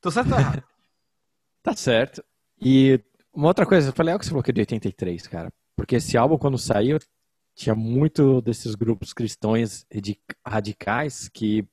Tô 0.00 0.12
certo 0.12 0.32
ou 0.32 0.38
errado? 0.38 0.62
tá 1.60 1.74
certo. 1.74 2.24
E 2.62 3.00
uma 3.34 3.48
outra 3.48 3.66
coisa, 3.66 3.92
foi 3.92 4.04
legal 4.04 4.18
que 4.18 4.24
você 4.24 4.30
falou 4.30 4.44
que 4.44 4.52
é 4.52 4.54
de 4.54 4.60
83, 4.60 5.26
cara. 5.26 5.52
Porque 5.76 5.96
esse 5.96 6.16
álbum, 6.16 6.38
quando 6.38 6.56
saiu, 6.56 6.98
tinha 7.60 7.74
muito 7.74 8.40
desses 8.40 8.74
grupos 8.74 9.12
cristãos 9.12 9.86
radicais 10.46 11.28
que, 11.28 11.68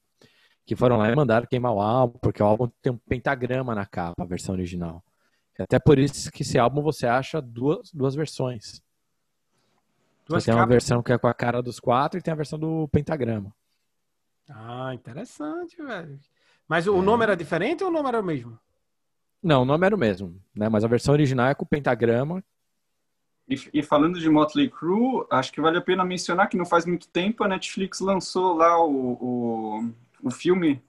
que 0.65 0.75
foram 0.75 0.97
lá 0.97 1.09
e 1.09 1.15
mandaram 1.15 1.47
queimar 1.47 1.71
o 1.71 1.79
álbum, 1.79 2.19
porque 2.19 2.43
o 2.43 2.45
álbum 2.45 2.69
tem 2.81 2.91
um 2.91 2.97
pentagrama 2.97 3.73
na 3.73 3.85
capa, 3.85 4.21
a 4.21 4.25
versão 4.25 4.53
original. 4.53 5.01
Até 5.57 5.79
por 5.79 5.97
isso 5.97 6.29
que 6.29 6.41
esse 6.41 6.59
álbum 6.59 6.81
você 6.81 7.07
acha 7.07 7.41
duas, 7.41 7.89
duas 7.93 8.15
versões. 8.15 8.81
Duas 10.27 10.43
você 10.43 10.51
tem 10.51 10.59
uma 10.59 10.67
versão 10.67 11.01
que 11.01 11.13
é 11.13 11.17
com 11.17 11.27
a 11.27 11.33
cara 11.33 11.63
dos 11.63 11.79
quatro 11.79 12.19
e 12.19 12.21
tem 12.21 12.33
a 12.33 12.37
versão 12.37 12.59
do 12.59 12.89
pentagrama. 12.89 13.55
Ah, 14.49 14.93
interessante, 14.93 15.81
velho. 15.81 16.19
Mas 16.67 16.85
o 16.85 16.97
é. 16.97 17.01
nome 17.01 17.23
era 17.23 17.35
diferente 17.35 17.81
ou 17.81 17.89
o 17.89 17.93
nome 17.93 18.09
era 18.09 18.19
o 18.19 18.23
mesmo? 18.23 18.59
Não, 19.41 19.61
o 19.61 19.65
nome 19.65 19.85
era 19.85 19.95
o 19.95 19.99
mesmo, 19.99 20.37
né? 20.53 20.67
Mas 20.67 20.83
a 20.83 20.87
versão 20.87 21.13
original 21.13 21.47
é 21.47 21.55
com 21.55 21.63
o 21.63 21.67
pentagrama. 21.67 22.43
E, 23.49 23.55
e, 23.73 23.81
falando 23.81 24.19
de 24.19 24.29
Motley 24.29 24.69
Crue, 24.69 25.25
acho 25.31 25.53
que 25.53 25.61
vale 25.61 25.77
a 25.77 25.81
pena 25.81 26.03
mencionar 26.03 26.49
que 26.49 26.57
não 26.57 26.65
faz 26.65 26.85
muito 26.85 27.07
tempo 27.07 27.43
a 27.43 27.47
Netflix 27.47 28.01
lançou 28.01 28.53
lá 28.53 28.77
o, 28.83 29.13
o, 29.13 29.89
o 30.21 30.29
filme. 30.29 30.83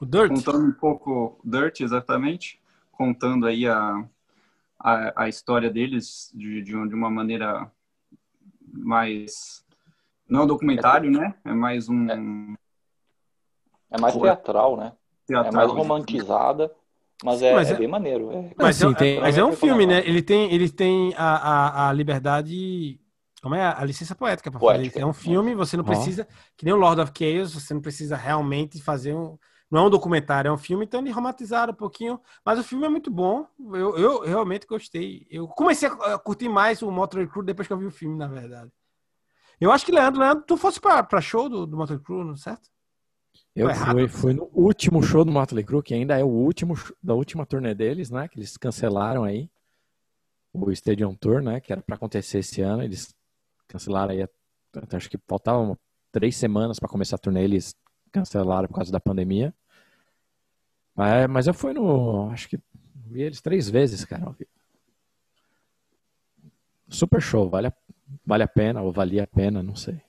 O 0.00 0.04
Dirt. 0.04 0.28
Contando 0.28 0.66
um 0.66 0.72
pouco, 0.72 1.38
Dirt, 1.44 1.80
exatamente. 1.80 2.60
Contando 2.90 3.46
aí 3.46 3.68
a, 3.68 4.04
a, 4.80 5.22
a 5.24 5.28
história 5.28 5.70
deles 5.70 6.32
de, 6.34 6.60
de 6.62 6.74
uma 6.74 7.08
maneira 7.08 7.70
mais. 8.72 9.64
Não 10.28 10.40
é 10.40 10.44
um 10.44 10.46
documentário, 10.48 11.08
né? 11.08 11.34
É 11.44 11.52
mais 11.52 11.88
um. 11.88 12.10
É, 12.10 12.16
é 13.92 14.00
mais 14.00 14.16
teatral, 14.16 14.76
né? 14.76 14.92
Teatral, 15.24 15.52
é 15.52 15.54
mais 15.54 15.70
romantizada. 15.70 16.74
Mas 17.24 17.40
é, 17.40 17.54
mas 17.54 17.70
é, 17.70 17.74
é 17.74 17.76
bem 17.76 17.88
maneiro. 17.88 18.30
É, 18.32 18.50
mas, 18.56 18.82
é, 18.82 18.94
tem, 18.94 19.20
mas 19.20 19.38
é 19.38 19.44
um 19.44 19.52
filme, 19.52 19.86
né? 19.86 20.02
Ele 20.04 20.22
tem, 20.22 20.52
ele 20.52 20.68
tem 20.68 21.14
a, 21.16 21.36
a, 21.36 21.88
a 21.88 21.92
liberdade. 21.92 22.98
Como 23.40 23.54
é? 23.54 23.64
A 23.64 23.84
licença 23.84 24.14
poética 24.14 24.50
para 24.50 24.60
fazer 24.60 24.86
isso. 24.86 24.98
É 24.98 25.06
um 25.06 25.12
filme, 25.12 25.54
você 25.54 25.76
não 25.76 25.84
precisa. 25.84 26.26
Que 26.56 26.64
nem 26.64 26.74
o 26.74 26.76
Lord 26.76 27.00
of 27.00 27.12
Chaos, 27.16 27.54
você 27.54 27.74
não 27.74 27.80
precisa 27.80 28.16
realmente 28.16 28.80
fazer 28.82 29.14
um. 29.14 29.38
Não 29.70 29.84
é 29.84 29.86
um 29.86 29.90
documentário, 29.90 30.50
é 30.50 30.52
um 30.52 30.58
filme, 30.58 30.84
então 30.84 31.00
eles 31.00 31.14
romantizaram 31.14 31.72
um 31.72 31.76
pouquinho. 31.76 32.20
Mas 32.44 32.58
o 32.58 32.62
filme 32.62 32.84
é 32.84 32.90
muito 32.90 33.10
bom. 33.10 33.46
Eu, 33.72 33.96
eu 33.96 34.20
realmente 34.20 34.66
gostei. 34.66 35.26
Eu 35.30 35.48
comecei 35.48 35.88
a 35.88 36.18
curtir 36.18 36.48
mais 36.48 36.82
o 36.82 36.90
Motor 36.90 37.26
Crew 37.26 37.42
depois 37.42 37.66
que 37.66 37.72
eu 37.72 37.78
vi 37.78 37.86
o 37.86 37.90
filme, 37.90 38.18
na 38.18 38.26
verdade. 38.26 38.70
Eu 39.58 39.72
acho 39.72 39.86
que, 39.86 39.92
Leandro, 39.92 40.20
Leandro, 40.20 40.44
tu 40.46 40.56
fosse 40.56 40.80
para 40.80 41.20
show 41.20 41.48
do, 41.48 41.66
do 41.66 41.76
Motor 41.76 42.00
Crew, 42.00 42.36
certo? 42.36 42.68
Eu 43.54 43.74
fui, 43.74 44.08
fui 44.08 44.32
no 44.32 44.48
último 44.54 45.02
show 45.02 45.24
do 45.24 45.30
Motley 45.30 45.62
Crue, 45.62 45.82
que 45.82 45.92
ainda 45.92 46.18
é 46.18 46.24
o 46.24 46.28
último 46.28 46.74
da 47.02 47.14
última 47.14 47.44
turnê 47.44 47.74
deles, 47.74 48.10
né? 48.10 48.26
Que 48.26 48.38
eles 48.38 48.56
cancelaram 48.56 49.24
aí. 49.24 49.50
O 50.54 50.70
Stadium 50.70 51.14
Tour, 51.14 51.42
né? 51.42 51.60
Que 51.60 51.72
era 51.72 51.82
para 51.82 51.96
acontecer 51.96 52.38
esse 52.38 52.62
ano. 52.62 52.82
Eles 52.82 53.14
cancelaram 53.68 54.12
aí. 54.14 54.26
Acho 54.92 55.10
que 55.10 55.18
faltavam 55.28 55.78
três 56.10 56.36
semanas 56.36 56.78
para 56.78 56.88
começar 56.88 57.16
a 57.16 57.18
turnê. 57.18 57.44
Eles 57.44 57.76
cancelaram 58.10 58.68
por 58.68 58.74
causa 58.74 58.90
da 58.90 59.00
pandemia. 59.00 59.54
Mas, 60.94 61.26
mas 61.28 61.46
eu 61.46 61.54
fui 61.54 61.74
no. 61.74 62.30
Acho 62.30 62.48
que 62.48 62.58
vi 63.06 63.22
eles 63.22 63.42
três 63.42 63.68
vezes, 63.68 64.04
cara. 64.04 64.34
Super 66.88 67.20
show. 67.20 67.50
Vale 67.50 67.66
a, 67.68 67.72
vale 68.24 68.42
a 68.42 68.48
pena, 68.48 68.80
ou 68.80 68.92
valia 68.92 69.24
a 69.24 69.26
pena, 69.26 69.62
não 69.62 69.74
sei. 69.74 70.00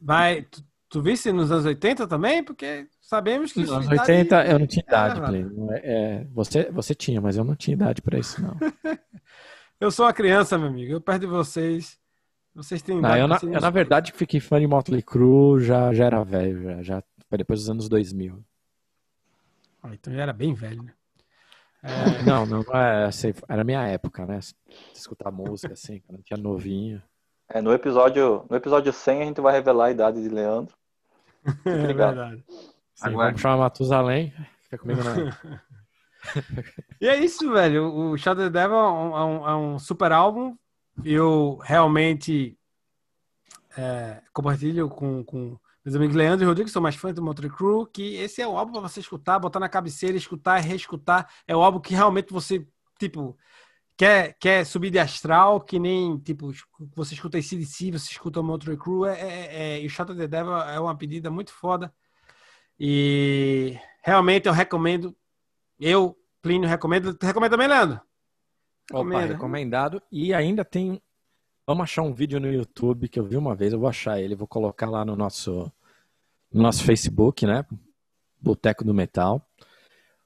Vai. 0.00 0.46
Tu 0.88 1.02
visse 1.02 1.32
nos 1.32 1.50
anos 1.50 1.64
80 1.64 2.06
também? 2.06 2.44
Porque 2.44 2.86
sabemos 3.00 3.52
que. 3.52 3.60
Nos 3.60 3.72
anos 3.72 3.88
80 3.88 4.46
eu 4.46 4.58
não 4.58 4.66
tinha 4.66 4.84
idade, 4.86 5.20
Plínio. 5.20 5.72
É, 5.72 5.80
é, 5.84 6.26
você, 6.32 6.70
você 6.70 6.94
tinha, 6.94 7.20
mas 7.20 7.36
eu 7.36 7.44
não 7.44 7.56
tinha 7.56 7.74
idade 7.74 8.00
para 8.00 8.18
isso, 8.18 8.40
não. 8.40 8.56
eu 9.80 9.90
sou 9.90 10.06
uma 10.06 10.12
criança, 10.12 10.56
meu 10.56 10.68
amigo. 10.68 10.92
Eu 10.92 11.00
perto 11.00 11.22
de 11.22 11.26
vocês. 11.26 11.98
Vocês 12.54 12.80
têm 12.82 12.98
idade. 12.98 13.14
Não, 13.14 13.20
eu, 13.20 13.28
na, 13.28 13.38
eu, 13.42 13.60
na 13.60 13.70
verdade, 13.70 14.12
fiquei 14.12 14.40
fã 14.40 14.60
de 14.60 14.66
Motley 14.66 15.02
Crue, 15.02 15.60
já, 15.60 15.92
já 15.92 16.06
era 16.06 16.24
velho, 16.24 16.62
já, 16.62 16.82
já 16.82 17.02
foi 17.28 17.38
depois 17.38 17.60
dos 17.60 17.70
anos 17.70 17.88
2000. 17.88 18.42
Ah, 19.82 19.90
então 19.92 20.12
já 20.12 20.22
era 20.22 20.32
bem 20.32 20.54
velho, 20.54 20.82
né? 20.82 20.92
É... 21.82 22.22
Não, 22.22 22.46
não, 22.46 22.62
é, 22.74 23.04
assim, 23.04 23.32
era 23.48 23.62
minha 23.62 23.86
época, 23.86 24.24
né? 24.24 24.40
Escutar 24.94 25.30
música 25.30 25.72
assim, 25.74 26.00
quando 26.00 26.18
eu 26.18 26.24
tinha 26.24 26.36
novinho. 26.36 27.02
É, 27.48 27.60
no 27.60 27.72
episódio, 27.72 28.44
no 28.50 28.56
episódio 28.56 28.92
100 28.92 29.22
a 29.22 29.24
gente 29.24 29.40
vai 29.40 29.52
revelar 29.52 29.86
a 29.86 29.90
idade 29.90 30.22
de 30.22 30.28
Leandro. 30.28 30.74
É 31.64 31.92
verdade. 31.92 32.44
Sim, 32.94 33.10
vamos 33.10 33.40
chamar 33.40 33.58
Matusalém. 33.58 34.34
Fica 34.62 34.78
comigo 34.78 35.00
não. 35.04 35.14
e 37.00 37.06
é 37.06 37.16
isso, 37.22 37.52
velho. 37.52 37.94
O 37.94 38.16
Shadow 38.16 38.44
the 38.44 38.50
Devil 38.50 38.76
é 38.76 38.90
um, 38.90 39.16
é 39.16 39.24
um, 39.24 39.48
é 39.48 39.56
um 39.56 39.78
super 39.78 40.10
álbum. 40.10 40.56
Eu 41.04 41.60
realmente 41.62 42.58
é, 43.76 44.22
compartilho 44.32 44.88
com, 44.88 45.22
com 45.22 45.56
meus 45.84 45.94
amigos 45.94 46.16
Leandro 46.16 46.44
e 46.44 46.48
Rodrigo, 46.48 46.66
que 46.66 46.72
são 46.72 46.82
mais 46.82 46.96
fãs 46.96 47.14
do 47.14 47.22
Motor 47.22 47.48
Crew, 47.54 47.86
que 47.86 48.16
esse 48.16 48.42
é 48.42 48.48
o 48.48 48.56
álbum 48.56 48.72
para 48.72 48.80
você 48.80 48.98
escutar, 48.98 49.38
botar 49.38 49.60
na 49.60 49.68
cabeceira, 49.68 50.16
escutar, 50.16 50.58
reescutar. 50.58 51.28
É 51.46 51.54
o 51.54 51.62
álbum 51.62 51.78
que 51.78 51.94
realmente 51.94 52.32
você, 52.32 52.66
tipo, 52.98 53.36
quer, 53.96 54.36
quer 54.38 54.64
subir 54.66 54.90
de 54.90 54.98
astral, 54.98 55.60
que 55.60 55.78
nem, 55.78 56.18
tipo, 56.18 56.52
você 56.94 57.14
escuta 57.14 57.40
CDC, 57.40 57.92
você 57.92 58.10
escuta 58.12 58.40
o 58.40 58.44
Motley 58.44 58.76
Crue, 58.76 59.08
é, 59.08 59.12
é, 59.12 59.48
é, 59.54 59.80
e 59.80 59.86
o 59.86 59.90
Shot 59.90 60.10
of 60.10 60.20
the 60.20 60.28
Devil 60.28 60.56
é 60.56 60.78
uma 60.78 60.96
pedida 60.96 61.30
muito 61.30 61.52
foda. 61.52 61.92
E 62.78 63.78
realmente 64.02 64.46
eu 64.46 64.52
recomendo, 64.52 65.16
eu, 65.80 66.16
Plínio, 66.42 66.68
recomendo. 66.68 67.12
Tu 67.12 67.26
recomenda 67.26 67.56
também, 67.56 67.66
Leandro? 67.66 68.00
Opa, 68.92 69.20
recomendado. 69.20 70.00
E 70.12 70.32
ainda 70.32 70.64
tem. 70.64 71.02
Vamos 71.66 71.82
achar 71.82 72.02
um 72.02 72.12
vídeo 72.12 72.38
no 72.38 72.52
YouTube 72.52 73.08
que 73.08 73.18
eu 73.18 73.24
vi 73.24 73.36
uma 73.36 73.56
vez, 73.56 73.72
eu 73.72 73.80
vou 73.80 73.88
achar 73.88 74.20
ele, 74.20 74.36
vou 74.36 74.46
colocar 74.46 74.88
lá 74.88 75.04
no 75.04 75.16
nosso, 75.16 75.72
no 76.52 76.62
nosso 76.62 76.84
Facebook, 76.84 77.44
né? 77.44 77.64
Boteco 78.40 78.84
do 78.84 78.94
Metal. 78.94 79.44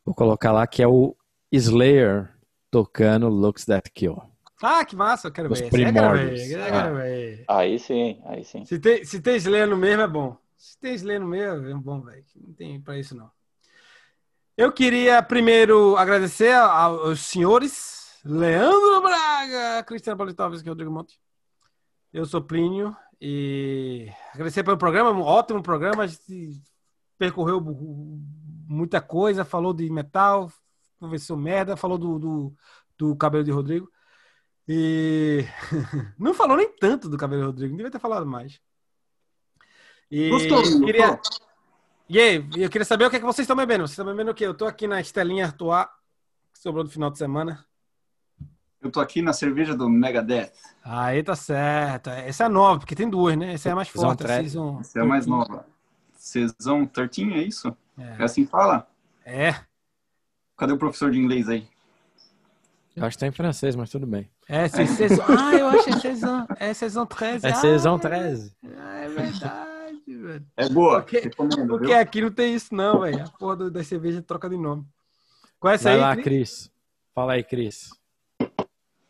Vou 0.04 0.14
colocar 0.14 0.52
lá 0.52 0.66
que 0.66 0.82
é 0.82 0.88
o 0.88 1.16
Slayer 1.50 2.28
tocando 2.70 3.28
Looks 3.28 3.64
That 3.64 3.90
Kill. 3.90 4.22
Ah, 4.62 4.84
que 4.84 4.94
massa, 4.94 5.28
eu 5.28 5.32
quero 5.32 5.50
Os 5.50 5.58
ver. 5.58 5.70
primórdios. 5.70 6.40
Quero 6.40 6.62
ver, 6.62 6.70
quero 6.70 6.94
ver. 6.96 7.44
Ah, 7.48 7.58
aí 7.58 7.78
sim, 7.78 8.20
aí 8.26 8.44
sim. 8.44 8.64
Se 8.64 8.78
tem, 8.78 9.04
se 9.04 9.20
tem 9.20 9.36
Slayer 9.36 9.66
no 9.66 9.76
mesmo, 9.76 10.02
é 10.02 10.08
bom. 10.08 10.36
Se 10.56 10.78
tem 10.78 10.94
Slayer 10.94 11.20
no 11.20 11.26
mesmo, 11.26 11.66
é 11.66 11.74
bom, 11.74 12.02
velho. 12.02 12.24
Não 12.36 12.52
tem 12.52 12.80
pra 12.80 12.98
isso, 12.98 13.16
não. 13.16 13.30
Eu 14.56 14.70
queria 14.70 15.22
primeiro 15.22 15.96
agradecer 15.96 16.52
aos 16.52 17.20
senhores 17.20 18.20
Leandro 18.22 19.00
Braga, 19.00 19.82
Cristiano 19.84 20.18
Politovski 20.18 20.66
e 20.66 20.68
Rodrigo 20.68 20.90
Monte. 20.92 21.18
Eu 22.12 22.26
sou 22.26 22.42
Plínio 22.42 22.94
e 23.18 24.10
agradecer 24.34 24.62
pelo 24.62 24.76
programa, 24.76 25.10
um 25.10 25.22
ótimo 25.22 25.62
programa. 25.62 26.02
A 26.02 26.06
gente 26.06 26.60
percorreu 27.18 27.60
muita 28.66 29.00
coisa, 29.00 29.44
falou 29.44 29.72
de 29.72 29.88
metal, 29.90 30.52
conversou 31.00 31.36
merda, 31.36 31.76
falou 31.76 31.98
do, 31.98 32.18
do, 32.18 32.56
do 32.96 33.16
cabelo 33.16 33.42
de 33.42 33.50
Rodrigo. 33.50 33.90
E 34.68 35.44
não 36.18 36.34
falou 36.34 36.56
nem 36.56 36.70
tanto 36.76 37.08
do 37.08 37.16
cabelo 37.16 37.40
de 37.42 37.46
Rodrigo, 37.46 37.70
não 37.72 37.78
devia 37.78 37.90
ter 37.90 37.98
falado 37.98 38.26
mais. 38.26 38.60
E 40.10 40.28
Gostoso, 40.28 40.84
queria... 40.84 41.18
E 42.08 42.18
aí, 42.18 42.48
eu 42.56 42.68
queria 42.68 42.84
saber 42.84 43.04
o 43.04 43.10
que, 43.10 43.16
é 43.16 43.18
que 43.20 43.24
vocês 43.24 43.44
estão 43.44 43.56
bebendo. 43.56 43.86
Vocês 43.86 43.92
estão 43.92 44.04
bebendo 44.04 44.32
o 44.32 44.34
quê? 44.34 44.44
Eu 44.44 44.54
tô 44.54 44.66
aqui 44.66 44.88
na 44.88 45.00
Estelinha 45.00 45.46
Artois, 45.46 45.86
que 46.52 46.58
sobrou 46.58 46.82
do 46.82 46.90
final 46.90 47.08
de 47.08 47.16
semana. 47.16 47.64
Eu 48.82 48.90
tô 48.90 48.98
aqui 48.98 49.22
na 49.22 49.32
cerveja 49.32 49.76
do 49.76 49.88
Megadeth. 49.88 50.52
Aí 50.82 51.22
tá 51.22 51.36
certo. 51.36 52.10
Essa 52.10 52.44
é 52.44 52.48
nova, 52.48 52.80
porque 52.80 52.96
tem 52.96 53.08
duas, 53.08 53.36
né? 53.36 53.52
Essa 53.52 53.68
é 53.68 53.72
a 53.72 53.76
mais 53.76 53.88
forte. 53.88 54.24
A 54.24 54.26
season 54.26 54.80
Essa 54.80 54.98
é 54.98 55.02
a 55.02 55.04
mais 55.04 55.26
nova. 55.26 55.64
Season 56.14 56.84
13, 56.86 57.32
é 57.32 57.42
isso? 57.42 57.76
É. 57.96 58.16
é 58.18 58.24
assim 58.24 58.44
que 58.44 58.50
fala? 58.50 58.88
É. 59.24 59.54
Cadê 60.60 60.74
o 60.74 60.78
professor 60.78 61.10
de 61.10 61.18
inglês 61.18 61.48
aí? 61.48 61.66
Eu 62.94 63.06
acho 63.06 63.16
que 63.16 63.20
tá 63.20 63.26
em 63.26 63.30
francês, 63.32 63.74
mas 63.74 63.88
tudo 63.88 64.06
bem. 64.06 64.28
É, 64.46 64.68
c'est 64.68 64.86
saison. 64.86 65.22
Ah, 65.38 65.54
eu 65.54 65.66
acho 65.68 65.84
que 65.84 65.90
é 65.90 65.98
saison. 65.98 66.46
É 66.58 66.74
saison 66.74 67.06
13. 67.06 67.46
É 67.46 67.54
saison 67.54 67.98
13. 67.98 68.54
Ah, 68.76 68.96
é 68.98 69.08
verdade, 69.08 70.02
velho. 70.06 70.46
É 70.58 70.68
boa, 70.68 71.00
Porque- 71.00 71.30
Porque 71.30 71.94
aqui 71.94 72.20
não 72.20 72.30
tem 72.30 72.54
isso, 72.54 72.74
não, 72.74 73.00
velho. 73.00 73.24
A 73.24 73.28
porra 73.38 73.56
do- 73.56 73.70
da 73.70 73.82
cerveja 73.82 74.20
troca 74.20 74.50
de 74.50 74.58
nome. 74.58 74.84
Qual 75.58 75.70
é 75.70 75.76
essa 75.76 75.84
Vai 75.84 75.94
aí? 75.94 76.00
lá, 76.00 76.12
Cris? 76.14 76.24
Cris. 76.24 76.72
Fala 77.14 77.32
aí, 77.32 77.42
Cris. 77.42 77.88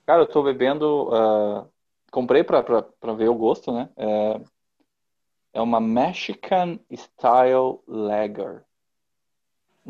Cara, 0.07 0.23
eu 0.23 0.27
tô 0.27 0.45
bebendo. 0.45 1.11
ah, 1.13 1.67
comprei 2.13 2.45
pra, 2.45 2.63
pra, 2.63 2.83
pra 2.83 3.13
ver 3.13 3.29
o 3.29 3.35
gosto, 3.35 3.73
né? 3.73 3.89
É, 3.97 4.41
é 5.55 5.61
uma 5.61 5.81
Mexican 5.81 6.79
Style 6.93 7.81
Lager. 7.89 8.63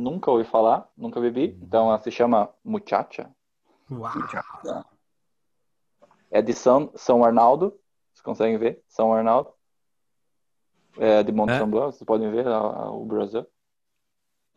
Nunca 0.00 0.30
ouvi 0.30 0.44
falar, 0.44 0.88
nunca 0.96 1.20
bebi. 1.20 1.58
Então 1.62 1.88
ela 1.88 2.00
se 2.00 2.10
chama 2.10 2.48
Muchacha. 2.64 3.30
Uau. 3.90 4.12
É 6.30 6.40
de 6.40 6.54
São, 6.54 6.90
São 6.94 7.22
Arnaldo. 7.24 7.78
Vocês 8.12 8.22
conseguem 8.22 8.56
ver? 8.56 8.82
São 8.88 9.12
Arnaldo. 9.12 9.50
É 10.98 11.22
de 11.22 11.30
Monte 11.32 11.52
É. 11.52 11.58
São 11.58 11.68
Blanc, 11.70 11.92
vocês 11.94 12.04
podem 12.06 12.30
ver 12.30 12.46
a- 12.46 12.56
a- 12.56 12.90
o 12.90 13.04
Brasil. 13.04 13.46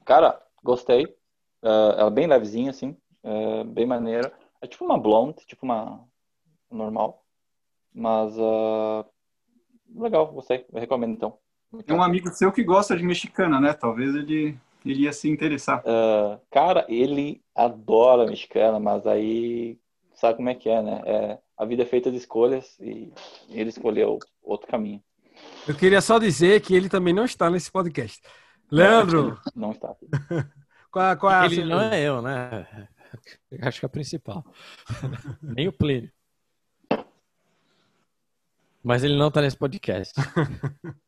Cara, 0.06 0.42
gostei. 0.64 1.16
Ah, 1.62 1.96
ela 1.98 2.08
é 2.08 2.12
bem 2.12 2.28
levezinha, 2.28 2.70
assim. 2.72 2.98
é 3.26 3.64
bem 3.64 3.86
maneira. 3.86 4.34
É 4.62 4.68
tipo 4.68 4.84
uma 4.84 4.98
blonde, 4.98 5.46
tipo 5.46 5.66
uma 5.66 6.04
normal. 6.70 7.24
Mas 7.94 8.34
ah, 8.40 9.06
legal, 9.96 10.28
gostei. 10.28 10.66
Eu 10.72 10.80
recomendo 10.80 11.14
então. 11.14 11.38
Tem 11.86 11.96
um 11.96 12.04
amigo 12.04 12.30
seu 12.30 12.52
que 12.52 12.64
gosta 12.64 12.96
de 12.98 13.04
mexicana, 13.04 13.60
né? 13.62 13.74
Talvez 13.74 14.14
ele 14.16 14.58
iria 14.84 15.14
se 15.14 15.30
interessar. 15.30 15.84
Ah, 15.86 16.40
cara, 16.52 16.86
ele 16.90 17.42
adora 17.56 18.28
mexicana, 18.28 18.80
mas 18.80 19.06
aí 19.06 19.80
sabe 20.14 20.38
como 20.38 20.50
é 20.50 20.56
que 20.56 20.70
é, 20.70 20.82
né? 20.82 21.02
É, 21.06 21.40
a 21.58 21.66
vida 21.66 21.84
é 21.84 21.86
feita 21.86 22.12
de 22.12 22.18
escolhas 22.18 22.78
e 22.80 23.12
ele 23.50 23.70
escolheu 23.70 24.20
outro 24.42 24.68
caminho. 24.68 25.02
Eu 25.68 25.76
queria 25.76 26.02
só 26.02 26.20
dizer 26.20 26.62
que 26.62 26.76
ele 26.76 26.90
também 26.90 27.14
não 27.14 27.26
está 27.26 27.50
nesse 27.50 27.72
podcast. 27.72 28.22
Leandro, 28.72 29.40
Não 29.56 29.72
está. 29.72 29.96
qual, 30.92 31.18
qual 31.18 31.32
é 31.32 31.36
a 31.36 31.46
Ele 31.46 31.66
não 31.66 31.82
é 31.82 32.02
eu, 32.02 32.22
né? 32.22 32.88
Eu 33.52 33.68
acho 33.68 33.80
que 33.80 33.86
é 33.86 33.88
a 33.88 33.90
principal. 33.90 34.44
Nem 35.42 35.68
o 35.68 35.74
Plínio. 35.74 36.12
Mas 38.84 39.04
ele 39.04 39.16
não 39.16 39.32
tá 39.32 39.42
nesse 39.42 39.58
podcast. 39.58 40.14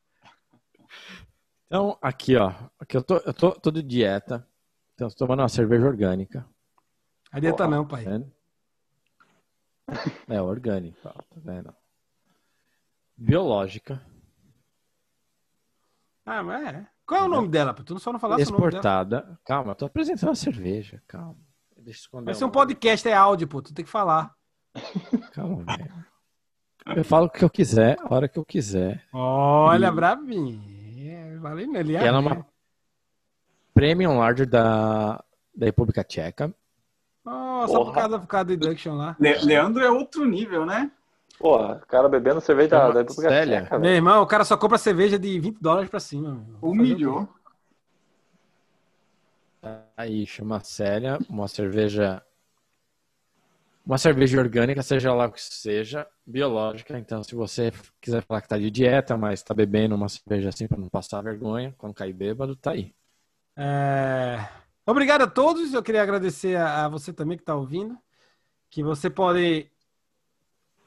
Então, 1.68 1.97
aqui, 2.01 2.36
ó. 2.36 2.53
Aqui 2.80 2.95
eu 2.97 3.03
tô, 3.03 3.18
eu 3.18 3.34
tô, 3.34 3.51
tô 3.51 3.72
de 3.72 3.82
dieta. 3.82 4.47
Então, 4.93 5.09
tô 5.09 5.16
tomando 5.16 5.39
uma 5.41 5.49
cerveja 5.49 5.86
orgânica. 5.86 6.47
Adianta 7.32 7.68
não, 7.68 7.84
Tá 7.84 7.89
pai. 7.97 8.05
vendo? 8.05 8.32
É 10.28 10.41
orgânica, 10.41 11.09
tá 11.09 11.39
vendo? 11.43 11.74
Biológica. 13.18 14.01
Ah, 16.26 16.41
mas 16.41 16.66
é. 16.68 16.88
Qual 17.05 17.22
é 17.22 17.24
o 17.26 17.28
nome 17.30 17.47
dela? 17.47 17.74
pô? 17.74 17.84
Tu 17.84 17.99
só 17.99 18.11
não 18.11 18.20
falasse 18.20 18.43
o 18.43 18.45
nome 18.51 18.57
dela. 18.57 18.70
Exportada. 18.70 19.39
Calma, 19.45 19.72
eu 19.72 19.76
tô 19.76 19.86
apresentando 19.86 20.32
a 20.32 20.36
cerveja. 20.36 21.03
Calma. 21.07 21.38
Deixa 21.78 21.99
eu 21.99 22.01
esconder. 22.01 22.26
Vai 22.26 22.34
ser 22.34 22.45
um 22.45 22.49
podcast, 22.49 23.07
é 23.07 23.13
áudio, 23.13 23.47
pô. 23.47 23.61
Tu 23.61 23.74
tem 23.74 23.86
que 23.86 23.91
falar. 23.91 24.34
Calma, 25.34 25.63
velho. 25.78 26.05
Eu 26.95 27.03
falo 27.05 27.28
o 27.28 27.30
que 27.30 27.43
eu 27.43 27.49
quiser, 27.49 27.97
a 27.99 28.13
hora 28.13 28.28
que 28.28 28.39
eu 28.39 28.45
quiser. 28.45 29.07
Olha, 29.13 29.88
E- 29.88 29.91
bravinho. 29.91 30.74
É, 31.45 31.49
Valeu, 31.49 31.75
ele 31.75 31.93
E 31.93 31.95
ela 31.95 32.17
é 32.17 32.19
uma 32.19 32.45
Premium 33.73 34.17
Larger 34.17 34.47
da, 34.47 35.23
da 35.55 35.65
República 35.65 36.03
Tcheca. 36.03 36.53
Oh, 37.25 37.67
só 37.67 37.83
por 37.83 37.93
causa, 37.93 38.19
por 38.19 38.27
causa 38.27 38.45
do 38.45 38.53
Induction 38.53 38.95
lá. 38.95 39.15
Le- 39.19 39.39
Leandro 39.39 39.83
é 39.83 39.89
outro 39.89 40.25
nível, 40.25 40.65
né? 40.65 40.91
Porra, 41.37 41.81
o 41.83 41.85
cara 41.87 42.07
bebendo 42.07 42.39
cerveja 42.39 42.69
da, 42.69 42.87
República. 43.01 43.29
Tcheca, 43.45 43.79
Meu 43.79 43.91
irmão, 43.91 44.21
o 44.23 44.27
cara 44.27 44.45
só 44.45 44.55
compra 44.55 44.77
cerveja 44.77 45.19
de 45.19 45.39
20 45.39 45.57
dólares 45.59 45.89
pra 45.89 45.99
cima. 45.99 46.45
Humilhou. 46.61 47.27
quê? 47.27 47.33
Aí 49.97 50.25
chama 50.25 50.59
Célia, 50.59 51.17
uma 51.29 51.47
cerveja. 51.47 52.23
Uma 53.86 53.97
cerveja 53.97 54.39
orgânica, 54.39 54.81
seja 54.81 55.13
lá 55.13 55.27
o 55.27 55.31
que 55.31 55.41
seja, 55.41 56.07
biológica. 56.25 56.97
Então, 56.97 57.23
se 57.23 57.36
você 57.36 57.71
quiser 58.01 58.23
falar 58.23 58.41
que 58.41 58.47
tá 58.47 58.57
de 58.57 58.71
dieta, 58.71 59.15
mas 59.15 59.43
tá 59.43 59.53
bebendo 59.53 59.93
uma 59.93 60.09
cerveja 60.09 60.49
assim 60.49 60.67
pra 60.67 60.77
não 60.77 60.89
passar 60.89 61.21
vergonha, 61.21 61.73
quando 61.77 61.93
cair 61.93 62.13
bêbado, 62.13 62.55
tá 62.55 62.71
aí. 62.71 62.95
É, 63.55 64.39
Obrigado 64.86 65.23
a 65.23 65.27
todos. 65.27 65.73
Eu 65.73 65.81
queria 65.81 66.03
agradecer 66.03 66.55
a, 66.57 66.88
você 66.88 67.11
também 67.11 67.38
que 67.38 67.41
está 67.41 67.55
ouvindo. 67.55 67.97
Que 68.69 68.83
você 68.83 69.09
pode 69.09 69.71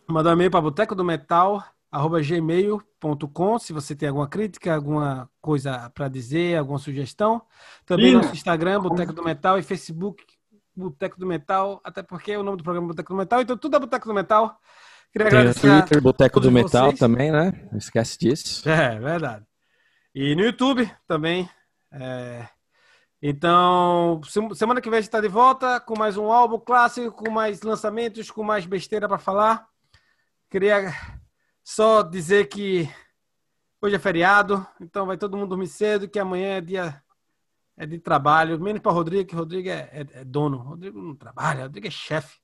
mandar 0.06 0.30
um 0.30 0.32
e-mail 0.34 0.50
para 0.50 0.60
boteco 0.60 0.94
do 0.94 1.04
metal 1.04 1.64
gmail.com 1.90 3.58
se 3.58 3.72
você 3.72 3.96
tem 3.96 4.08
alguma 4.08 4.28
crítica, 4.28 4.74
alguma 4.74 5.28
coisa 5.40 5.90
para 5.90 6.06
dizer, 6.08 6.56
alguma 6.56 6.78
sugestão. 6.78 7.42
Também 7.84 8.10
Ih. 8.10 8.14
nosso 8.14 8.34
Instagram, 8.34 8.80
Boteco 8.80 9.12
do 9.12 9.24
Metal, 9.24 9.58
e 9.58 9.62
Facebook, 9.62 10.22
Boteco 10.78 11.18
do 11.18 11.26
Metal, 11.26 11.80
até 11.84 12.02
porque 12.02 12.36
o 12.36 12.42
nome 12.42 12.56
do 12.58 12.62
programa 12.64 12.86
é 12.86 12.88
Boteco 12.88 13.12
do 13.12 13.16
Metal, 13.18 13.40
então 13.40 13.56
tudo 13.56 13.76
é 13.76 13.80
Boteco 13.80 14.06
do 14.08 14.14
Metal. 14.14 14.58
Queria 15.12 15.28
Tem 15.30 15.38
agradecer. 15.38 15.70
a- 15.70 15.80
Twitter, 15.82 16.02
Boteco 16.02 16.40
do 16.40 16.50
Metal 16.52 16.86
vocês. 16.86 16.98
também, 16.98 17.30
né? 17.32 17.52
Não 17.70 17.78
esquece 17.78 18.18
disso. 18.18 18.68
É, 18.68 18.98
verdade. 18.98 19.44
E 20.14 20.34
no 20.34 20.42
YouTube 20.42 20.90
também. 21.06 21.48
É. 21.92 22.46
Então, 23.20 24.20
se- 24.24 24.54
semana 24.54 24.80
que 24.80 24.88
vem 24.88 24.98
a 24.98 25.00
gente 25.00 25.08
está 25.08 25.20
de 25.20 25.28
volta 25.28 25.80
com 25.80 25.98
mais 25.98 26.16
um 26.16 26.30
álbum 26.30 26.58
clássico, 26.58 27.10
com 27.10 27.30
mais 27.30 27.62
lançamentos, 27.62 28.30
com 28.30 28.42
mais 28.42 28.64
besteira 28.66 29.08
para 29.08 29.18
falar. 29.18 29.66
Queria 30.50 30.92
só 31.64 32.02
dizer 32.02 32.46
que 32.48 32.88
hoje 33.82 33.96
é 33.96 33.98
feriado, 33.98 34.66
então 34.80 35.04
vai 35.06 35.16
todo 35.16 35.36
mundo 35.36 35.48
dormir 35.50 35.66
cedo, 35.66 36.08
que 36.08 36.18
amanhã 36.18 36.58
é 36.58 36.60
dia 36.60 37.02
é 37.78 37.86
de 37.86 37.98
trabalho, 37.98 38.60
menos 38.60 38.82
para 38.82 38.92
Rodrigo, 38.92 39.28
que 39.28 39.36
Rodrigo 39.36 39.68
é, 39.68 39.88
é- 39.92 40.20
é 40.20 40.24
dono. 40.24 40.58
Rodrigo 40.58 41.00
não 41.00 41.14
trabalha, 41.14 41.62
Rodrigo 41.62 41.86
é 41.86 41.90
chefe. 41.90 42.36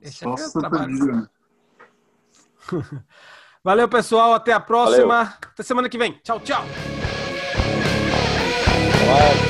É 0.00 0.10
chefe 0.10 0.42
é 0.42 0.58
trabalho. 0.58 0.98
Deus. 0.98 1.28
Valeu, 3.62 3.88
pessoal. 3.88 4.32
Até 4.32 4.52
a 4.54 4.60
próxima. 4.60 5.34
Até 5.42 5.62
semana 5.62 5.88
que 5.88 5.98
vem. 5.98 6.12
Tchau, 6.24 6.40
tchau. 6.40 6.64
Mas- 9.06 9.49